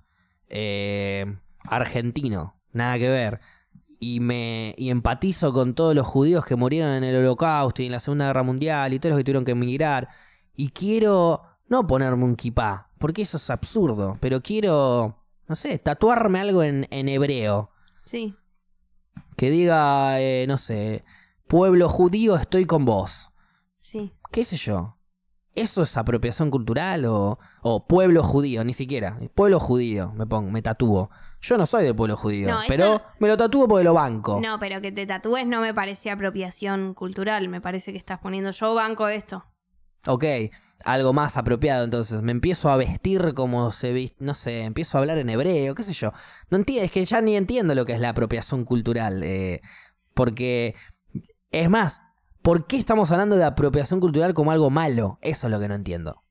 eh, 0.51 1.25
argentino, 1.65 2.57
nada 2.73 2.99
que 2.99 3.09
ver, 3.09 3.41
y 3.99 4.21
me 4.21 4.75
y 4.79 4.91
empatizo 4.91 5.53
con 5.53 5.75
todos 5.75 5.95
los 5.95 6.07
judíos 6.07 6.45
que 6.45 6.57
murieron 6.57 6.91
en 6.91 7.05
el 7.05 7.17
Holocausto 7.17 7.83
y 7.83 7.87
en 7.87 7.93
la 7.93 8.01
Segunda 8.01 8.27
Guerra 8.27 8.43
Mundial 8.43 8.93
y 8.93 8.99
todos 8.99 9.11
los 9.13 9.19
que 9.19 9.25
tuvieron 9.25 9.45
que 9.45 9.53
emigrar, 9.53 10.09
y 10.55 10.71
quiero 10.71 11.43
no 11.69 11.87
ponerme 11.87 12.25
un 12.25 12.37
kipá, 12.37 12.91
porque 12.99 13.23
eso 13.23 13.37
es 13.37 13.49
absurdo, 13.51 14.17
pero 14.21 14.41
quiero, 14.43 15.17
no 15.49 15.55
sé, 15.55 15.79
tatuarme 15.79 16.41
algo 16.41 16.63
en, 16.63 16.87
en 16.91 17.09
hebreo, 17.09 17.71
Sí. 18.05 18.35
que 19.37 19.51
diga, 19.51 20.21
eh, 20.21 20.47
no 20.49 20.59
sé, 20.59 21.05
pueblo 21.47 21.89
judío, 21.89 22.37
estoy 22.37 22.65
con 22.67 22.85
vos. 22.85 23.31
Sí. 23.79 24.13
qué 24.33 24.45
sé 24.45 24.57
yo. 24.57 24.97
¿Eso 25.61 25.83
es 25.83 25.97
apropiación 25.97 26.51
cultural 26.51 27.05
o, 27.07 27.39
o 27.63 27.87
pueblo 27.87 28.23
judío? 28.23 28.65
Ni 28.65 28.73
siquiera. 28.75 29.19
Pueblo 29.35 29.61
judío, 29.61 30.13
me 30.17 30.27
pongo, 30.27 30.51
me 30.51 30.63
tatúo. 30.63 31.11
Yo 31.43 31.57
no 31.57 31.67
soy 31.67 31.85
del 31.85 31.95
pueblo 31.95 32.17
judío, 32.17 32.49
No, 32.49 32.61
pero 32.69 33.01
me 33.19 33.29
lo 33.29 33.37
tatúo 33.37 33.67
porque 33.67 33.85
lo 33.85 33.95
banco. 33.95 34.41
No, 34.43 34.59
pero 34.59 34.81
que 34.81 34.93
te 34.93 35.07
tatúes 35.07 35.47
no 35.47 35.61
me 35.61 35.73
parece 35.73 36.11
apropiación 36.11 36.95
cultural. 36.95 37.49
Me 37.49 37.61
parece 37.61 37.93
que 37.93 37.99
estás 37.99 38.19
poniendo 38.19 38.51
yo 38.51 38.75
banco 38.75 39.09
esto. 39.09 39.45
Ok, 40.07 40.25
algo 40.85 41.13
más 41.13 41.37
apropiado 41.37 41.85
entonces. 41.85 42.23
Me 42.23 42.33
empiezo 42.33 42.71
a 42.71 42.77
vestir 42.77 43.35
como 43.35 43.71
se 43.71 43.93
viste, 43.93 44.25
no 44.25 44.35
sé, 44.35 44.63
empiezo 44.63 44.97
a 44.97 45.01
hablar 45.01 45.19
en 45.19 45.29
hebreo, 45.31 45.75
qué 45.75 45.83
sé 45.83 45.93
yo. 45.93 46.13
No 46.51 46.57
entiendo, 46.59 46.85
es 46.85 46.91
que 46.91 47.05
ya 47.05 47.21
ni 47.21 47.37
entiendo 47.37 47.75
lo 47.75 47.85
que 47.85 47.93
es 47.93 48.01
la 48.01 48.11
apropiación 48.11 48.65
cultural. 48.65 49.23
eh, 49.23 49.61
porque, 50.15 50.75
es 51.51 51.71
más, 51.71 52.03
¿por 52.43 52.67
qué 52.67 52.77
estamos 52.79 53.11
hablando 53.11 53.37
de 53.37 53.45
apropiación 53.45 54.01
cultural 54.01 54.35
como 54.35 54.53
algo 54.53 54.71
malo? 54.71 55.19
Eso 55.23 55.47
es 55.47 55.51
lo 55.51 55.61
que 55.61 55.69
no 55.69 55.75
entiendo. 55.75 56.23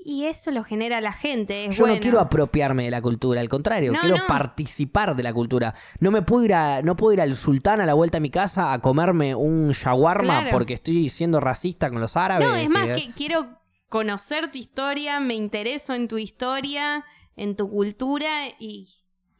Y 0.00 0.24
eso 0.26 0.50
lo 0.52 0.64
genera 0.64 1.00
la 1.00 1.12
gente. 1.12 1.66
Es 1.66 1.76
Yo 1.76 1.82
bueno. 1.82 1.96
no 1.96 2.00
quiero 2.00 2.20
apropiarme 2.20 2.84
de 2.84 2.90
la 2.90 3.02
cultura, 3.02 3.40
al 3.40 3.48
contrario, 3.48 3.92
No, 3.92 3.98
quiero 4.00 4.16
no. 4.16 4.26
participar 4.26 5.14
de 5.16 5.22
la 5.22 5.34
cultura. 5.34 5.74
No 6.00 6.10
me 6.10 6.22
puedo 6.22 6.44
ir 6.44 6.54
a, 6.54 6.80
no 6.82 6.96
puedo 6.96 7.12
ir 7.12 7.20
al 7.20 7.34
sultán 7.34 7.80
a 7.80 7.86
la 7.86 7.94
vuelta 7.94 8.18
a 8.18 8.20
mi 8.20 8.30
casa 8.30 8.72
a 8.72 8.78
comerme 8.80 9.34
un 9.34 9.72
shawarma 9.72 10.40
Claro. 10.40 10.50
porque 10.50 10.74
estoy 10.74 11.08
siendo 11.10 11.40
racista 11.40 11.90
con 11.90 12.00
los 12.00 12.16
árabes. 12.16 12.48
No, 12.48 12.54
es 12.54 12.70
más 12.70 12.86
que- 12.86 12.94
que 13.08 13.12
quiero 13.12 13.58
conocer 13.88 14.50
tu 14.50 14.56
historia, 14.58 15.18
me 15.20 15.34
intereso 15.34 15.92
en 15.94 16.08
tu 16.08 16.16
historia, 16.16 17.04
en 17.36 17.56
tu 17.56 17.68
cultura 17.68 18.48
y, 18.58 18.88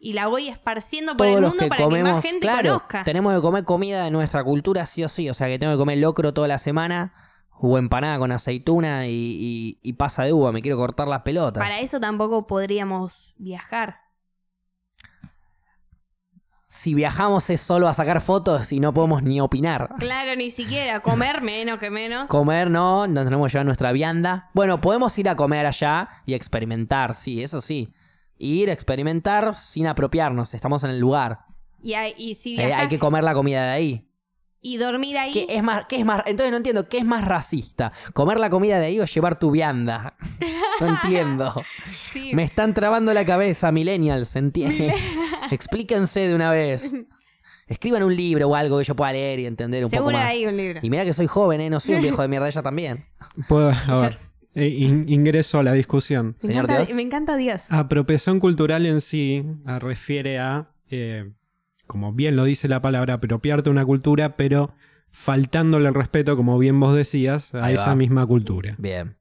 y 0.01 0.13
la 0.13 0.27
voy 0.29 0.49
esparciendo 0.49 1.17
por 1.17 1.27
todos 1.27 1.39
el 1.39 1.45
mundo 1.49 1.59
que 1.65 1.69
para 1.69 1.85
comemos, 1.85 2.09
que 2.09 2.15
más 2.15 2.23
gente 2.25 2.41
claro, 2.47 2.69
conozca. 2.79 3.05
tenemos 3.05 3.35
que 3.35 3.41
comer 3.41 3.65
comida 3.65 4.05
de 4.05 4.11
nuestra 4.11 4.45
cultura 4.45 4.87
sí 4.87 5.03
o 5.05 5.09
sí, 5.09 5.29
o 5.29 5.35
sea 5.35 5.49
que 5.49 5.59
tengo 5.59 5.73
que 5.73 5.79
comer 5.79 5.99
locro 5.99 6.33
toda 6.33 6.47
la 6.49 6.59
semana 6.59 7.13
o 7.61 7.77
empanada 7.79 8.19
con 8.21 8.31
aceituna 8.31 9.07
y, 9.09 9.11
y- 9.13 9.79
y 9.83 9.93
pasa 9.95 10.23
de 10.23 10.33
uva, 10.33 10.53
me 10.53 10.63
quiero 10.63 10.77
cortar 10.79 11.09
las 11.09 11.23
pelotas. 11.23 11.61
Para 11.61 11.81
eso 11.81 11.99
tampoco 11.99 12.47
podríamos 12.47 13.35
viajar. 13.39 13.97
Si 16.71 16.95
viajamos 16.95 17.49
es 17.51 17.61
solo 17.63 17.89
a 17.89 17.95
sacar 17.95 18.21
fotos 18.21 18.73
y 18.73 18.79
no 18.79 18.93
podemos 18.93 19.23
ni 19.23 19.41
opinar. 19.41 19.89
Claro, 19.99 20.37
ni 20.37 20.51
siquiera 20.51 21.01
comer 21.01 21.41
menos 21.43 21.79
que 21.81 21.91
menos. 21.91 22.29
Comer 22.29 22.71
no, 22.71 23.07
nos 23.07 23.25
tenemos 23.25 23.49
que 23.49 23.53
llevar 23.55 23.67
nuestra 23.67 23.91
vianda. 23.91 24.51
Bueno, 24.53 24.81
podemos 24.81 25.19
ir 25.19 25.29
a 25.31 25.35
comer 25.35 25.65
allá 25.67 26.09
y 26.27 26.35
experimentar, 26.35 27.15
sí, 27.15 27.43
eso 27.43 27.61
sí. 27.63 27.93
Ir 28.39 28.71
a 28.71 28.73
experimentar 28.73 29.55
sin 29.55 29.87
apropiarnos, 29.87 30.55
estamos 30.55 30.85
en 30.85 30.91
el 30.91 30.99
lugar. 31.01 31.41
Y, 31.83 31.95
hay- 31.95 32.15
y 32.17 32.35
si 32.35 32.55
Eh, 32.59 32.67
viajas 32.67 32.83
hay 32.83 32.89
que 32.89 32.99
comer 32.99 33.25
la 33.25 33.35
comida 33.35 33.65
de 33.65 33.71
ahí. 33.71 34.05
y 34.61 34.77
dormir 34.77 35.17
ahí, 35.17 35.33
¿Qué 35.33 35.47
es 35.49 35.63
más, 35.63 35.85
qué 35.89 36.01
es 36.01 36.05
más? 36.05 36.23
Entonces 36.27 36.51
no 36.51 36.57
entiendo, 36.57 36.89
¿qué 36.89 36.99
es 36.99 37.05
más 37.05 37.25
racista? 37.25 37.93
¿Comer 38.13 38.41
la 38.41 38.51
comida 38.51 38.79
de 38.81 38.87
ahí 38.87 39.01
o 39.01 39.05
llevar 39.05 39.39
tu 39.39 39.51
vianda? 39.53 40.15
No 40.81 40.87
entiendo. 41.03 41.63
sí, 42.13 42.33
Me 42.35 42.43
están 42.43 42.75
trabando 42.75 43.13
la 43.15 43.25
cabeza, 43.25 43.71
millennials, 43.73 44.35
entiende. 44.37 44.95
Explíquense 45.53 46.27
de 46.27 46.35
una 46.35 46.51
vez. 46.51 46.91
Escriban 47.67 48.03
un 48.03 48.17
libro 48.17 48.49
o 48.49 48.55
algo 48.55 48.79
que 48.79 48.85
yo 48.85 48.97
pueda 48.97 49.13
leer 49.13 49.39
y 49.41 49.47
entender 49.47 49.85
un 49.85 49.91
seguro 49.91 50.11
poco 50.13 50.19
más. 50.19 50.27
hay 50.31 50.47
un 50.47 50.57
libro. 50.57 50.81
Y 50.83 50.91
mira 50.91 51.05
que 51.05 51.13
soy 51.15 51.27
joven, 51.27 51.61
¿eh? 51.61 51.71
No 51.71 51.81
soy 51.81 51.97
un 51.97 52.03
viejo 52.03 52.23
de 52.23 52.29
mierda, 52.29 52.49
ella 52.49 52.63
también. 52.63 53.05
Puedo, 53.47 53.71
a 53.71 54.01
ver, 54.01 54.19
in- 54.67 55.09
ingreso 55.09 55.59
a 55.59 55.63
la 55.63 55.73
discusión. 55.73 56.37
Me 56.43 56.49
Señor 56.49 56.65
encanta, 56.65 56.85
Dios. 56.85 56.97
me 56.97 57.03
encanta 57.03 57.37
Dios. 57.37 57.71
Apropiación 57.71 58.41
cultural 58.41 58.87
en 58.87 59.01
sí 59.01 59.45
ah, 59.65 59.79
refiere 59.79 60.39
a, 60.39 60.71
eh, 60.91 61.31
como 61.87 62.13
bien 62.13 62.35
lo 62.37 62.45
dice 62.45 62.69
la 62.69 62.81
palabra, 62.83 63.15
apropiarte 63.15 63.71
una 63.71 63.85
cultura, 63.85 64.37
pero 64.37 64.75
faltándole 65.11 65.89
el 65.89 65.95
respeto, 65.95 66.37
como 66.37 66.59
bien 66.59 66.79
vos 66.81 66.95
decías, 66.95 67.55
a 67.55 67.65
Ahí 67.67 67.75
esa 67.75 67.89
va. 67.89 67.95
misma 67.95 68.27
cultura. 68.27 68.75
Bien. 68.79 69.17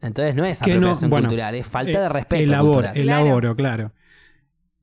Entonces 0.00 0.34
no 0.34 0.44
es 0.44 0.60
Que 0.60 0.72
no- 0.72 0.76
apropiación 0.78 1.10
bueno, 1.10 1.28
cultural, 1.28 1.54
es 1.54 1.66
falta 1.66 1.98
Eh, 1.98 2.02
de 2.02 2.08
respeto 2.08 2.42
elaboro, 2.42 2.72
cultural. 2.74 2.96
elaboro, 2.98 3.56
claro. 3.56 3.92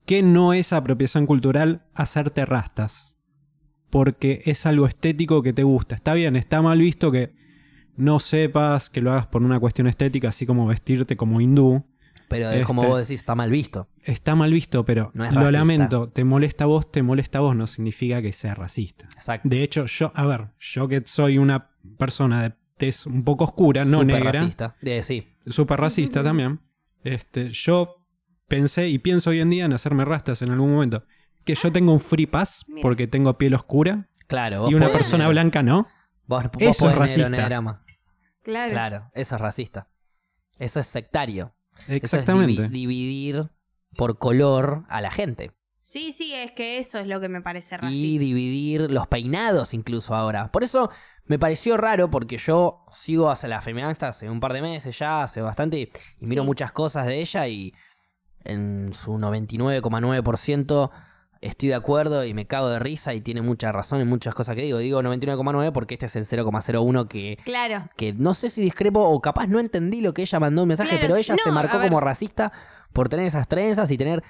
¿Qué 0.04 0.22
no 0.22 0.52
es 0.52 0.72
apropiación 0.72 1.26
cultural? 1.26 1.82
Hacerte 1.94 2.44
rastas. 2.44 3.16
Porque 3.90 4.42
es 4.46 4.66
algo 4.66 4.86
estético 4.86 5.42
que 5.42 5.52
te 5.52 5.62
gusta. 5.62 5.94
Está 5.94 6.12
bien, 6.14 6.36
está 6.36 6.60
mal 6.60 6.78
visto 6.78 7.10
que 7.12 7.32
no 7.96 8.20
sepas 8.20 8.90
que 8.90 9.00
lo 9.00 9.12
hagas 9.12 9.26
por 9.26 9.42
una 9.42 9.58
cuestión 9.60 9.86
estética, 9.86 10.28
así 10.28 10.46
como 10.46 10.66
vestirte 10.66 11.16
como 11.16 11.40
hindú. 11.40 11.84
Pero 12.28 12.50
es 12.50 12.66
como 12.66 12.82
Este- 12.82 12.90
vos 12.90 13.00
decís, 13.00 13.20
está 13.20 13.34
mal 13.36 13.50
visto. 13.50 13.88
Está 14.02 14.34
mal 14.34 14.52
visto, 14.52 14.84
pero 14.84 15.10
No 15.14 15.24
es 15.24 15.32
lo 15.32 15.48
lamento. 15.50 16.08
Te 16.08 16.24
molesta 16.24 16.64
a 16.64 16.66
vos, 16.66 16.90
te 16.90 17.02
molesta 17.02 17.38
a 17.38 17.40
vos, 17.42 17.54
no 17.54 17.66
significa 17.68 18.20
que 18.20 18.32
sea 18.32 18.54
racista. 18.54 19.06
Exacto. 19.14 19.48
De 19.48 19.62
hecho, 19.62 19.86
yo, 19.86 20.10
a 20.14 20.26
ver, 20.26 20.48
yo 20.58 20.88
que 20.88 21.02
soy 21.06 21.38
una 21.38 21.70
persona 21.98 22.42
de 22.42 22.52
tez 22.78 23.06
un 23.06 23.22
poco 23.22 23.44
oscura, 23.44 23.84
no 23.84 24.00
Súper 24.00 24.14
negra, 24.16 24.32
racista. 24.32 24.74
De, 24.82 25.02
sí. 25.04 25.28
súper 25.46 25.78
racista 25.80 26.24
también, 26.24 26.60
este, 27.04 27.50
yo 27.52 28.04
pensé 28.48 28.88
y 28.88 28.98
pienso 28.98 29.30
hoy 29.30 29.40
en 29.40 29.50
día 29.50 29.64
en 29.64 29.72
hacerme 29.72 30.04
rastas 30.04 30.42
en 30.42 30.50
algún 30.50 30.72
momento. 30.72 31.04
Que 31.44 31.54
yo 31.54 31.70
tengo 31.70 31.92
un 31.92 32.00
free 32.00 32.26
pass 32.26 32.64
Mira. 32.66 32.82
porque 32.82 33.06
tengo 33.06 33.38
piel 33.38 33.54
oscura 33.54 34.08
Claro. 34.26 34.62
vos 34.62 34.70
y 34.72 34.74
una 34.74 34.88
persona 34.88 35.18
negro. 35.24 35.30
blanca 35.30 35.62
no. 35.62 35.86
Vos, 36.26 36.42
vos 36.52 36.52
Eso 36.60 36.70
es 36.70 36.78
podés 36.96 37.16
negro 37.16 37.40
racista. 37.40 37.85
Claro. 38.46 38.70
Claro, 38.70 39.10
eso 39.14 39.34
es 39.34 39.40
racista. 39.40 39.88
Eso 40.58 40.78
es 40.78 40.86
sectario. 40.86 41.52
Eso 41.80 41.84
es 41.88 42.04
Exactamente. 42.04 42.62
divi- 42.62 42.68
dividir 42.70 43.50
por 43.96 44.18
color 44.18 44.84
a 44.88 45.00
la 45.00 45.10
gente. 45.10 45.50
Sí, 45.82 46.12
sí, 46.12 46.32
es 46.32 46.52
que 46.52 46.78
eso 46.78 46.98
es 47.00 47.08
lo 47.08 47.20
que 47.20 47.28
me 47.28 47.40
parece 47.42 47.74
Y 47.74 47.78
racista. 47.78 48.20
dividir 48.24 48.90
los 48.90 49.08
peinados 49.08 49.74
incluso 49.74 50.14
ahora. 50.14 50.52
Por 50.52 50.62
eso 50.62 50.90
me 51.24 51.40
pareció 51.40 51.76
raro 51.76 52.08
porque 52.08 52.38
yo 52.38 52.84
sigo 52.92 53.30
hacia 53.30 53.48
la 53.48 53.60
feminista 53.62 54.06
hace 54.08 54.30
un 54.30 54.38
par 54.38 54.52
de 54.52 54.62
meses 54.62 54.96
ya, 54.96 55.24
hace 55.24 55.40
bastante, 55.40 55.78
y 55.80 55.90
miro 56.20 56.42
Sí. 56.42 56.46
muchas 56.46 56.70
cosas 56.70 57.04
de 57.06 57.20
ella 57.20 57.48
y 57.48 57.74
en 58.44 58.92
su 58.92 59.18
99,9% 59.18 60.90
estoy 61.40 61.68
de 61.70 61.74
acuerdo 61.74 62.24
y 62.24 62.34
me 62.34 62.46
cago 62.46 62.68
de 62.68 62.78
risa 62.78 63.14
y 63.14 63.20
tiene 63.20 63.42
mucha 63.42 63.72
razón 63.72 64.00
en 64.00 64.08
muchas 64.08 64.34
cosas 64.34 64.54
que 64.56 64.62
digo. 64.62 64.78
Digo 64.78 65.02
99,9 65.02 65.72
porque 65.72 65.94
este 65.94 66.06
es 66.06 66.16
el 66.16 66.24
0,01 66.24 67.08
que, 67.08 67.38
Claro. 67.44 67.88
que 67.96 68.12
no 68.12 68.34
sé 68.34 68.50
si 68.50 68.62
discrepo 68.62 69.00
o 69.02 69.20
capaz 69.20 69.46
no 69.46 69.60
entendí 69.60 70.00
lo 70.00 70.14
que 70.14 70.22
ella 70.22 70.40
mandó 70.40 70.62
un 70.62 70.68
mensaje, 70.68 70.90
Claro, 70.90 71.02
pero 71.02 71.16
ella 71.16 71.36
se 71.42 71.50
marcó 71.50 71.80
como 71.80 72.00
racista 72.00 72.52
por 72.92 73.08
tener 73.08 73.26
esas 73.26 73.48
trenzas 73.48 73.90
y 73.90 73.98
tener 73.98 74.22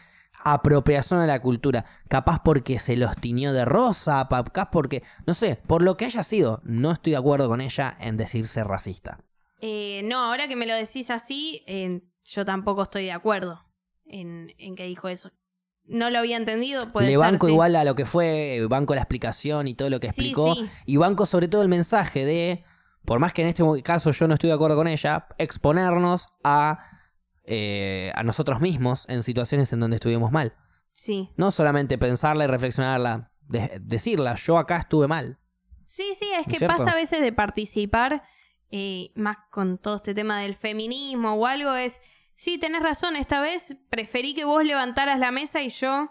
apropiación 0.45 1.21
de 1.21 1.27
la 1.27 1.41
cultura. 1.41 1.85
Capaz 2.09 2.41
porque 2.45 2.79
se 2.79 2.97
los 2.97 3.17
tiñó 3.17 3.53
de 3.53 3.65
rosa, 3.65 4.27
capaz 4.31 4.71
porque, 4.71 5.03
no 5.27 5.35
sé, 5.35 5.57
por 5.67 5.83
lo 5.83 5.97
que 5.97 6.05
haya 6.05 6.23
sido, 6.23 6.61
no 6.65 6.93
estoy 6.93 7.13
de 7.13 7.17
acuerdo 7.19 7.49
con 7.49 7.61
ella 7.61 7.97
en 8.01 8.17
decirse 8.17 8.63
racista. 8.65 9.19
Eh, 9.61 10.03
no, 10.05 10.19
ahora 10.21 10.49
que 10.49 10.57
me 10.57 10.67
lo 10.67 10.75
decís 10.75 11.11
así, 11.11 11.63
eh, 11.67 12.03
yo 12.25 12.45
tampoco 12.45 12.83
estoy 12.83 13.05
de 13.05 13.13
acuerdo 13.13 13.65
en, 14.05 14.53
en 14.59 14.77
que 14.77 14.85
dijo 14.85 15.09
eso. 15.09 15.31
No 15.89 16.11
lo 16.11 16.19
había 16.19 16.37
entendido, 16.37 16.93
puede 16.93 17.07
Le 17.07 17.13
ser, 17.13 17.21
banco 17.21 17.47
sí. 17.47 17.53
igual 17.53 17.77
a 17.77 17.85
lo 17.85 17.95
que 17.95 18.07
fue, 18.07 18.57
eh, 18.57 18.67
banco 18.67 18.95
la 18.95 19.03
explicación 19.03 19.69
y 19.69 19.75
todo 19.75 19.89
lo 19.91 20.01
que 20.01 20.09
Sí, 20.09 20.11
explicó. 20.11 20.55
sí. 20.55 20.69
Y 20.85 20.97
banco 20.97 21.27
sobre 21.27 21.49
todo 21.49 21.63
el 21.63 21.69
mensaje 21.69 22.25
de, 22.25 22.65
por 23.05 23.19
más 23.21 23.33
que 23.33 23.43
en 23.43 23.49
este 23.49 23.63
caso 23.83 24.11
yo 24.11 24.27
no 24.27 24.35
estoy 24.35 24.49
de 24.49 24.55
acuerdo 24.55 24.77
con 24.77 24.89
ella, 24.89 25.27
exponernos 25.39 26.27
a, 26.43 26.81
eh, 27.45 28.11
a 28.15 28.23
nosotros 28.23 28.61
mismos 28.61 29.05
en 29.09 29.23
situaciones 29.23 29.73
en 29.73 29.81
donde 29.81 29.97
estuvimos 29.97 30.33
mal. 30.33 30.55
Sí. 30.93 31.31
No 31.37 31.51
solamente 31.51 31.99
pensarla 31.99 32.45
y 32.45 32.47
reflexionarla, 32.49 33.31
de- 33.49 33.79
decirla, 33.81 34.35
yo 34.35 34.59
acá 34.59 34.79
estuve 34.79 35.07
mal. 35.07 35.39
Sí, 35.87 36.15
sí, 36.19 36.27
es 36.33 36.47
¿No 36.47 36.53
que 36.53 36.59
cierto? 36.59 36.77
pasa 36.79 36.91
a 36.91 36.95
veces 36.97 37.21
de 37.21 37.33
participar, 37.33 38.25
eh, 38.73 39.13
más 39.15 39.37
con 39.53 39.79
todo 39.79 39.97
este 39.97 40.15
tema 40.15 40.41
del 40.41 40.55
feminismo 40.57 41.35
o 41.35 41.47
algo, 41.47 41.73
es, 41.77 42.01
sí, 42.37 42.59
tenés 42.59 42.83
razón, 42.83 43.17
esta 43.17 43.41
vez 43.41 43.77
preferí 43.91 44.33
que 44.35 44.45
vos 44.45 44.63
levantaras 44.65 45.19
la 45.19 45.33
mesa 45.33 45.61
y 45.63 45.71
yo 45.71 46.11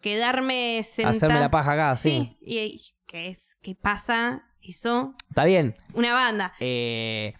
quedarme 0.00 0.82
sentada. 0.82 1.14
Hacerme 1.16 1.40
la 1.40 1.50
paja 1.50 1.72
acá, 1.72 1.96
sí. 1.96 2.10
Sí, 2.10 2.38
y, 2.40 2.58
y 2.58 2.82
¿qué 3.06 3.28
es? 3.28 3.58
¿Qué 3.60 3.74
pasa? 3.74 4.42
Eso, 4.62 5.14
Está 5.28 5.44
bien. 5.44 5.74
una 5.94 6.12
banda. 6.14 6.54
Eh, 6.60 7.34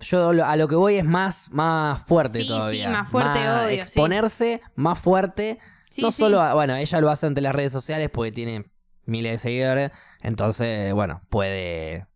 yo 0.00 0.28
a 0.44 0.56
lo 0.56 0.68
que 0.68 0.74
voy 0.76 0.96
es 0.96 1.04
más, 1.04 1.50
más 1.52 2.02
fuerte 2.06 2.38
Sí, 2.40 2.44
sí, 2.44 2.48
todavía. 2.50 2.90
más 2.90 3.08
fuerte, 3.08 3.38
obvio, 3.48 3.68
sí. 3.70 3.74
Exponerse 3.80 4.60
más 4.76 4.98
fuerte. 4.98 5.58
Sí, 5.90 6.02
no 6.02 6.10
solo, 6.10 6.40
a- 6.42 6.54
bueno, 6.54 6.76
ella 6.76 7.00
lo 7.00 7.10
hace 7.10 7.26
ante 7.26 7.40
las 7.40 7.54
redes 7.54 7.72
sociales 7.72 8.10
porque 8.12 8.30
tiene 8.32 8.70
miles 9.06 9.32
de 9.32 9.38
seguidores. 9.38 9.90
Entonces, 10.20 10.92
bueno, 10.92 11.22
puede 11.30 12.06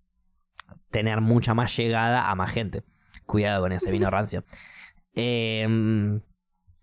tener 0.90 1.20
mucha 1.22 1.54
más 1.54 1.74
llegada 1.76 2.30
a 2.30 2.34
más 2.34 2.50
gente. 2.50 2.84
Cuidado 3.26 3.62
con 3.62 3.72
ese 3.72 3.90
vino 3.90 4.10
rancio. 4.10 4.44
Eh, 5.14 6.20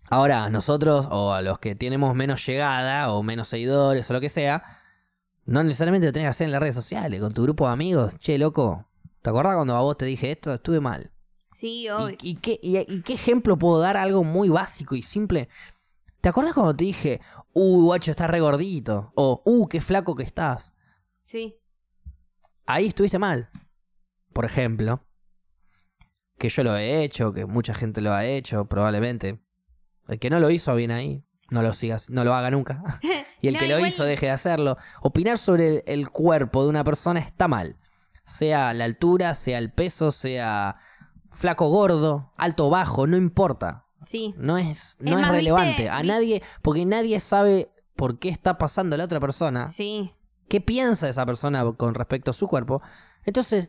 ahora, 0.08 0.50
nosotros, 0.50 1.06
o 1.10 1.32
a 1.32 1.42
los 1.42 1.58
que 1.58 1.74
tenemos 1.74 2.14
menos 2.14 2.44
llegada, 2.46 3.12
o 3.12 3.22
menos 3.22 3.48
seguidores, 3.48 4.08
o 4.10 4.12
lo 4.12 4.20
que 4.20 4.28
sea, 4.28 4.62
no 5.46 5.62
necesariamente 5.64 6.06
lo 6.06 6.12
tenés 6.12 6.26
que 6.26 6.30
hacer 6.30 6.44
en 6.46 6.52
las 6.52 6.60
redes 6.60 6.74
sociales, 6.74 7.20
con 7.20 7.32
tu 7.34 7.42
grupo 7.42 7.66
de 7.66 7.72
amigos. 7.72 8.18
Che, 8.18 8.38
loco, 8.38 8.86
¿te 9.22 9.30
acordás 9.30 9.56
cuando 9.56 9.74
a 9.76 9.80
vos 9.80 9.96
te 9.96 10.04
dije 10.04 10.30
esto? 10.30 10.52
Estuve 10.54 10.80
mal. 10.80 11.10
Sí, 11.52 11.82
¿Y, 11.84 11.88
obvio. 11.88 12.16
y 12.22 12.36
qué, 12.36 12.60
y- 12.62 12.78
y 12.78 13.02
qué 13.02 13.14
ejemplo 13.14 13.58
puedo 13.58 13.80
dar? 13.80 13.96
Algo 13.96 14.22
muy 14.22 14.48
básico 14.48 14.94
y 14.94 15.02
simple. 15.02 15.48
¿Te 16.20 16.28
acordás 16.28 16.54
cuando 16.54 16.76
te 16.76 16.84
dije, 16.84 17.20
uh, 17.54 17.84
guacho, 17.86 18.10
estás 18.12 18.30
re 18.30 18.40
gordito? 18.40 19.10
O, 19.16 19.42
uh, 19.44 19.66
qué 19.66 19.80
flaco 19.80 20.14
que 20.14 20.22
estás. 20.22 20.72
Sí. 21.24 21.56
Ahí 22.66 22.86
estuviste 22.86 23.18
mal. 23.18 23.50
Por 24.32 24.44
ejemplo. 24.44 25.02
Que 26.40 26.48
yo 26.48 26.64
lo 26.64 26.74
he 26.76 27.04
hecho, 27.04 27.32
que 27.34 27.44
mucha 27.44 27.74
gente 27.74 28.00
lo 28.00 28.12
ha 28.14 28.24
hecho, 28.24 28.64
probablemente. 28.64 29.38
El 30.08 30.18
que 30.18 30.30
no 30.30 30.40
lo 30.40 30.50
hizo 30.50 30.74
bien 30.74 30.90
ahí, 30.90 31.22
no 31.50 31.60
lo 31.62 31.72
sigas, 31.74 32.08
no 32.08 32.24
lo 32.24 32.34
haga 32.34 32.50
nunca. 32.50 32.82
y 33.42 33.48
el 33.48 33.54
No, 33.54 33.60
que 33.60 33.68
lo 33.68 33.76
igual- 33.76 33.88
hizo, 33.88 34.04
deje 34.04 34.26
de 34.26 34.32
hacerlo. 34.32 34.78
Opinar 35.02 35.36
sobre 35.36 35.84
el, 35.86 36.10
cuerpo 36.10 36.62
de 36.64 36.70
una 36.70 36.82
persona 36.82 37.20
está 37.20 37.46
mal. 37.46 37.76
Sea 38.24 38.72
la 38.72 38.86
altura, 38.86 39.34
sea 39.34 39.58
el 39.58 39.70
peso, 39.70 40.12
sea 40.12 40.76
flaco 41.30 41.68
gordo, 41.68 42.32
alto 42.38 42.70
bajo, 42.70 43.06
no 43.06 43.16
importa. 43.18 43.82
Sí. 44.02 44.34
No 44.38 44.56
es, 44.56 44.96
no 44.98 45.10
Es 45.10 45.16
es, 45.16 45.22
más, 45.22 45.30
relevante. 45.32 45.82
viste- 45.82 45.90
A 45.90 46.02
nadie, 46.02 46.42
porque 46.62 46.86
nadie 46.86 47.20
sabe 47.20 47.70
por 47.96 48.18
qué 48.18 48.30
está 48.30 48.56
pasando 48.56 48.96
la 48.96 49.04
otra 49.04 49.20
persona 49.20 49.68
Sí. 49.68 50.14
qué 50.48 50.62
piensa 50.62 51.06
esa 51.06 51.26
persona 51.26 51.70
con 51.76 51.94
respecto 51.94 52.30
a 52.30 52.34
su 52.34 52.48
cuerpo. 52.48 52.80
Entonces, 53.24 53.68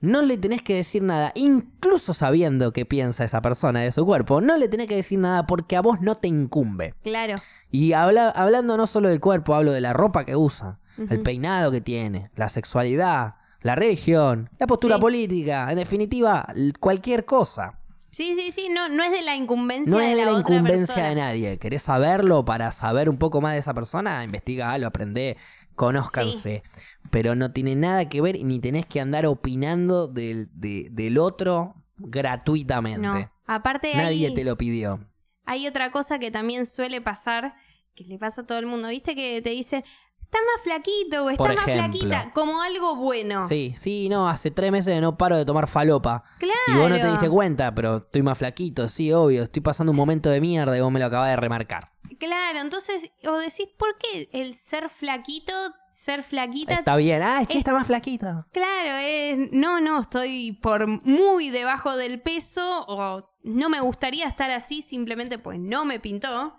no 0.00 0.22
le 0.22 0.38
tenés 0.38 0.62
que 0.62 0.74
decir 0.76 1.02
nada, 1.02 1.32
incluso 1.34 2.14
sabiendo 2.14 2.72
qué 2.72 2.84
piensa 2.86 3.24
esa 3.24 3.40
persona 3.42 3.80
de 3.80 3.90
su 3.92 4.04
cuerpo, 4.06 4.40
no 4.40 4.56
le 4.56 4.68
tenés 4.68 4.86
que 4.88 4.96
decir 4.96 5.18
nada 5.18 5.46
porque 5.46 5.76
a 5.76 5.80
vos 5.80 6.00
no 6.00 6.14
te 6.14 6.28
incumbe. 6.28 6.94
Claro. 7.02 7.36
Y 7.70 7.92
habla- 7.92 8.30
hablando 8.30 8.76
no 8.76 8.86
solo 8.86 9.08
del 9.08 9.20
cuerpo, 9.20 9.54
hablo 9.54 9.72
de 9.72 9.80
la 9.80 9.92
ropa 9.92 10.24
que 10.24 10.36
usa, 10.36 10.78
el 11.10 11.20
peinado 11.20 11.70
que 11.70 11.80
tiene, 11.80 12.30
la 12.36 12.48
sexualidad, 12.48 13.36
la 13.62 13.74
religión, 13.74 14.50
la 14.58 14.66
postura 14.66 14.96
Sí. 14.96 15.00
política, 15.00 15.70
en 15.70 15.76
definitiva, 15.76 16.46
cualquier 16.80 17.24
cosa. 17.24 17.74
Sí, 18.10 18.34
sí, 18.34 18.50
sí, 18.52 18.68
no, 18.68 18.88
no 18.88 19.04
es 19.04 19.12
de 19.12 19.22
la 19.22 19.36
incumbencia 19.36 19.90
No 19.90 19.98
de 19.98 20.12
es 20.12 20.16
de 20.16 20.24
la 20.24 20.32
incumbencia 20.38 20.86
persona. 20.94 21.08
de 21.08 21.14
nadie. 21.16 21.58
¿Querés 21.58 21.82
saberlo 21.82 22.44
para 22.44 22.72
saber 22.72 23.08
un 23.08 23.18
poco 23.18 23.40
más 23.40 23.52
de 23.52 23.58
esa 23.58 23.74
persona? 23.74 24.24
Investigalo, 24.24 24.86
aprendé, 24.86 25.36
conózcanse. 25.76 26.62
Pero 27.10 27.34
no 27.34 27.52
tiene 27.52 27.74
nada 27.74 28.08
que 28.08 28.20
ver 28.20 28.36
y 28.36 28.44
ni 28.44 28.58
tenés 28.60 28.86
que 28.86 29.00
andar 29.00 29.26
opinando 29.26 30.08
del, 30.08 30.48
de- 30.52 30.88
del 30.90 31.18
otro 31.18 31.74
gratuitamente. 31.96 33.00
No. 33.00 33.30
Aparte 33.46 33.94
Nadie 33.94 34.26
hay, 34.28 34.34
te 34.34 34.44
lo 34.44 34.56
pidió. 34.58 35.00
hay 35.46 35.66
otra 35.66 35.90
cosa 35.90 36.18
que 36.18 36.30
también 36.30 36.66
suele 36.66 37.00
pasar, 37.00 37.54
que 37.94 38.04
le 38.04 38.18
pasa 38.18 38.42
a 38.42 38.46
todo 38.46 38.58
el 38.58 38.66
mundo, 38.66 38.88
¿viste? 38.88 39.14
Que 39.14 39.40
te 39.40 39.50
dicen, 39.50 39.82
estás 40.20 40.40
más 40.54 40.62
flaquito 40.62 41.24
o 41.24 41.30
estás 41.30 41.38
Por 41.46 41.56
más 41.56 41.66
ejemplo. 41.66 41.98
flaquita, 41.98 42.32
como 42.34 42.60
algo 42.60 42.96
bueno. 42.96 43.48
Sí, 43.48 43.72
sí, 43.76 44.08
no, 44.10 44.28
hace 44.28 44.50
tres 44.50 44.70
meses 44.70 44.94
que 44.94 45.00
no 45.00 45.16
paro 45.16 45.36
de 45.38 45.46
tomar 45.46 45.66
falopa. 45.66 46.24
Claro. 46.38 46.54
Y 46.68 46.74
vos 46.76 46.90
no 46.90 47.00
te 47.00 47.10
diste 47.10 47.30
cuenta, 47.30 47.74
pero 47.74 47.96
estoy 47.96 48.22
más 48.22 48.36
flaquito, 48.36 48.88
sí, 48.90 49.10
obvio. 49.12 49.42
Estoy 49.44 49.62
pasando 49.62 49.90
un 49.90 49.96
momento 49.96 50.28
de 50.28 50.40
mierda 50.42 50.76
y 50.76 50.80
vos 50.82 50.92
me 50.92 51.00
lo 51.00 51.06
acabas 51.06 51.30
de 51.30 51.36
remarcar. 51.36 51.92
Claro, 52.18 52.60
entonces, 52.60 53.10
o 53.24 53.36
decís, 53.38 53.68
¿por 53.78 53.96
qué 53.98 54.28
el 54.32 54.54
ser 54.54 54.90
flaquito, 54.90 55.52
ser 55.92 56.22
flaquita? 56.22 56.74
Está 56.74 56.96
bien. 56.96 57.22
Ah, 57.22 57.40
es 57.42 57.46
que 57.48 57.54
es- 57.54 57.58
está 57.58 57.72
más 57.72 57.86
flaquito. 57.86 58.46
Claro, 58.52 58.96
es, 59.00 59.52
no, 59.52 59.80
no, 59.80 60.00
estoy 60.00 60.52
por 60.60 60.86
muy 61.04 61.50
debajo 61.50 61.96
del 61.96 62.20
peso 62.20 62.84
o 62.88 63.28
no 63.44 63.68
me 63.68 63.80
gustaría 63.80 64.26
estar 64.26 64.50
así 64.50 64.82
simplemente 64.82 65.38
pues 65.38 65.58
no 65.58 65.84
me 65.84 66.00
pintó. 66.00 66.54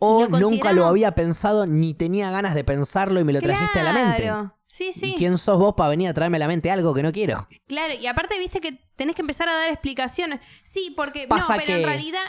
O 0.00 0.28
lo 0.28 0.38
nunca 0.38 0.72
lo 0.72 0.86
había 0.86 1.12
pensado 1.16 1.66
ni 1.66 1.92
tenía 1.92 2.30
ganas 2.30 2.54
de 2.54 2.62
pensarlo 2.62 3.18
y 3.18 3.24
me 3.24 3.32
lo 3.32 3.40
trajiste 3.40 3.80
a 3.80 3.82
la 3.82 3.92
mente. 3.92 4.30
Sí, 4.64 4.90
¿Y 4.90 4.92
sí. 4.92 5.14
quién 5.18 5.38
sos 5.38 5.58
vos 5.58 5.74
para 5.76 5.90
venir 5.90 6.08
a 6.08 6.14
traerme 6.14 6.36
a 6.36 6.40
la 6.40 6.46
mente 6.46 6.70
algo 6.70 6.94
que 6.94 7.02
no 7.02 7.10
quiero? 7.10 7.48
Claro, 7.66 7.94
y 7.94 8.06
aparte 8.06 8.38
viste 8.38 8.60
que 8.60 8.72
tenés 8.94 9.16
que 9.16 9.22
empezar 9.22 9.48
a 9.48 9.54
dar 9.54 9.70
explicaciones. 9.70 10.40
Sí, 10.62 10.92
porque 10.96 11.26
Pasa 11.26 11.54
no, 11.54 11.60
pero 11.60 11.66
que- 11.74 11.80
en 11.82 11.88
realidad 11.88 12.20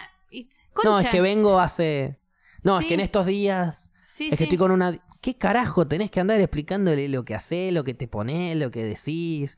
No, 0.83 0.99
es 0.99 1.07
que 1.09 1.21
vengo 1.21 1.59
hace. 1.59 2.19
No, 2.63 2.79
es 2.79 2.85
que 2.85 2.93
en 2.93 2.99
estos 2.99 3.25
días. 3.25 3.91
Sí, 4.03 4.25
es 4.25 4.31
que 4.31 4.37
sí. 4.37 4.43
estoy 4.43 4.57
con 4.57 4.71
una. 4.71 4.95
¿Qué 5.21 5.37
carajo 5.37 5.87
tenés 5.87 6.11
que 6.11 6.19
andar 6.19 6.39
explicándole 6.39 7.09
lo 7.09 7.25
que 7.25 7.35
hacés, 7.35 7.73
lo 7.73 7.83
que 7.83 7.93
te 7.93 8.07
ponés, 8.07 8.55
lo 8.55 8.71
que 8.71 8.83
decís? 8.83 9.57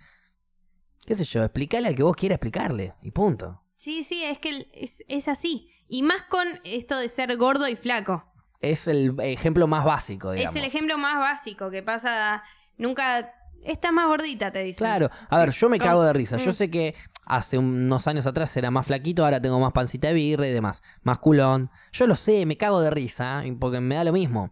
¿Qué 1.06 1.16
sé 1.16 1.24
yo? 1.24 1.44
Explicale 1.44 1.88
al 1.88 1.96
que 1.96 2.04
vos 2.04 2.16
quieras 2.16 2.38
explicarle. 2.38 2.96
Y 3.02 3.12
punto. 3.12 3.64
Sí, 3.78 4.04
sí, 4.04 4.24
es 4.24 4.40
que 4.40 4.68
es, 4.74 5.04
es 5.08 5.28
así. 5.28 5.70
Y 5.88 6.04
más 6.04 6.24
con 6.24 6.48
esto 6.64 6.98
de 6.98 7.08
ser 7.08 7.36
gordo 7.38 7.68
y 7.68 7.76
flaco. 7.76 8.32
Es 8.60 8.88
el 8.88 9.20
ejemplo 9.20 9.68
más 9.68 9.84
básico, 9.84 10.32
digamos. 10.32 10.56
Es 10.56 10.62
el 10.62 10.68
ejemplo 10.68 10.98
más 10.98 11.20
básico 11.20 11.70
que 11.70 11.84
pasa. 11.84 12.44
Nunca. 12.78 13.34
Estás 13.64 13.92
más 13.94 14.08
gordita, 14.08 14.52
te 14.52 14.60
dicen. 14.60 14.80
Claro. 14.86 15.10
A 15.30 15.38
ver, 15.40 15.52
yo 15.52 15.70
me 15.70 15.80
cago 15.80 16.04
de 16.04 16.14
risa. 16.14 16.38
Yo 16.38 16.52
Mm. 16.52 16.54
sé 16.54 16.70
que 16.72 16.96
hace 17.26 17.58
unos 17.58 18.08
años 18.08 18.26
atrás 18.26 18.56
era 18.58 18.72
más 18.72 18.86
flaquito, 18.88 19.24
ahora 19.24 19.42
tengo 19.42 19.60
más 19.60 19.72
pancita 19.74 20.08
de 20.10 20.14
birra 20.16 20.48
y 20.48 20.52
demás. 20.52 20.82
Más 21.04 21.20
culón. 21.20 21.70
Yo 21.92 22.08
lo 22.08 22.16
sé, 22.16 22.46
me 22.46 22.58
cago 22.58 22.82
de 22.82 22.90
risa, 22.90 23.46
¿eh? 23.46 23.56
porque 23.60 23.80
me 23.80 23.96
da 23.96 24.04
lo 24.04 24.12
mismo. 24.14 24.52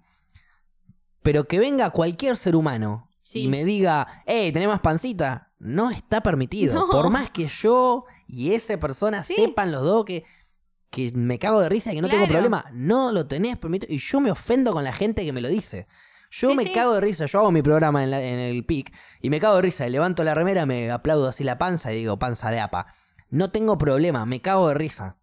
Pero 1.21 1.45
que 1.47 1.59
venga 1.59 1.89
cualquier 1.89 2.37
ser 2.37 2.55
humano 2.55 3.09
Sí. 3.23 3.43
y 3.43 3.47
me 3.47 3.65
diga, 3.65 4.23
hey, 4.25 4.51
¿tenés 4.51 4.69
más 4.69 4.79
pancita? 4.79 5.51
No 5.59 5.89
está 5.91 6.21
permitido. 6.21 6.73
No. 6.73 6.89
Por 6.89 7.09
más 7.09 7.29
que 7.31 7.47
yo 7.47 8.05
y 8.27 8.53
esa 8.53 8.77
persona 8.77 9.23
Sí. 9.23 9.33
sepan 9.35 9.71
los 9.71 9.83
dos 9.83 10.05
que, 10.05 10.23
que 10.89 11.11
me 11.11 11.37
cago 11.37 11.59
de 11.59 11.69
risa 11.69 11.91
y 11.91 11.95
que 11.97 12.01
no 12.01 12.09
tengo 12.09 12.27
problema, 12.27 12.65
no 12.71 13.11
lo 13.11 13.27
tenés 13.27 13.57
permitido. 13.57 13.93
Y 13.93 13.97
yo 13.99 14.19
me 14.21 14.31
ofendo 14.31 14.71
con 14.71 14.83
la 14.83 14.93
gente 14.93 15.25
que 15.25 15.33
me 15.33 15.41
lo 15.41 15.49
dice. 15.49 15.87
Yo 16.31 16.49
Sí, 16.51 16.55
me 16.55 16.63
sí. 16.63 16.73
cago 16.73 16.93
de 16.93 17.01
risa, 17.01 17.25
yo 17.25 17.39
hago 17.39 17.51
mi 17.51 17.61
programa 17.61 18.03
en, 18.03 18.11
la- 18.11 18.21
en 18.21 18.39
el 18.39 18.63
PIC 18.65 18.93
y 19.21 19.29
me 19.29 19.39
cago 19.39 19.55
de 19.55 19.61
risa, 19.63 19.87
y 19.87 19.89
levanto 19.89 20.23
la 20.23 20.35
remera, 20.35 20.65
me 20.65 20.91
aplaudo 20.91 21.27
así 21.27 21.43
la 21.43 21.57
panza 21.57 21.91
y 21.91 21.97
digo, 21.97 22.19
panza 22.19 22.51
de 22.51 22.59
apa. 22.59 22.87
No 23.29 23.49
tengo 23.51 23.77
problema, 23.77 24.25
me 24.25 24.41
cago 24.41 24.69
de 24.69 24.75
risa. 24.75 25.17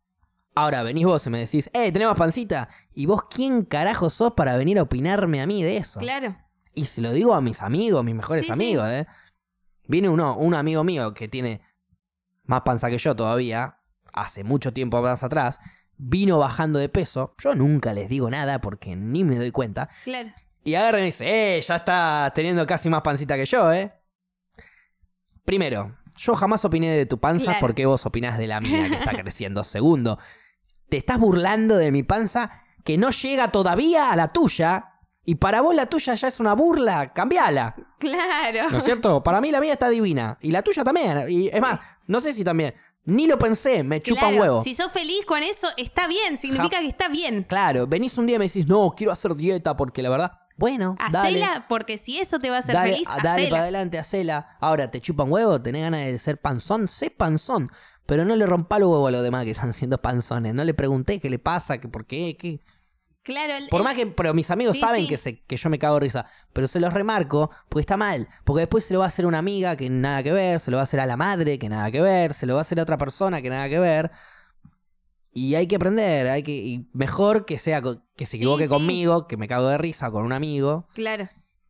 Ahora 0.55 0.83
venís 0.83 1.05
vos 1.07 1.27
y 1.27 1.31
me 1.31 1.39
decís, 1.39 1.69
eh, 1.75 1.93
¿tenemos 1.93 2.17
pancita? 2.17 2.69
¿Y 2.95 3.07
vos 3.07 3.25
quién 3.31 3.63
carajo 3.65 4.09
sos 4.11 4.33
para 4.33 4.57
venir 4.57 4.79
a 4.79 4.83
opinarme 4.83 5.41
a 5.43 5.47
mí 5.47 5.63
de 5.63 5.77
eso? 5.77 6.01
Claro. 6.01 6.37
Y 6.75 6.87
se 6.87 7.01
lo 7.01 7.13
digo 7.13 7.35
a 7.35 7.41
mis 7.41 7.63
amigos, 7.63 8.05
mis 8.05 8.15
mejores 8.15 8.47
Sí, 8.47 8.53
amigos, 8.53 8.89
¿eh? 8.89 9.07
Viene 9.87 10.09
uno, 10.09 10.37
un 10.37 10.55
amigo 10.55 10.83
mío 10.83 11.15
que 11.15 11.29
tiene 11.29 11.61
más 12.45 12.63
panza 12.63 12.89
que 12.91 12.99
yo 12.99 13.15
todavía, 13.15 13.79
hace 14.13 14.45
mucho 14.45 14.73
tiempo 14.73 15.01
más 15.03 15.23
atrás, 15.23 15.61
vino 15.99 16.39
bajando 16.39 16.79
de 16.79 16.89
peso. 16.89 17.35
Yo 17.39 17.55
nunca 17.55 17.93
les 17.93 18.09
digo 18.09 18.31
nada 18.31 18.61
porque 18.61 18.97
ni 18.97 19.25
me 19.25 19.37
doy 19.37 19.51
cuenta. 19.53 19.89
Claro. 20.05 20.31
Y 20.67 20.75
agarra 20.75 20.99
y 20.99 21.03
me 21.03 21.07
dice, 21.07 21.57
eh, 21.59 21.61
ya 21.63 21.77
estás 21.77 22.35
teniendo 22.35 22.67
casi 22.67 22.89
más 22.91 23.01
pancita 23.03 23.37
que 23.37 23.45
yo, 23.47 23.73
¿eh? 23.73 23.93
Primero, 25.45 25.97
yo 26.17 26.35
jamás 26.35 26.65
opiné 26.65 26.91
de 26.97 27.07
tu 27.07 27.19
panza 27.21 27.45
Claro. 27.45 27.61
porque 27.61 27.87
vos 27.87 28.05
opinás 28.07 28.37
de 28.39 28.47
la 28.47 28.61
mía 28.61 28.89
que 28.89 28.95
está 28.97 29.13
creciendo. 29.23 29.63
Segundo, 29.65 30.19
te 30.89 30.97
estás 30.97 31.19
burlando 31.19 31.77
de 31.77 31.93
mi 31.93 32.03
panza 32.03 32.51
que 32.85 32.99
no 32.99 33.11
llega 33.11 33.53
todavía 33.53 34.11
a 34.11 34.17
la 34.17 34.29
tuya. 34.29 34.93
Y 35.25 35.37
para 35.37 35.61
vos 35.61 35.75
la 35.75 35.87
tuya 35.87 36.15
ya 36.15 36.29
es 36.29 36.39
una 36.41 36.55
burla, 36.55 37.13
cambiala. 37.13 37.75
Claro. 37.99 38.71
¿No 38.71 38.79
es 38.79 38.85
cierto? 38.85 39.23
Para 39.23 39.41
mí 39.41 39.51
la 39.51 39.61
mía 39.61 39.73
está 39.73 39.89
divina. 39.89 40.39
Y 40.41 40.51
la 40.53 40.63
tuya 40.63 40.85
también. 40.85 41.27
Y 41.29 41.49
es 41.49 41.61
más, 41.61 41.81
no 42.07 42.21
sé 42.21 42.33
si 42.33 42.45
también. 42.45 42.75
Ni 43.05 43.27
lo 43.29 43.39
pensé, 43.39 43.83
me 43.85 44.01
chupa 44.03 44.29
un 44.29 44.39
huevo. 44.39 44.63
Si 44.65 44.75
sos 44.75 44.91
feliz 44.91 45.25
con 45.27 45.43
eso, 45.45 45.69
está 45.77 46.09
bien, 46.09 46.37
significa 46.37 46.77
Ja- 46.77 46.83
que 46.83 46.89
está 46.89 47.09
bien. 47.09 47.45
Claro, 47.45 47.87
venís 47.87 48.19
un 48.19 48.27
día 48.27 48.35
y 48.37 48.39
me 48.41 48.47
decís, 48.47 48.67
no, 48.69 48.95
quiero 48.97 49.13
hacer 49.13 49.35
dieta 49.37 49.77
porque 49.77 50.03
la 50.03 50.11
verdad. 50.11 50.33
Bueno, 50.57 50.97
dale. 51.13 51.45
Hacela, 51.45 51.67
porque 51.69 51.99
si 51.99 52.19
eso 52.19 52.39
te 52.39 52.49
va 52.51 52.57
a 52.57 52.59
hacer 52.61 52.75
dale, 52.75 52.93
feliz, 52.93 53.09
a- 53.09 53.17
dale 53.17 53.29
hacela. 53.43 53.51
para 53.51 53.63
adelante, 53.63 53.99
hacela. 53.99 54.57
Ahora, 54.61 54.91
¿te 54.91 55.01
chupa 55.01 55.25
un 55.25 55.33
huevo? 55.33 55.61
¿Tenés 55.61 55.83
ganas 55.83 56.01
de 56.07 56.19
ser 56.19 56.41
panzón? 56.41 56.89
Sé 56.89 57.11
panzón. 57.11 57.71
Pero 58.07 58.25
no 58.25 58.37
le 58.37 58.47
rompa 58.47 58.77
el 58.77 58.85
huevo 58.85 59.07
a 59.09 59.11
los 59.11 59.23
demás 59.23 59.45
que 59.45 59.51
están 59.51 59.73
siendo 59.73 60.01
panzones. 60.01 60.55
No 60.55 60.63
le 60.65 60.73
pregunté 60.75 61.19
qué 61.21 61.29
le 61.29 61.39
pasa, 61.39 61.79
que 61.79 61.89
por 61.89 62.07
qué, 62.07 62.37
qué. 62.39 62.61
Claro, 63.23 63.55
el- 63.57 63.67
Por 63.69 63.81
el- 63.81 63.85
más 63.85 63.97
que. 63.97 64.07
Pero 64.07 64.33
mis 64.33 64.51
amigos 64.53 64.75
Sí, 64.77 64.81
saben 64.81 65.03
sí. 65.03 65.09
Que, 65.09 65.17
se, 65.17 65.41
que 65.43 65.57
yo 65.57 65.69
me 65.69 65.79
cago 65.81 65.95
de 65.95 66.01
risa. 66.03 66.27
Pero 66.53 66.69
se 66.69 66.79
los 66.79 66.95
remarco 66.95 67.51
porque 67.69 67.81
está 67.81 67.97
mal. 67.97 68.29
Porque 68.45 68.61
después 68.61 68.85
se 68.85 68.95
lo 68.95 69.01
va 69.01 69.07
a 69.07 69.09
hacer 69.09 69.27
una 69.27 69.39
amiga 69.39 69.77
que 69.77 69.91
nada 69.91 70.23
que 70.23 70.33
ver. 70.33 70.61
Se 70.61 70.71
lo 70.71 70.77
va 70.77 70.83
a 70.83 70.85
hacer 70.85 71.01
a 71.01 71.07
la 71.07 71.17
madre 71.17 71.59
que 71.59 71.69
nada 71.69 71.91
que 71.91 72.01
ver. 72.01 72.33
Se 72.33 72.47
lo 72.47 72.55
va 72.55 72.61
a 72.61 72.63
hacer 72.63 72.79
a 72.79 72.83
otra 72.85 72.97
persona 72.97 73.43
que 73.43 73.51
nada 73.51 73.69
que 73.69 73.81
ver. 73.81 74.13
Y 75.37 75.55
hay 75.55 75.67
que 75.67 75.77
aprender. 75.77 76.29
Hay 76.29 76.43
que, 76.43 76.53
y 76.53 76.89
mejor 76.95 77.45
que 77.45 77.59
sea 77.59 77.83
que 78.17 78.27
se 78.27 78.37
equivoque 78.37 78.65
sí. 78.65 78.71
conmigo, 78.71 79.27
que 79.27 79.37
me 79.37 79.47
cago 79.49 79.69
de 79.69 79.77
risa, 79.77 80.11
con 80.11 80.25
un 80.25 80.33
amigo, 80.33 80.89
Claro. 80.95 81.29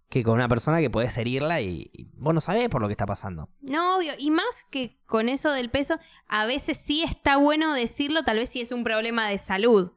que 0.08 0.22
con 0.22 0.34
una 0.34 0.46
persona 0.48 0.80
que 0.80 0.88
puedes 0.88 1.16
herirla 1.16 1.60
y, 1.60 1.90
y 1.92 2.04
vos 2.14 2.32
no 2.32 2.40
sabés 2.40 2.68
por 2.68 2.80
lo 2.80 2.86
que 2.86 2.92
está 2.92 3.06
pasando. 3.06 3.48
No, 3.60 3.96
obvio. 3.96 4.12
Y 4.18 4.30
más 4.30 4.64
que 4.70 5.00
con 5.06 5.28
eso 5.28 5.50
del 5.50 5.68
peso, 5.70 5.98
a 6.28 6.46
veces 6.46 6.76
sí 6.78 7.02
está 7.02 7.38
bueno 7.38 7.74
decirlo, 7.74 8.22
tal 8.22 8.36
vez 8.36 8.50
si 8.50 8.60
es 8.60 8.70
un 8.70 8.84
problema 8.84 9.28
de 9.28 9.38
salud. 9.38 9.90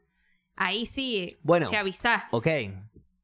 Ahí 0.55 0.85
sí, 0.87 1.37
Bueno. 1.43 1.69
ya 1.71 1.81
avisás. 1.81 2.23
Ok. 2.31 2.47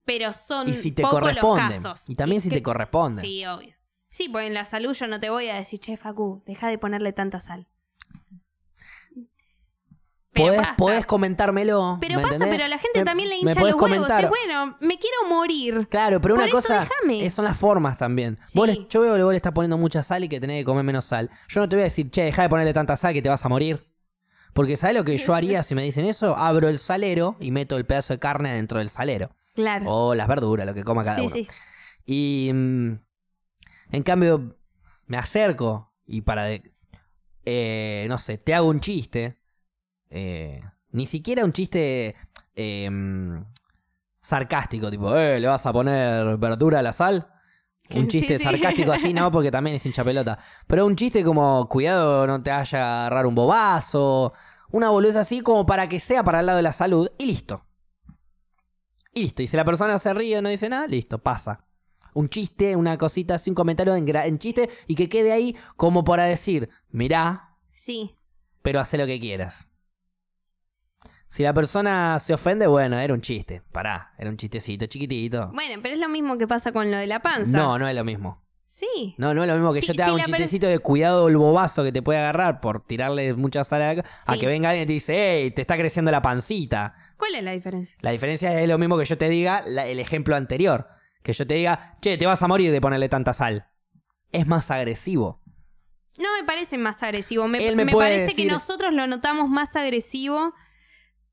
Pero 0.06 0.32
son 0.34 0.70
Y 0.70 0.76
si 0.76 0.92
te 0.92 1.02
pocos 1.02 1.22
los 1.22 1.30
corresponde. 1.40 1.76
casos. 1.82 2.08
Y 2.10 2.16
también 2.16 2.40
si 2.42 2.50
que- 2.50 2.58
te 2.58 2.62
corresponde. 2.64 3.22
Sí, 3.24 3.44
obvio. 3.48 3.74
Sí, 4.10 4.30
pues 4.30 4.46
en 4.46 4.54
la 4.54 4.64
salud 4.64 4.94
yo 4.94 5.08
no 5.08 5.20
te 5.20 5.32
voy 5.32 5.48
a 5.50 5.56
decir, 5.56 5.80
che, 5.80 5.98
Facu, 5.98 6.44
deja 6.46 6.68
de 6.70 6.78
ponerle 6.78 7.12
tanta 7.14 7.42
sal. 7.42 7.68
Podés, 10.44 10.60
pasa. 10.60 10.74
podés 10.78 11.06
comentármelo. 11.06 11.98
Pero 12.02 12.18
¿me 12.18 12.22
pasa, 12.24 12.36
entendés? 12.36 12.56
pero 12.58 12.66
a 12.66 12.68
la 12.68 12.78
gente 12.78 13.00
Me- 13.00 13.06
también 13.06 13.30
le 13.30 13.36
hincha 13.38 13.54
los 13.54 13.64
huevos. 13.64 13.76
comentar. 13.82 14.22
Sí, 14.22 14.28
bueno, 14.30 14.78
me 14.82 15.00
quiero 15.00 15.18
morir. 15.30 15.88
Claro, 15.90 16.20
pero 16.22 16.36
Por 16.36 16.44
una 16.44 16.52
cosa 16.52 16.88
eh, 17.10 17.30
son 17.30 17.46
las 17.46 17.58
formas 17.58 17.98
también. 17.98 18.38
Sí. 18.44 18.58
Vos 18.58 18.70
yo 18.90 19.02
veo 19.02 19.16
que 19.16 19.24
vos 19.24 19.32
le 19.32 19.38
estás 19.38 19.54
poniendo 19.54 19.78
mucha 19.78 20.04
sal 20.04 20.24
y 20.24 20.30
que 20.30 20.40
tenés 20.40 20.62
que 20.62 20.66
comer 20.66 20.84
menos 20.84 21.06
sal. 21.06 21.30
Yo 21.48 21.62
no 21.62 21.70
te 21.70 21.76
voy 21.76 21.82
a 21.82 21.86
decir, 21.86 22.10
che, 22.12 22.24
deja 22.24 22.42
de 22.44 22.50
ponerle 22.50 22.74
tanta 22.74 22.98
sal 22.98 23.14
que 23.14 23.22
te 23.22 23.30
vas 23.30 23.44
a 23.46 23.50
morir. 23.50 23.88
Porque 24.54 24.78
¿sabes 24.78 24.96
lo 24.96 25.04
que 25.04 25.18
yo 25.18 25.34
haría 25.36 25.64
si 25.64 25.76
me 25.76 25.84
dicen 25.84 26.06
eso? 26.06 26.36
Abro 26.38 26.68
el 26.70 26.80
salero 26.80 27.36
y 27.40 27.52
meto 27.52 27.78
el 27.78 27.86
pedazo 27.86 28.14
de 28.14 28.20
carne 28.20 28.54
dentro 28.54 28.80
del 28.80 28.90
salero. 28.90 29.36
Claro. 29.54 29.86
O 29.90 30.16
las 30.16 30.28
verduras, 30.28 30.66
lo 30.66 30.74
que 30.74 30.84
coma 30.84 31.04
cada 31.04 31.16
sí, 31.18 31.22
uno. 31.22 31.30
sí. 31.34 31.48
Y 32.06 32.52
mm, 32.54 32.92
en 33.92 34.04
cambio, 34.04 34.58
me 35.08 35.18
acerco 35.18 35.94
y 36.06 36.22
para, 36.22 36.44
de- 36.44 36.74
eh, 37.46 38.06
no 38.10 38.18
sé, 38.18 38.38
te 38.38 38.54
hago 38.54 38.68
un 38.70 38.80
chiste. 38.80 39.38
Eh, 40.10 40.62
ni 40.92 41.06
siquiera 41.06 41.44
un 41.44 41.52
chiste 41.54 42.16
eh, 42.56 42.90
mm, 42.90 43.44
sarcástico, 44.22 44.90
tipo, 44.90 45.16
eh, 45.16 45.40
le 45.40 45.48
vas 45.48 45.66
a 45.66 45.74
poner 45.74 46.38
verdura 46.38 46.80
a 46.80 46.82
la 46.82 46.94
sal. 46.94 47.28
Un 47.94 48.08
chiste 48.08 48.40
sí. 48.40 48.44
sarcástico 48.44 48.92
así, 48.92 49.14
no, 49.14 49.30
porque 49.30 49.52
también 49.52 49.76
es 49.76 49.86
hincha 49.86 50.04
pelota. 50.04 50.40
Pero 50.66 50.88
un 50.88 50.96
chiste 50.96 51.24
como, 51.24 51.70
cuidado, 51.70 52.26
no 52.26 52.42
te 52.42 52.50
vaya 52.50 52.80
a 52.84 53.00
agarrar 53.02 53.28
un 53.28 53.36
bobazo. 53.36 54.34
Una 54.72 54.90
boludez 54.90 55.16
así 55.18 55.42
como 55.42 55.68
para 55.68 55.88
que 55.88 56.00
sea 56.00 56.24
para 56.24 56.40
el 56.40 56.48
lado 56.48 56.58
de 56.58 56.64
la 56.64 56.74
salud 56.74 57.08
y 57.20 57.28
listo. 57.28 57.64
Y 59.14 59.22
listo. 59.22 59.44
Y 59.44 59.48
si 59.48 59.56
la 59.56 59.64
persona 59.66 60.00
se 60.00 60.12
ríe 60.16 60.40
o 60.40 60.42
no 60.42 60.50
dice 60.50 60.68
nada, 60.68 60.88
listo, 60.88 61.20
pasa. 61.22 61.64
un 62.16 62.28
chiste, 62.28 62.76
una 62.76 62.98
cosita 62.98 63.36
así, 63.36 63.52
un 63.52 63.56
comentario 63.56 63.96
en, 63.96 64.08
en 64.16 64.40
chiste 64.40 64.68
y 64.88 64.96
que 64.96 65.08
quede 65.08 65.32
ahí 65.32 65.56
como 65.76 66.04
para 66.04 66.24
decir, 66.24 66.70
mirá, 66.90 67.56
Sí. 67.72 68.16
pero 68.64 68.80
hace 68.80 68.98
lo 68.98 69.06
que 69.06 69.20
quieras. 69.20 69.68
Si 71.30 71.44
la 71.44 71.54
persona 71.54 72.18
se 72.20 72.34
ofende, 72.34 72.66
bueno, 72.68 72.98
era 72.98 73.14
un 73.14 73.22
chiste. 73.22 73.62
Pará, 73.72 74.14
era 74.18 74.30
un 74.30 74.38
chistecito 74.38 74.86
chiquitito. 74.86 75.52
Bueno, 75.54 75.82
pero 75.84 75.96
es 75.96 76.00
lo 76.02 76.08
mismo 76.08 76.38
que 76.38 76.48
pasa 76.48 76.72
con 76.72 76.90
lo 76.92 76.98
de 76.98 77.08
la 77.08 77.22
panza. 77.22 77.58
No, 77.58 77.78
no 77.78 77.88
es 77.88 77.96
lo 77.96 78.04
mismo. 78.06 78.42
Sí. 78.64 79.16
No, 79.18 79.34
no 79.34 79.44
es 79.44 79.48
lo 79.48 79.56
mismo 79.56 79.72
que 79.74 79.80
Sí, 79.82 79.88
yo 79.88 79.94
te 79.94 79.98
sí, 79.98 80.02
haga 80.04 80.12
un 80.14 80.18
la 80.20 80.24
per- 80.26 80.36
chistecito 80.36 80.68
de 80.68 80.80
cuidado 80.80 81.28
el 81.30 81.38
bobazo 81.38 81.84
que 81.84 81.92
te 81.92 82.02
puede 82.02 82.20
agarrar 82.20 82.60
por 82.62 82.86
tirarle 82.86 83.34
mucha 83.34 83.64
sal 83.64 83.82
a, 83.82 83.94
la 83.94 84.02
ca- 84.04 84.10
a 84.28 84.34
Sí. 84.34 84.40
que 84.40 84.48
venga 84.48 84.70
alguien 84.70 84.84
y 84.84 84.88
te 84.88 84.94
dice, 84.94 85.16
hey, 85.44 85.52
te 85.52 85.62
está 85.62 85.78
creciendo 85.78 86.12
la 86.12 86.22
pancita. 86.22 86.94
¿Cuál 87.18 87.36
es 87.36 87.44
la 87.44 87.52
diferencia? 87.52 87.96
La 88.02 88.12
diferencia 88.12 88.60
es 88.62 88.68
lo 88.68 88.78
mismo 88.78 88.98
que 88.98 89.06
yo 89.06 89.18
te 89.18 89.30
diga 89.30 89.62
la- 89.68 89.88
el 89.88 90.00
ejemplo 90.00 90.36
anterior. 90.36 90.88
Que 91.24 91.32
yo 91.34 91.48
te 91.48 91.54
diga, 91.56 91.98
che, 92.02 92.18
te 92.18 92.26
vas 92.26 92.44
a 92.44 92.48
morir 92.48 92.72
de 92.72 92.82
ponerle 92.82 93.08
tanta 93.10 93.34
sal. 93.34 93.68
Es 94.32 94.46
más 94.46 94.70
agresivo. 94.72 95.42
No 96.20 96.28
me 96.40 96.46
parece 96.46 96.78
más 96.78 97.02
agresivo. 97.04 97.48
Me, 97.48 97.66
Él 97.68 97.76
me 97.76 97.86
me 97.86 97.92
puede 97.92 98.10
parece 98.26 98.36
que 98.36 98.46
nosotros 98.46 98.94
lo 98.94 99.08
notamos 99.08 99.50
más 99.50 99.76
agresivo 99.76 100.54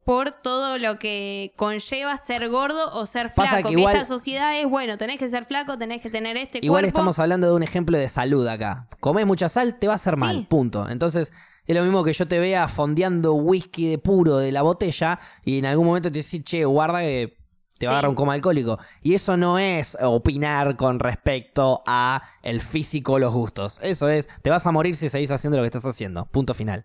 por 0.05 0.31
todo 0.33 0.79
lo 0.79 0.99
que 0.99 1.53
conlleva 1.57 2.17
ser 2.17 2.49
gordo 2.49 2.93
o 2.93 3.07
ser 3.07 3.33
Pasa 3.35 3.53
flaco. 3.53 3.69
que 3.69 3.75
Que, 3.75 3.81
igual- 3.81 3.95
esta 3.97 4.07
sociedad 4.09 4.59
es, 4.59 4.69
bueno, 4.69 4.99
tenés 4.99 5.19
que 5.19 5.29
ser 5.29 5.45
flaco, 5.45 5.79
tenés 5.79 6.03
que 6.03 6.11
tener 6.11 6.37
este 6.37 6.59
Igual 6.63 6.83
cuerpo. 6.83 6.89
estamos 6.99 7.19
hablando 7.19 7.47
de 7.47 7.53
un 7.55 7.63
ejemplo 7.63 7.97
de 7.99 8.09
salud 8.09 8.47
acá. 8.49 8.89
Comes 9.01 9.27
mucha 9.27 9.49
sal, 9.49 9.79
te 9.79 9.87
va 9.87 9.93
a 9.93 9.97
hacer 9.97 10.15
Sí. 10.15 10.21
mal, 10.21 10.47
punto. 10.49 10.89
Entonces, 10.89 11.33
es 11.67 11.77
lo 11.77 11.83
mismo 11.85 12.03
que 12.03 12.13
yo 12.13 12.27
te 12.27 12.41
vea 12.41 12.67
fondeando 12.67 13.35
whisky 13.35 13.89
de 13.89 13.99
puro 13.99 14.39
de 14.39 14.51
la 14.51 14.63
botella 14.63 15.21
y 15.45 15.59
en 15.59 15.67
algún 15.67 15.87
momento 15.87 16.11
te 16.11 16.19
decís, 16.19 16.43
che, 16.43 16.65
guarda 16.65 17.01
que 17.01 17.39
te 17.79 17.87
va 17.87 17.93
a 17.93 17.95
agarrar 17.97 18.11
un 18.11 18.15
coma 18.17 18.35
alcohólico. 18.35 18.79
Y 19.03 19.15
eso 19.15 19.37
no 19.37 19.59
es 19.59 19.97
opinar 20.01 20.77
con 20.77 20.99
respecto 20.99 21.83
a 21.87 22.23
el 22.43 22.61
físico 22.61 23.13
o 23.15 23.19
los 23.21 23.33
gustos. 23.33 23.79
Eso 23.83 24.09
es, 24.09 24.29
te 24.43 24.51
vas 24.51 24.67
a 24.67 24.73
morir 24.73 24.97
si 24.97 25.09
seguís 25.09 25.31
haciendo 25.31 25.57
lo 25.59 25.63
que 25.63 25.69
estás 25.69 25.87
haciendo. 25.87 26.27
Punto 26.27 26.55
final. 26.55 26.85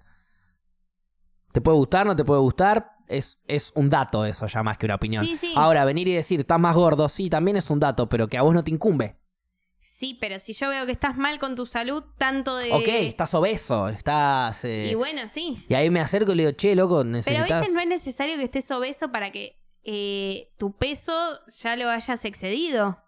¿Te 1.51 1.61
puede 1.61 1.78
gustar? 1.78 2.05
¿No 2.05 2.15
te 2.15 2.24
puede 2.24 2.41
gustar? 2.41 2.96
Es, 3.08 3.39
es 3.47 3.72
un 3.76 3.89
dato 3.89 4.26
eso 4.26 4.47
ya 4.47 4.64
más 4.64 4.78
que 4.78 4.86
una 4.86 4.95
opinión. 4.95 5.26
Sí, 5.26 5.38
sí. 5.38 5.53
Ahora, 5.55 5.86
venir 5.86 6.08
y 6.08 6.14
decir, 6.14 6.39
estás 6.41 6.60
más 6.60 6.76
gordo, 6.76 7.08
sí, 7.10 7.30
también 7.30 7.55
es 7.58 7.70
un 7.70 7.80
dato, 7.80 8.10
pero 8.10 8.28
que 8.28 8.38
a 8.38 8.41
vos 8.41 8.53
no 8.53 8.64
te 8.64 8.72
incumbe. 8.72 9.16
Sí, 9.80 10.18
pero 10.20 10.38
si 10.39 10.53
yo 10.53 10.68
veo 10.70 10.86
que 10.86 10.91
estás 10.91 11.16
mal 11.18 11.39
con 11.39 11.55
tu 11.55 11.66
salud, 11.66 12.03
tanto 12.18 12.58
de... 12.58 12.72
Ok, 12.74 12.88
estás 12.88 13.34
obeso, 13.34 13.88
estás... 13.88 14.66
eh, 14.66 14.89
Y 14.91 14.95
bueno, 14.95 15.22
sí. 15.30 15.55
y 15.70 15.74
ahí 15.76 15.89
me 15.89 16.01
acerco 16.01 16.34
y 16.34 16.36
le 16.36 16.43
digo, 16.45 16.55
che, 16.58 16.76
loco, 16.76 16.97
Pero 16.97 17.10
a 17.10 17.12
necesitas... 17.14 17.60
veces 17.62 17.74
no 17.74 17.80
es 17.80 17.88
necesario 17.88 18.36
que 18.38 18.43
estés 18.43 18.70
obeso 18.70 19.12
para 19.12 19.32
que 19.32 19.58
eh, 19.86 20.51
tu 20.58 20.74
peso 20.76 21.14
ya 21.62 21.78
lo 21.78 21.89
hayas 21.89 22.26
excedido. 22.26 23.01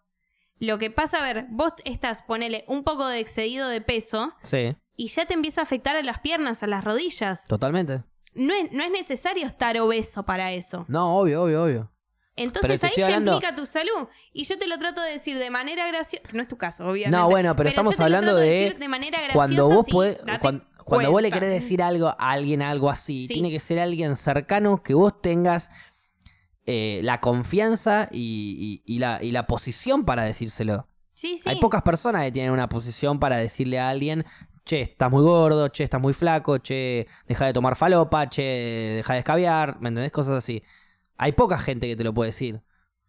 Lo 0.60 0.78
que 0.78 0.90
pasa, 0.90 1.20
a 1.20 1.24
ver, 1.24 1.48
vos 1.50 1.74
estás, 1.84 2.22
ponele 2.24 2.64
un 2.68 2.84
poco 2.86 3.08
de 3.08 3.20
excedido 3.20 3.68
de 3.68 3.82
peso 3.82 4.34
Sí, 4.42 4.76
y 4.96 5.08
ya 5.10 5.26
te 5.26 5.34
empieza 5.34 5.62
a 5.62 5.64
afectar 5.66 5.96
a 5.98 6.02
las 6.04 6.20
piernas, 6.20 6.64
a 6.64 6.68
las 6.68 6.84
rodillas. 6.86 7.46
totalmente. 7.48 8.04
No 8.34 8.54
es, 8.54 8.72
no 8.72 8.84
es 8.84 8.92
necesario 8.92 9.46
estar 9.48 9.78
obeso 9.80 10.24
para 10.24 10.52
eso. 10.52 10.86
No, 10.88 11.18
obvio, 11.18 11.44
obvio, 11.44 11.64
obvio. 11.64 11.92
Entonces 12.36 12.82
ahí 12.86 12.92
ya 12.96 13.06
hablando- 13.08 13.34
implica 13.34 13.54
tu 13.56 13.66
salud. 13.66 14.08
Y 14.32 14.46
yo 14.46 14.58
te 14.58 14.68
lo 14.68 14.78
trato 14.80 15.02
de 15.02 15.12
decir 15.12 15.38
de 15.38 15.50
manera 15.50 15.86
graciosa. 15.88 16.24
No 16.34 16.42
es 16.42 16.48
tu 16.48 16.58
caso, 16.58 16.86
obviamente. 16.88 17.18
No, 17.18 17.30
bueno, 17.30 17.54
pero 17.56 17.68
estamos 17.70 17.96
te 17.96 18.00
lo 18.02 18.06
hablando 18.06 18.28
trato 18.32 18.40
de 18.40 18.50
decir 18.50 18.78
de 18.80 18.88
manera 18.88 19.18
graciosa. 19.20 19.34
Cuando 19.36 19.70
vos, 19.70 19.86
sí, 19.86 19.92
podés- 19.92 20.24
date 20.24 20.40
cuan- 20.40 20.64
cuando, 20.86 21.12
vos 21.12 21.22
le 21.22 21.32
querés 21.32 21.52
decir 21.52 21.84
algo 21.84 22.08
a 22.08 22.14
alguien, 22.32 22.62
algo 22.62 22.90
así, 22.90 23.28
Sí. 23.28 23.34
tiene 23.34 23.52
que 23.52 23.60
ser 23.60 23.78
alguien 23.80 24.16
cercano 24.16 24.82
que 24.84 24.94
vos 24.94 25.22
tengas 25.22 25.70
eh, 26.66 27.00
la 27.04 27.20
confianza 27.20 28.10
y, 28.12 28.82
y- 28.86 28.96
y 28.96 29.00
la, 29.00 29.20
y 29.24 29.32
la 29.32 29.48
posición 29.48 30.06
para 30.06 30.24
decírselo. 30.24 30.88
Sí, 31.16 31.38
sí. 31.38 31.50
Hay 31.50 31.60
pocas 31.60 31.82
personas 31.82 32.24
que 32.24 32.32
tienen 32.32 32.52
una 32.52 32.70
posición 32.70 33.20
para 33.20 33.38
decirle 33.38 33.80
a 33.80 33.90
alguien, 33.90 34.24
che, 34.70 34.82
estás 34.82 35.10
muy 35.10 35.24
gordo, 35.24 35.68
che, 35.70 35.84
estás 35.84 36.00
muy 36.00 36.14
flaco, 36.14 36.60
che, 36.60 37.08
deja 37.28 37.46
de 37.48 37.54
tomar 37.54 37.76
falopa, 37.76 38.30
che, 38.30 38.94
deja 38.98 39.14
de 39.14 39.20
escabiar, 39.20 39.80
¿me 39.82 39.90
entendés? 39.90 40.12
Cosas 40.12 40.38
así. 40.38 40.62
Hay 41.18 41.32
poca 41.32 41.58
gente 41.58 41.88
que 41.88 41.96
te 41.96 42.04
lo 42.04 42.14
puede 42.14 42.30
decir. 42.30 42.62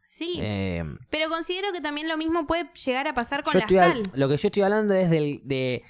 Sí. 0.07 0.39
Eh, 0.41 0.83
Pero 1.11 1.29
considero 1.29 1.71
que 1.73 1.83
también 1.83 2.09
lo 2.09 2.17
mismo 2.17 2.47
puede 2.47 2.71
llegar 2.85 3.07
a 3.09 3.13
pasar 3.13 3.45
con 3.45 3.53
la 3.59 3.65
al- 3.65 3.69
sal. 3.69 4.03
lo 4.15 4.29
que 4.29 4.39
yo 4.39 4.49
estoy 4.49 4.63
hablando 4.63 4.95
es 4.95 5.11
del, 5.11 5.43
de 5.45 5.85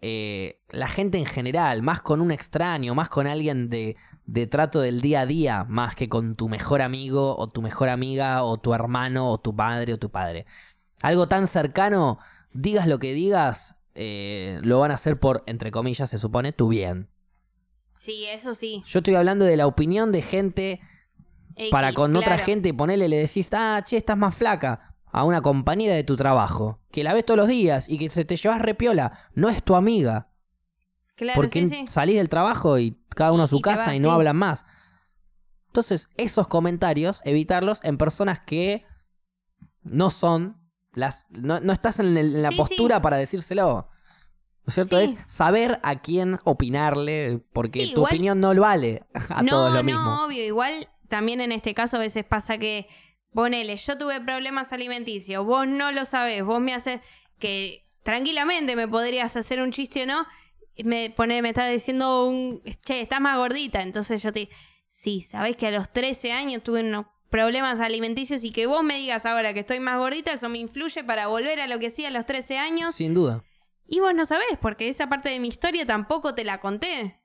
eh, 0.00 0.60
la 0.70 0.86
gente 0.86 1.18
en 1.18 1.26
general, 1.26 1.82
más 1.82 2.00
con 2.02 2.20
un 2.20 2.30
extraño, 2.30 2.94
más 2.94 3.08
con 3.08 3.26
alguien 3.26 3.68
de, 3.68 3.96
de 4.26 4.46
trato 4.46 4.80
del 4.80 5.00
día 5.00 5.22
a 5.22 5.26
día, 5.26 5.64
más 5.68 5.96
que 5.96 6.08
con 6.08 6.36
tu 6.36 6.48
mejor 6.48 6.82
amigo 6.82 7.36
o 7.36 7.48
tu 7.48 7.62
mejor 7.62 7.88
amiga 7.88 8.44
o 8.44 8.58
tu 8.58 8.72
hermano 8.74 9.28
o 9.28 9.38
tu 9.38 9.52
madre 9.52 9.92
o 9.92 9.98
tu 9.98 10.08
padre. 10.10 10.46
Algo 11.02 11.26
tan 11.26 11.48
cercano, 11.48 12.18
digas 12.52 12.86
lo 12.86 12.98
que 13.00 13.12
digas, 13.12 13.74
eh, 13.94 14.58
lo 14.62 14.80
van 14.80 14.90
a 14.90 14.94
hacer 14.94 15.18
por, 15.18 15.42
entre 15.46 15.70
comillas, 15.70 16.10
se 16.10 16.18
supone, 16.18 16.52
tu 16.52 16.68
bien. 16.68 17.08
Sí, 17.96 18.24
eso 18.26 18.54
sí. 18.54 18.82
Yo 18.86 19.00
estoy 19.00 19.14
hablando 19.14 19.44
de 19.44 19.56
la 19.56 19.66
opinión 19.66 20.10
de 20.12 20.22
gente 20.22 20.80
X, 21.56 21.70
para 21.70 21.92
con 21.92 22.16
otra 22.16 22.38
gente 22.38 22.72
ponele, 22.72 23.08
le 23.08 23.16
decís, 23.16 23.48
ah, 23.52 23.82
che, 23.84 23.96
estás 23.96 24.16
más 24.16 24.34
flaca 24.34 24.96
a 25.12 25.24
una 25.24 25.42
compañera 25.42 25.94
de 25.94 26.04
tu 26.04 26.16
trabajo, 26.16 26.80
que 26.90 27.04
la 27.04 27.12
ves 27.12 27.26
todos 27.26 27.38
los 27.38 27.48
días 27.48 27.88
y 27.88 27.98
que 27.98 28.08
se 28.08 28.24
te 28.24 28.36
llevas 28.36 28.62
repiola, 28.62 29.28
no 29.34 29.48
es 29.50 29.62
tu 29.62 29.74
amiga, 29.74 30.30
Claro, 31.16 31.36
porque 31.36 31.66
sí, 31.66 31.68
sí. 31.68 31.86
salís 31.86 32.16
del 32.16 32.30
trabajo 32.30 32.78
y 32.78 32.98
cada 33.10 33.32
uno 33.32 33.42
a 33.42 33.48
su 33.48 33.56
y 33.56 33.60
casa 33.60 33.94
y 33.94 33.98
no 33.98 34.08
sí. 34.08 34.14
hablan 34.14 34.36
más. 34.36 34.64
Entonces, 35.66 36.08
esos 36.16 36.48
comentarios, 36.48 37.20
evitarlos 37.24 37.80
en 37.84 37.98
personas 37.98 38.40
que 38.40 38.86
no 39.82 40.10
son 40.10 40.59
las. 40.92 41.26
No, 41.30 41.60
no 41.60 41.72
estás 41.72 42.00
en, 42.00 42.16
el- 42.16 42.34
en 42.36 42.42
la 42.42 42.50
Sí, 42.50 42.56
postura 42.56 43.00
para 43.02 43.16
decírselo. 43.16 43.88
¿No 44.62 44.68
es 44.68 44.74
cierto? 44.74 44.98
Sí. 44.98 45.04
Es 45.04 45.32
saber 45.32 45.80
a 45.82 45.96
quién 45.98 46.38
opinarle, 46.44 47.40
porque 47.52 47.80
Sí, 47.86 47.94
tu 47.94 48.00
igual- 48.00 48.12
opinión 48.12 48.40
no 48.40 48.52
lo 48.54 48.62
vale 48.62 49.04
a 49.30 49.42
no, 49.42 49.50
todos 49.50 49.70
lo 49.72 49.78
no, 49.78 49.82
mismo. 49.84 50.24
obvio. 50.24 50.44
Igual 50.44 50.88
también 51.08 51.40
en 51.40 51.52
este 51.52 51.74
caso 51.74 51.96
a 51.96 52.00
veces 52.00 52.24
pasa 52.24 52.58
que, 52.58 52.86
ponele, 53.32 53.76
yo 53.76 53.96
tuve 53.98 54.20
problemas 54.20 54.72
alimenticios, 54.72 55.44
vos 55.44 55.66
no 55.66 55.90
lo 55.92 56.04
sabés, 56.04 56.44
vos 56.44 56.60
me 56.60 56.74
haces 56.74 57.00
que 57.38 57.86
tranquilamente 58.02 58.76
me 58.76 58.86
podrías 58.88 59.36
hacer 59.36 59.60
un 59.60 59.72
chiste 59.72 60.02
o 60.02 60.06
no, 60.06 60.26
y 60.74 60.84
me, 60.84 61.10
pone, 61.10 61.40
me 61.42 61.48
estás 61.50 61.70
diciendo 61.70 62.26
un, 62.28 62.62
che, 62.84 63.00
estás 63.00 63.20
más 63.20 63.36
gordita, 63.36 63.82
entonces 63.82 64.22
yo 64.22 64.32
te, 64.32 64.48
sí, 64.88 65.20
sabés 65.22 65.56
que 65.56 65.66
a 65.68 65.70
los 65.70 65.90
13 65.92 66.32
años 66.32 66.62
tuve 66.62 66.80
unos 66.80 67.06
problemas 67.30 67.80
alimenticios 67.80 68.44
y 68.44 68.50
que 68.50 68.66
vos 68.66 68.82
me 68.82 68.96
digas 68.96 69.24
ahora 69.24 69.54
que 69.54 69.60
estoy 69.60 69.80
más 69.80 69.98
gordita, 69.98 70.32
eso 70.32 70.48
me 70.48 70.58
influye 70.58 71.02
para 71.04 71.28
volver 71.28 71.60
a 71.60 71.66
lo 71.66 71.78
que 71.78 71.86
hacía 71.86 72.08
a 72.08 72.10
los 72.10 72.26
13 72.26 72.58
años. 72.58 72.94
Sin 72.94 73.14
duda. 73.14 73.42
Y 73.86 74.00
vos 74.00 74.14
no 74.14 74.26
sabés, 74.26 74.58
porque 74.60 74.88
esa 74.88 75.08
parte 75.08 75.30
de 75.30 75.40
mi 75.40 75.48
historia 75.48 75.86
tampoco 75.86 76.34
te 76.34 76.44
la 76.44 76.60
conté. 76.60 77.20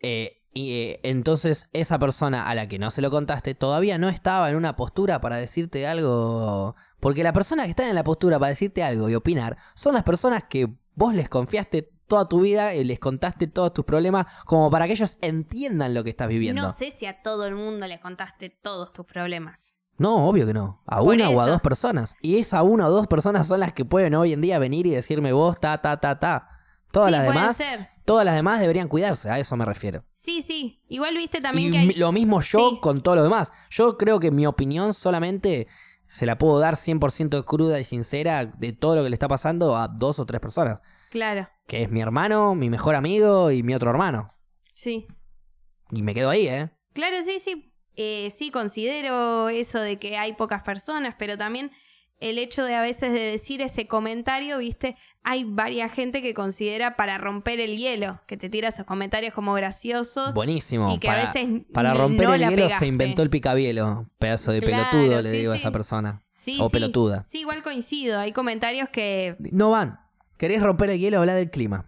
Eh, 0.00 0.42
y 0.52 0.72
eh, 0.72 1.00
entonces 1.02 1.68
esa 1.72 1.98
persona 1.98 2.48
a 2.48 2.54
la 2.54 2.68
que 2.68 2.78
no 2.78 2.90
se 2.90 3.02
lo 3.02 3.10
contaste 3.10 3.54
todavía 3.54 3.98
no 3.98 4.08
estaba 4.08 4.50
en 4.50 4.56
una 4.56 4.76
postura 4.76 5.20
para 5.20 5.36
decirte 5.36 5.86
algo. 5.86 6.76
Porque 7.00 7.24
la 7.24 7.32
persona 7.32 7.64
que 7.64 7.70
está 7.70 7.88
en 7.88 7.94
la 7.94 8.04
postura 8.04 8.38
para 8.38 8.50
decirte 8.50 8.82
algo 8.82 9.08
y 9.08 9.14
opinar 9.14 9.56
son 9.74 9.94
las 9.94 10.04
personas 10.04 10.44
que 10.44 10.68
vos 10.94 11.14
les 11.14 11.28
confiaste 11.28 11.93
toda 12.06 12.28
tu 12.28 12.40
vida 12.40 12.74
y 12.74 12.84
les 12.84 12.98
contaste 12.98 13.46
todos 13.46 13.72
tus 13.72 13.84
problemas 13.84 14.26
como 14.44 14.70
para 14.70 14.86
que 14.86 14.92
ellos 14.92 15.16
entiendan 15.20 15.94
lo 15.94 16.04
que 16.04 16.10
estás 16.10 16.28
viviendo. 16.28 16.62
No 16.62 16.70
sé 16.70 16.90
si 16.90 17.06
a 17.06 17.22
todo 17.22 17.46
el 17.46 17.54
mundo 17.54 17.86
le 17.86 18.00
contaste 18.00 18.50
todos 18.50 18.92
tus 18.92 19.06
problemas. 19.06 19.74
No, 19.96 20.26
obvio 20.26 20.46
que 20.46 20.54
no. 20.54 20.82
A 20.86 20.98
Por 20.98 21.14
una 21.14 21.30
o 21.30 21.40
a 21.40 21.46
dos 21.46 21.60
personas. 21.60 22.16
Y 22.20 22.38
esa 22.38 22.62
una 22.62 22.88
o 22.88 22.90
dos 22.90 23.06
personas 23.06 23.46
son 23.46 23.60
las 23.60 23.72
que 23.72 23.84
pueden 23.84 24.14
hoy 24.14 24.32
en 24.32 24.40
día 24.40 24.58
venir 24.58 24.86
y 24.86 24.90
decirme 24.90 25.32
vos, 25.32 25.60
ta, 25.60 25.80
ta, 25.80 25.98
ta, 26.00 26.18
ta. 26.18 26.48
Todas 26.90 27.08
sí, 27.08 27.12
las 27.12 27.24
demás, 27.24 27.56
ser. 27.56 27.88
todas 28.04 28.24
las 28.24 28.34
demás 28.36 28.60
deberían 28.60 28.86
cuidarse, 28.88 29.28
a 29.28 29.38
eso 29.38 29.56
me 29.56 29.64
refiero. 29.64 30.04
Sí, 30.14 30.42
sí. 30.42 30.80
Igual 30.88 31.16
viste 31.16 31.40
también 31.40 31.68
y 31.68 31.70
que 31.72 31.78
hay... 31.78 31.92
lo 31.94 32.12
mismo 32.12 32.40
yo 32.40 32.70
Sí. 32.70 32.78
con 32.80 33.02
todo 33.02 33.16
lo 33.16 33.22
demás. 33.24 33.52
Yo 33.70 33.96
creo 33.98 34.20
que 34.20 34.30
mi 34.30 34.46
opinión 34.46 34.94
solamente 34.94 35.66
se 36.06 36.26
la 36.26 36.38
puedo 36.38 36.58
dar 36.60 36.76
100% 36.76 37.44
cruda 37.44 37.80
y 37.80 37.84
sincera 37.84 38.44
de 38.46 38.72
todo 38.72 38.96
lo 38.96 39.02
que 39.02 39.10
le 39.10 39.14
está 39.14 39.26
pasando 39.26 39.76
a 39.76 39.88
dos 39.88 40.18
o 40.20 40.26
tres 40.26 40.40
personas. 40.40 40.78
Claro. 41.14 41.48
Que 41.68 41.84
es 41.84 41.90
mi 41.92 42.00
hermano, 42.00 42.56
mi 42.56 42.68
mejor 42.68 42.96
amigo 42.96 43.52
y 43.52 43.62
mi 43.62 43.72
otro 43.72 43.88
hermano. 43.88 44.34
Sí. 44.74 45.06
Y 45.92 46.02
me 46.02 46.12
quedo 46.12 46.28
ahí, 46.28 46.48
¿eh? 46.48 46.70
Claro, 46.92 47.22
sí, 47.22 47.38
sí. 47.38 47.72
Eh, 47.94 48.30
sí, 48.36 48.50
considero 48.50 49.48
eso 49.48 49.78
de 49.78 50.00
que 50.00 50.16
hay 50.18 50.32
pocas 50.32 50.64
personas, 50.64 51.14
pero 51.16 51.38
también 51.38 51.70
el 52.18 52.38
hecho 52.38 52.64
de 52.64 52.74
a 52.74 52.82
veces 52.82 53.12
de 53.12 53.20
decir 53.20 53.62
ese 53.62 53.86
comentario, 53.86 54.58
viste, 54.58 54.96
hay 55.22 55.44
varias 55.44 55.92
gente 55.92 56.20
que 56.20 56.34
considera 56.34 56.96
para 56.96 57.16
romper 57.16 57.60
el 57.60 57.76
hielo, 57.76 58.20
que 58.26 58.36
te 58.36 58.48
tira 58.48 58.70
esos 58.70 58.84
comentarios 58.84 59.32
como 59.34 59.54
graciosos. 59.54 60.34
Buenísimo. 60.34 60.92
Y 60.92 60.98
que 60.98 61.10
a 61.10 61.14
veces 61.14 61.46
para 61.72 61.94
romper 61.94 62.26
no 62.26 62.34
el 62.34 62.48
hielo 62.48 62.68
se 62.76 62.88
inventó 62.88 63.22
el 63.22 63.30
picabielo. 63.30 64.10
Pedazo 64.18 64.50
de 64.50 64.62
Claro, 64.62 64.90
pelotudo, 64.90 65.22
le 65.22 65.30
sí, 65.30 65.36
digo 65.36 65.52
a 65.52 65.56
esa 65.56 65.70
persona. 65.70 66.24
Sí, 66.32 66.58
o 66.60 66.68
pelotuda. 66.70 67.22
Sí, 67.24 67.38
igual 67.42 67.62
coincido. 67.62 68.18
Hay 68.18 68.32
comentarios 68.32 68.88
que 68.88 69.36
No 69.52 69.70
van. 69.70 70.03
¿Querés 70.44 70.62
romper 70.62 70.90
el 70.90 70.98
hielo? 70.98 71.20
Habla 71.20 71.34
del 71.36 71.50
clima. 71.50 71.86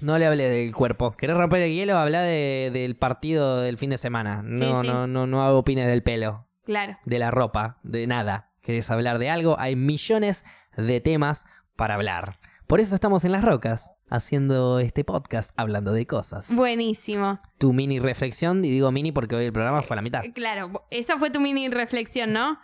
No 0.00 0.18
le 0.18 0.26
hablé 0.26 0.48
del 0.48 0.74
cuerpo. 0.74 1.12
¿Querés 1.12 1.36
romper 1.36 1.62
el 1.62 1.72
hielo? 1.72 1.96
Habla 1.96 2.22
de- 2.22 2.70
del 2.72 2.96
partido 2.96 3.60
del 3.60 3.78
fin 3.78 3.90
de 3.90 3.98
semana. 3.98 4.42
No, 4.42 4.82
Sí, 4.82 4.88
no, 4.88 5.06
no, 5.06 5.28
no 5.28 5.44
hago 5.44 5.58
opines 5.60 5.86
del 5.86 6.02
pelo, 6.02 6.48
Claro. 6.64 6.98
de 7.04 7.18
la 7.20 7.30
ropa, 7.30 7.78
de 7.84 8.08
nada. 8.08 8.50
querés 8.62 8.90
hablar 8.90 9.20
de 9.20 9.30
algo, 9.30 9.60
hay 9.60 9.76
millones 9.76 10.44
de 10.76 11.00
temas 11.00 11.44
para 11.76 11.94
hablar. 11.94 12.40
Por 12.66 12.80
eso 12.80 12.96
estamos 12.96 13.22
en 13.24 13.30
las 13.30 13.44
rocas, 13.44 13.92
haciendo 14.10 14.80
este 14.80 15.04
podcast, 15.04 15.52
hablando 15.56 15.92
de 15.92 16.04
cosas. 16.04 16.52
Buenísimo. 16.52 17.38
Tu 17.58 17.72
mini 17.72 18.00
reflexión, 18.00 18.64
y 18.64 18.70
digo 18.70 18.90
mini 18.90 19.12
porque 19.12 19.36
hoy 19.36 19.44
el 19.44 19.52
programa 19.52 19.82
fue 19.82 19.94
a 19.94 19.98
la 19.98 20.02
mitad. 20.02 20.24
Claro, 20.34 20.84
esa 20.90 21.16
fue 21.16 21.30
tu 21.30 21.38
mini 21.40 21.68
reflexión, 21.68 22.32
¿no? 22.32 22.58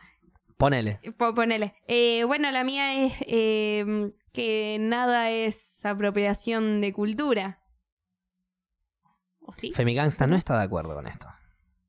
Ponele. 0.57 1.01
Po- 1.17 1.35
Ponele. 1.35 1.75
Eh, 1.87 2.25
bueno, 2.25 2.51
la 2.51 2.65
mía 2.65 3.05
es 3.07 3.15
eh, 3.21 4.11
que 4.33 4.77
nada 4.81 5.31
es 5.31 5.85
apropiación 5.85 6.81
de 6.81 6.93
cultura. 6.93 7.59
¿O 9.41 9.53
sí? 9.53 9.73
Femigangsta 9.73 10.27
no 10.27 10.37
está 10.37 10.57
de 10.59 10.65
acuerdo 10.65 10.95
con 10.95 11.07
esto. 11.07 11.27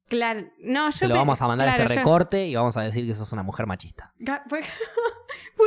Claro. 0.08 0.42
No, 0.60 0.90
yo 0.90 0.98
Se 0.98 1.08
lo 1.08 1.16
vamos 1.16 1.42
a 1.42 1.48
mandar 1.48 1.70
a 1.70 1.76
claro, 1.76 1.84
este 1.84 1.96
yo- 1.96 2.00
recorte 2.02 2.48
y 2.48 2.56
vamos 2.56 2.76
a 2.76 2.82
decir 2.82 3.06
que 3.08 3.16
sos 3.16 3.32
una 3.32 3.44
mujer 3.44 3.66
machista. 3.66 4.14
Ga- 4.20 4.44
¿Por 4.48 4.60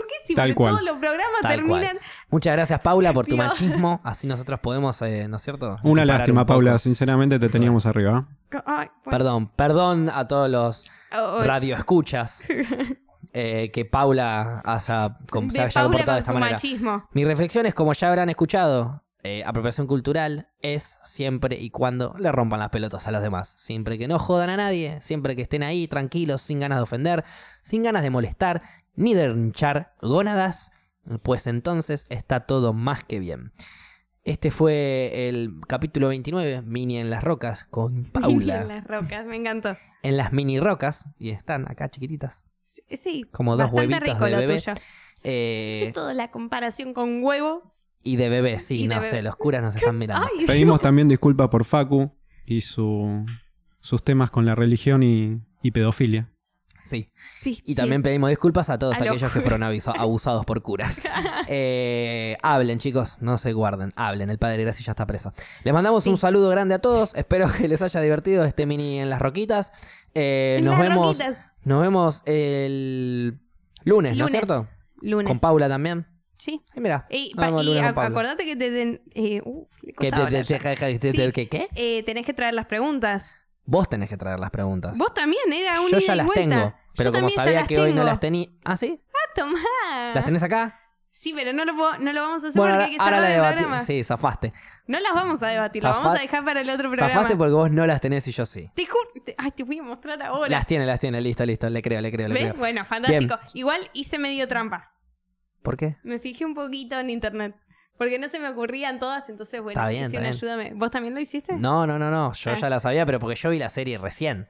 qué 0.07 0.15
siempre 0.25 0.45
Tal 0.45 0.55
cual. 0.55 0.71
todos 0.73 0.83
los 0.85 0.99
programas 0.99 1.41
Tal 1.41 1.57
terminan... 1.57 1.99
Muchas 2.29 2.53
gracias, 2.55 2.81
Paula, 2.81 3.13
por 3.15 3.27
tu 3.27 3.37
Dios. 3.37 3.47
machismo. 3.47 4.01
Así 4.05 4.27
nosotros 4.27 4.61
podemos, 4.61 5.01
eh, 5.03 5.29
¿no 5.29 5.37
es 5.37 5.43
cierto? 5.43 5.77
Una 5.83 6.05
lástima, 6.05 6.43
un. 6.43 6.47
Paula. 6.47 6.79
Sinceramente 6.79 7.39
te 7.39 7.49
teníamos 7.49 7.87
arriba. 7.87 8.27
Ay, 8.67 8.89
bueno. 9.05 9.11
Perdón, 9.11 9.49
perdón 9.57 10.11
a 10.13 10.27
todos 10.29 10.51
los 10.51 10.85
Oh, 11.17 11.37
oh, 11.39 11.45
radioescuchas 11.45 12.43
eh, 13.35 13.71
que 13.73 13.85
Paula 13.85 14.63
haya, 14.65 15.17
com- 15.31 15.51
se 15.51 15.61
haya 15.61 15.71
Paula 15.73 15.89
comportado 15.91 16.15
de 16.15 16.21
esta 16.21 16.33
su 16.33 16.39
manera. 16.39 16.53
machismo. 16.53 17.09
Mi 17.13 17.25
reflexión 17.25 17.67
es, 17.67 17.75
como 17.75 17.93
ya 17.93 18.09
habrán 18.09 18.31
escuchado, 18.31 19.03
eh, 19.23 19.43
apropiación 19.45 19.87
cultural 19.87 20.49
es 20.61 20.99
siempre 21.03 21.59
y 21.61 21.71
cuando 21.71 22.15
le 22.19 22.31
rompan 22.31 22.61
las 22.61 22.69
pelotas 22.71 23.07
a 23.07 23.11
los 23.11 23.23
demás. 23.23 23.55
Siempre 23.57 23.99
que 23.99 24.07
no 24.09 24.19
jodan 24.19 24.51
a 24.51 24.57
nadie, 24.57 25.01
siempre 25.01 25.35
que 25.35 25.43
estén 25.43 25.63
ahí 25.63 25.89
tranquilos, 25.89 26.43
sin 26.43 26.61
ganas 26.61 26.79
de 26.79 26.83
ofender, 26.83 27.25
sin 27.63 27.83
ganas 27.83 28.03
de 28.03 28.11
molestar, 28.11 28.63
ni 28.95 29.15
de 29.15 29.27
hinchar 29.31 29.95
gónadas, 30.01 30.71
pues 31.23 31.47
entonces 31.47 32.07
está 32.11 32.41
todo 32.47 32.73
más 32.73 33.03
que 33.05 33.19
bien. 33.19 33.53
Este 34.25 34.51
fue 34.51 35.29
el 35.29 35.61
capítulo 35.69 36.09
29, 36.09 36.63
Mini 36.63 36.99
en 36.99 37.11
las 37.11 37.23
Rocas, 37.25 37.65
con 37.65 38.05
Paula. 38.13 38.63
En 38.63 38.69
las 38.69 38.85
rocas, 38.87 39.27
me 39.27 39.37
encantó. 39.37 39.77
en 40.03 40.17
las 40.17 40.33
mini 40.33 40.61
rocas, 40.61 41.07
y 41.19 41.31
están 41.31 41.71
acá 41.71 41.91
chiquititas, 41.91 42.45
Sí, 42.89 42.97
sí, 42.97 43.25
como 43.31 43.57
dos 43.57 43.71
huevitos 43.73 44.19
de 44.19 44.37
bebé. 44.37 44.63
eh, 45.23 45.91
Toda 45.95 46.13
la 46.15 46.31
comparación 46.31 46.93
con 46.93 47.23
huevos. 47.23 47.87
y 48.03 48.17
de 48.17 48.29
bebé, 48.29 48.59
sí, 48.59 48.89
no 48.89 48.97
bebé. 48.97 49.11
sé, 49.11 49.23
los 49.23 49.37
curas 49.37 49.63
nos 49.63 49.77
están 49.77 49.97
mirando. 49.97 50.27
Ay, 50.39 50.45
Pedimos 50.47 50.81
también 50.81 51.07
disculpas 51.09 51.49
por 51.49 51.65
Facu 51.65 52.11
y 52.45 52.61
su, 52.63 53.25
sus 53.81 54.03
temas 54.03 54.31
con 54.31 54.45
la 54.45 54.55
religión 54.55 55.03
y, 55.03 55.41
y 55.63 55.71
pedofilia. 55.71 56.31
Sí. 56.83 57.11
sí, 57.39 57.63
Y 57.65 57.73
sí. 57.73 57.75
también 57.77 58.03
pedimos 58.03 58.29
disculpas 58.29 58.69
a 58.69 58.79
todos 58.79 58.97
A 59.01 59.05
aquellos 59.05 59.33
que 59.33 59.41
fueron 59.41 59.63
abusados 59.63 60.45
por 60.45 60.61
curas. 60.61 61.01
Eh, 61.49 62.37
hablen, 62.43 62.79
chicos, 62.79 63.17
no 63.21 63.39
se 63.39 63.53
guarden. 63.55 63.93
Hablen, 63.97 64.29
el 64.29 64.39
padre 64.39 64.63
Graci 64.65 64.85
ya 64.85 64.93
está 64.93 65.07
preso. 65.07 65.33
Les 65.63 65.73
mandamos 65.73 66.05
Sí. 66.05 66.11
un 66.11 66.19
saludo 66.19 66.51
grande 66.51 66.75
a 66.75 66.79
todos. 66.81 67.15
Espero 67.15 67.51
que 67.51 67.69
les 67.69 67.81
haya 67.81 68.01
divertido 68.03 68.45
este 68.45 68.67
mini 68.67 68.99
en 69.01 69.09
las 69.09 69.21
roquitas. 69.23 69.73
Eh, 70.15 70.57
En 70.59 70.65
nos, 70.67 70.79
las 70.79 70.89
vemos, 70.89 71.07
roquitas. 71.19 71.39
Nos 71.65 71.83
vemos 71.83 72.23
el 72.27 73.41
lunes, 73.85 74.17
¿no 74.17 74.27
es 74.27 74.31
Lunes. 74.33 74.47
cierto? 74.47 74.69
Lunes. 75.01 75.29
Con 75.29 75.39
Paula 75.39 75.69
también. 75.69 76.07
Sí. 76.39 76.63
Sí, 76.75 76.81
mira. 76.81 77.07
Y, 77.11 77.33
el 77.37 77.55
y 77.61 77.65
lunes 77.65 77.83
acordate 77.85 78.45
que 78.45 78.57
te 78.57 78.71
den. 78.71 79.03
Eh, 79.15 79.41
uh, 79.45 79.67
Que 79.99 80.11
te- 80.11 80.45
te- 80.45 81.13
Sí. 81.13 81.33
¿Qué? 81.33 81.49
qué? 81.49 81.69
Eh, 81.75 82.03
tenés 82.05 82.27
que 82.27 82.35
traer 82.35 82.55
las 82.55 82.67
preguntas. 82.67 83.37
Vos 83.65 83.89
tenés 83.89 84.11
que 84.11 84.17
traer 84.19 84.39
las 84.39 84.51
preguntas. 84.51 84.99
Vos 84.99 85.15
también, 85.15 85.51
era 85.53 85.81
un 85.81 85.89
Yo 85.91 85.97
ida 85.99 86.07
ya 86.09 86.15
y 86.15 86.17
las 86.19 86.27
vuelta. 86.27 86.43
tengo. 86.43 86.75
Pero 86.97 87.11
Yo 87.11 87.15
como 87.21 87.31
sabía 87.31 87.67
que 87.67 87.79
hoy 87.79 87.93
no 87.95 88.05
las 88.05 88.21
tenía. 88.21 88.49
¿Ah, 88.65 88.77
sí? 88.77 89.03
Ah, 89.09 89.33
tomá. 89.35 89.59
¿Las 90.15 90.25
tenés 90.25 90.43
acá? 90.43 90.81
Sí, 91.25 91.33
pero 91.35 91.55
no 91.55 91.65
lo, 91.65 91.75
puedo- 91.75 91.97
no 92.01 92.13
lo 92.13 92.21
vamos 92.21 92.45
a 92.45 92.49
hacer 92.49 92.59
Bueno, 92.61 92.75
porque 92.75 92.83
ahora, 93.01 93.17
hay 93.17 93.21
que 93.31 93.31
ahora 93.33 93.39
la 93.51 93.55
programa. 93.57 93.85
Sí, 93.87 94.05
zafaste. 94.05 94.53
No 94.87 95.01
las 95.01 95.15
vamos 95.15 95.43
a 95.43 95.47
debatir, 95.49 95.83
las 95.83 95.97
vamos 95.97 96.15
a 96.19 96.21
dejar 96.21 96.45
para 96.45 96.61
el 96.61 96.69
otro 96.69 96.91
programa. 96.91 97.11
Zafaste 97.15 97.35
porque 97.37 97.53
vos 97.55 97.71
no 97.71 97.87
las 97.87 98.03
tenés 98.03 98.29
y 98.29 98.33
yo 98.33 98.45
sí. 98.45 98.71
Te 98.75 98.85
juro. 98.85 99.09
Ay, 99.39 99.51
te 99.53 99.63
voy 99.63 99.79
a 99.79 99.83
mostrar 99.83 100.23
ahora. 100.23 100.51
Las 100.51 100.67
tiene, 100.67 100.85
las 100.85 101.01
tiene. 101.01 101.23
Listo, 101.23 101.47
listo. 101.47 101.71
Le 101.71 101.81
creo, 101.81 102.03
le 102.03 102.13
creo, 102.13 102.29
le 102.29 102.35
¿Ves? 102.35 102.43
creo. 102.45 102.55
Bueno, 102.59 102.85
fantástico. 102.85 103.39
Igual 103.55 103.89
hice 103.95 104.19
medio 104.19 104.47
trampa. 104.47 104.93
¿Por 105.63 105.79
qué? 105.79 105.97
Me 106.03 106.19
fijé 106.19 106.45
un 106.45 106.53
poquito 106.55 107.01
en 107.01 107.09
internet. 107.09 107.57
Porque 107.97 108.19
no 108.19 108.29
se 108.29 108.39
me 108.39 108.49
ocurrían 108.49 108.99
todas, 108.99 109.29
entonces, 109.31 109.63
bueno, 109.63 109.81
bien, 109.89 110.11
bien. 110.11 110.27
ayúdame. 110.27 110.73
¿Vos 110.75 110.91
también 110.91 111.15
lo 111.15 111.21
hiciste? 111.21 111.55
No, 111.57 111.87
no, 111.87 111.99
no, 111.99 112.11
no. 112.11 112.35
Yo 112.35 112.51
Ah. 112.51 112.55
ya 112.55 112.69
la 112.69 112.81
sabía, 112.81 113.07
pero 113.07 113.19
porque 113.19 113.37
yo 113.37 113.49
vi 113.49 113.59
la 113.59 113.71
serie 113.71 113.97
recién. 113.97 114.47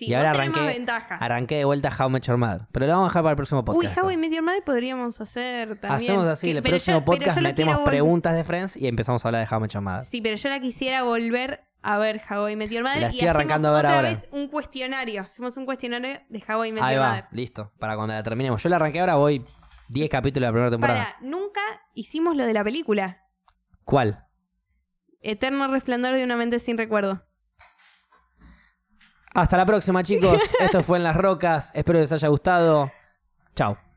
Sí, 0.00 0.06
y 0.06 0.14
ahora 0.14 0.30
arranqué, 0.30 0.60
ventaja. 0.60 1.16
arranqué 1.16 1.56
de 1.56 1.64
vuelta 1.66 1.90
How 1.98 2.08
I 2.08 2.10
Met 2.12 2.22
Your 2.22 2.38
Mother. 2.38 2.66
Pero 2.72 2.86
lo 2.86 2.92
vamos 2.92 3.06
a 3.06 3.08
dejar 3.10 3.22
para 3.22 3.30
el 3.32 3.36
próximo 3.36 3.60
Uy, 3.60 3.64
podcast. 3.66 3.98
How 3.98 4.10
I 4.10 4.16
Met 4.16 4.32
Your 4.32 4.42
Mother 4.42 4.64
podríamos 4.64 5.20
hacer 5.20 5.78
también. 5.78 6.12
Hacemos 6.12 6.26
así, 6.26 6.50
Que- 6.52 6.56
el 6.56 6.62
próximo 6.62 6.98
yo- 7.00 7.04
podcast 7.04 7.38
metemos 7.40 7.80
preguntas 7.80 8.34
de 8.34 8.42
Friends 8.44 8.76
y 8.78 8.86
empezamos 8.88 9.22
a 9.24 9.28
hablar 9.28 9.46
de 9.46 9.54
How 9.54 9.58
I 9.58 9.62
Met 9.62 9.70
Your 9.72 9.82
Mother. 9.82 10.04
Sí, 10.04 10.22
pero 10.22 10.36
yo 10.36 10.48
la 10.48 10.58
quisiera 10.60 11.02
volver 11.02 11.64
a 11.82 11.98
ver 11.98 12.22
How 12.30 12.48
I 12.48 12.56
Met 12.56 12.70
Your 12.70 12.82
Mother 12.82 13.00
La 13.02 13.06
y 13.12 13.16
hacemos 13.18 13.34
arrancando 13.36 13.68
a 13.68 13.72
ver 13.72 13.78
otra 13.80 13.96
ahora. 13.96 14.08
vez 14.08 14.28
un 14.32 14.48
cuestionario. 14.48 15.20
Hacemos 15.20 15.56
un 15.58 15.66
cuestionario 15.66 16.18
de 16.30 16.44
How 16.48 16.64
I 16.64 16.72
Met 16.72 16.82
Ahí 16.82 16.94
Your 16.94 17.04
va, 17.04 17.08
Mother. 17.10 17.24
listo. 17.32 17.72
Para 17.78 17.94
cuando 17.96 18.14
la 18.14 18.22
terminemos. 18.22 18.62
Yo 18.62 18.70
la 18.70 18.76
arranqué 18.76 19.00
ahora, 19.00 19.16
voy 19.16 19.44
10 19.90 20.08
capítulos 20.08 20.46
de 20.46 20.48
la 20.48 20.52
primera 20.52 20.70
temporada. 20.70 21.04
Para, 21.04 21.16
nunca 21.20 21.60
hicimos 21.92 22.36
lo 22.36 22.46
de 22.46 22.54
la 22.54 22.64
película. 22.64 23.26
¿Cuál? 23.84 24.24
Eterno 25.20 25.68
resplandor 25.68 26.14
de 26.16 26.24
una 26.24 26.36
mente 26.36 26.58
sin 26.58 26.78
recuerdo. 26.78 27.26
Hasta 29.34 29.56
la 29.56 29.66
próxima, 29.66 30.02
chicos. 30.02 30.40
Esto 30.58 30.82
fue 30.82 30.98
En 30.98 31.04
las 31.04 31.16
Rocas. 31.16 31.70
Espero 31.74 31.98
les 31.98 32.12
haya 32.12 32.28
gustado. 32.28 32.90
Chao. 33.54 33.89